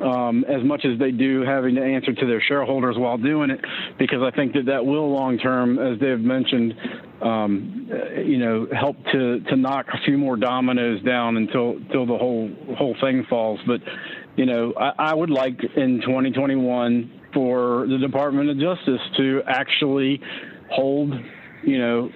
um, 0.01 0.43
as 0.45 0.63
much 0.63 0.85
as 0.85 0.99
they 0.99 1.11
do 1.11 1.41
having 1.41 1.75
to 1.75 1.81
answer 1.81 2.13
to 2.13 2.25
their 2.25 2.41
shareholders 2.41 2.95
while 2.97 3.17
doing 3.17 3.49
it, 3.49 3.59
because 3.97 4.21
I 4.21 4.35
think 4.35 4.53
that 4.53 4.65
that 4.67 4.85
will 4.85 5.11
long 5.11 5.37
term, 5.37 5.79
as 5.79 5.99
they've 5.99 6.19
mentioned, 6.19 6.73
um, 7.21 7.89
uh, 7.91 8.19
you 8.19 8.37
know, 8.37 8.67
help 8.77 8.97
to, 9.11 9.39
to 9.41 9.55
knock 9.55 9.87
a 9.93 9.97
few 10.05 10.17
more 10.17 10.35
dominoes 10.35 11.01
down 11.03 11.37
until 11.37 11.77
until 11.77 12.05
the 12.05 12.17
whole 12.17 12.51
whole 12.77 12.95
thing 13.01 13.25
falls. 13.29 13.59
But 13.65 13.81
you 14.35 14.45
know, 14.45 14.73
I, 14.79 15.11
I 15.11 15.13
would 15.13 15.29
like 15.29 15.59
in 15.75 16.01
2021 16.01 17.21
for 17.33 17.87
the 17.87 17.97
Department 17.97 18.49
of 18.49 18.57
Justice 18.59 19.01
to 19.17 19.41
actually 19.47 20.21
hold, 20.69 21.13
you 21.63 21.77
know, 21.77 22.09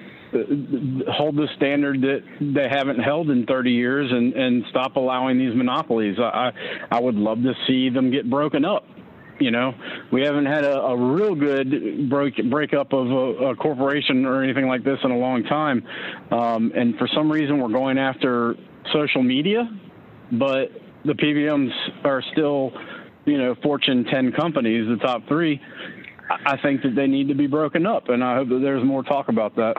hold 1.11 1.35
the 1.35 1.47
standard 1.55 2.01
that 2.01 2.21
they 2.39 2.67
haven't 2.69 2.99
held 2.99 3.29
in 3.29 3.45
30 3.45 3.71
years 3.71 4.11
and, 4.11 4.33
and 4.33 4.63
stop 4.69 4.95
allowing 4.95 5.37
these 5.37 5.55
monopolies. 5.55 6.17
I, 6.19 6.51
I 6.91 6.99
would 6.99 7.15
love 7.15 7.41
to 7.43 7.53
see 7.67 7.89
them 7.89 8.11
get 8.11 8.29
broken 8.29 8.65
up. 8.65 8.83
You 9.39 9.51
know, 9.51 9.73
we 10.11 10.23
haven't 10.23 10.47
had 10.47 10.63
a, 10.63 10.79
a 10.79 10.97
real 10.97 11.35
good 11.35 12.09
break 12.09 12.43
breakup 12.49 12.91
of 12.91 13.11
a, 13.11 13.49
a, 13.49 13.55
corporation 13.55 14.25
or 14.25 14.43
anything 14.43 14.67
like 14.67 14.83
this 14.83 14.97
in 15.03 15.11
a 15.11 15.17
long 15.17 15.43
time. 15.43 15.85
Um, 16.31 16.71
and 16.75 16.97
for 16.97 17.07
some 17.13 17.31
reason, 17.31 17.59
we're 17.59 17.71
going 17.71 17.99
after 17.99 18.55
social 18.91 19.21
media, 19.21 19.69
but 20.31 20.71
the 21.05 21.13
PBMs 21.13 21.69
are 22.03 22.23
still, 22.31 22.71
you 23.25 23.37
know, 23.37 23.53
Fortune 23.61 24.05
10 24.05 24.31
companies, 24.31 24.87
the 24.87 24.97
top 25.05 25.27
three. 25.27 25.61
I 26.29 26.57
think 26.61 26.81
that 26.81 26.95
they 26.95 27.07
need 27.07 27.27
to 27.29 27.35
be 27.35 27.47
broken 27.47 27.85
up, 27.85 28.09
and 28.09 28.23
I 28.23 28.35
hope 28.35 28.49
that 28.49 28.59
there's 28.59 28.83
more 28.83 29.03
talk 29.03 29.29
about 29.29 29.55
that. 29.55 29.75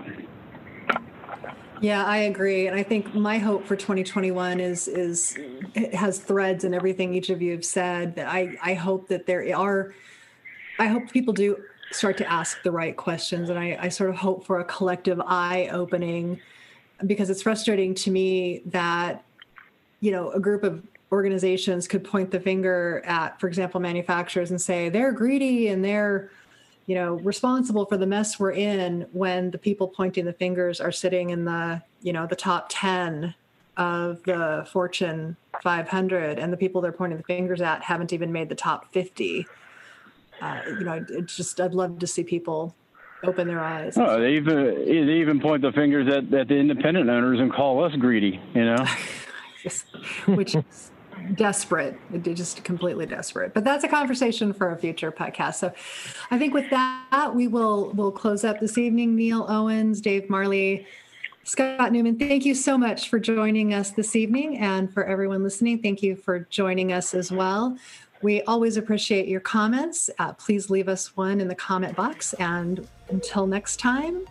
Yeah, 1.81 2.05
I 2.05 2.19
agree, 2.19 2.67
and 2.67 2.77
I 2.77 2.83
think 2.83 3.15
my 3.15 3.39
hope 3.39 3.67
for 3.67 3.77
2021 3.77 4.61
is 4.61 4.89
is 4.89 5.39
has 5.93 6.19
threads 6.19 6.65
and 6.65 6.75
everything 6.75 7.15
each 7.15 7.31
of 7.31 7.41
you 7.43 7.53
have 7.53 7.65
said. 7.65 8.15
That 8.17 8.29
I 8.29 8.57
I 8.63 8.75
hope 8.75 9.09
that 9.09 9.27
there 9.27 9.45
are, 9.57 9.95
I 10.79 10.87
hope 10.87 11.11
people 11.11 11.33
do 11.33 11.63
start 11.91 12.17
to 12.19 12.31
ask 12.31 12.63
the 12.63 12.71
right 12.71 12.97
questions, 12.97 13.51
and 13.51 13.59
I 13.59 13.79
I 13.81 13.89
sort 13.89 14.11
of 14.11 14.17
hope 14.17 14.45
for 14.45 14.61
a 14.61 14.65
collective 14.65 15.21
eye 15.21 15.69
opening, 15.73 16.41
because 17.07 17.31
it's 17.31 17.43
frustrating 17.43 17.95
to 17.95 18.11
me 18.11 18.63
that, 18.67 19.25
you 20.01 20.11
know, 20.11 20.31
a 20.33 20.41
group 20.41 20.65
of 20.65 20.83
organizations 21.11 21.89
could 21.89 22.05
point 22.05 22.31
the 22.31 22.41
finger 22.41 23.03
at, 23.07 23.41
for 23.41 23.49
example, 23.49 23.81
manufacturers 23.81 24.51
and 24.51 24.61
say 24.61 24.89
they're 24.89 25.13
greedy 25.13 25.69
and 25.69 25.83
they're 25.85 26.31
you 26.89 26.95
know 26.95 27.15
responsible 27.17 27.85
for 27.85 27.97
the 27.97 28.07
mess 28.07 28.41
we're 28.41 28.51
in 28.51 29.07
when 29.13 29.53
the 29.53 29.59
people 29.59 29.87
pointing 29.87 30.25
the 30.25 30.33
fingers 30.33 30.81
are 30.81 30.91
sitting 30.91 31.31
in 31.31 31.45
the 31.45 31.81
you 32.03 32.13
know 32.13 32.27
the 32.27 32.35
top 32.35 32.67
10 32.71 33.35
of 33.77 34.21
the 34.25 34.67
fortune 34.73 35.37
500 35.63 36.39
and 36.39 36.53
the 36.53 36.57
people 36.57 36.81
they're 36.81 36.91
pointing 36.91 37.19
the 37.19 37.25
fingers 37.25 37.61
at 37.61 37.83
haven't 37.83 38.13
even 38.13 38.33
made 38.33 38.49
the 38.49 38.55
top 38.55 38.91
50 38.93 39.47
uh, 40.41 40.61
you 40.67 40.85
know 40.85 41.05
it's 41.11 41.37
just 41.37 41.61
i'd 41.61 41.75
love 41.75 41.99
to 41.99 42.07
see 42.07 42.25
people 42.25 42.75
open 43.25 43.49
their 43.49 43.61
eyes. 43.61 43.99
Oh, 43.99 44.21
they 44.21 44.35
even 44.35 44.57
they 44.87 45.15
even 45.15 45.41
point 45.41 45.63
the 45.63 45.73
fingers 45.73 46.07
at, 46.07 46.33
at 46.33 46.47
the 46.47 46.55
independent 46.55 47.11
owners 47.11 47.41
and 47.41 47.53
call 47.53 47.83
us 47.83 47.93
greedy 47.97 48.41
you 48.55 48.65
know? 48.65 48.87
Which 50.27 50.55
is 50.55 50.93
desperate, 51.35 51.99
just 52.23 52.65
completely 52.65 53.07
desperate. 53.07 53.55
But 53.55 53.65
that's 53.65 53.85
a 53.85 53.89
conversation 53.89 54.53
for 54.53 54.71
a 54.73 54.77
future 54.77 55.13
podcast. 55.13 55.55
So 55.55 55.73
I 56.31 56.39
think 56.39 56.55
with 56.55 56.69
that, 56.71 57.33
we 57.35 57.49
will 57.49 57.91
we'll 57.95 58.13
close 58.13 58.45
up 58.45 58.61
this 58.61 58.79
evening. 58.79 59.17
Neil 59.17 59.47
Owens, 59.49 60.01
Dave 60.01 60.29
Marley, 60.31 60.87
Scott 61.49 61.93
Newman, 61.93 62.19
thank 62.19 62.45
you 62.45 62.55
so 62.55 62.77
much 62.77 63.09
for 63.09 63.19
joining 63.19 63.73
us 63.73 63.91
this 63.93 64.15
evening. 64.15 64.59
And 64.59 64.93
for 64.93 65.05
everyone 65.05 65.43
listening, 65.43 65.81
thank 65.81 66.03
you 66.03 66.15
for 66.15 66.41
joining 66.51 66.93
us 66.93 67.15
as 67.15 67.33
well. 67.33 67.79
We 68.21 68.43
always 68.43 68.77
appreciate 68.77 69.29
your 69.29 69.41
comments. 69.41 70.11
Uh, 70.19 70.35
please 70.35 70.69
leave 70.69 70.91
us 70.91 71.17
one 71.17 71.41
in 71.41 71.49
the 71.49 71.55
comment 71.55 71.97
box. 71.97 72.35
And 72.35 72.87
until 73.09 73.47
next 73.47 73.79
time, 73.79 74.27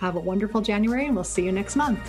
have 0.00 0.16
a 0.16 0.20
wonderful 0.20 0.60
January, 0.60 1.06
and 1.06 1.14
we'll 1.14 1.22
see 1.22 1.44
you 1.44 1.52
next 1.52 1.76
month. 1.76 2.00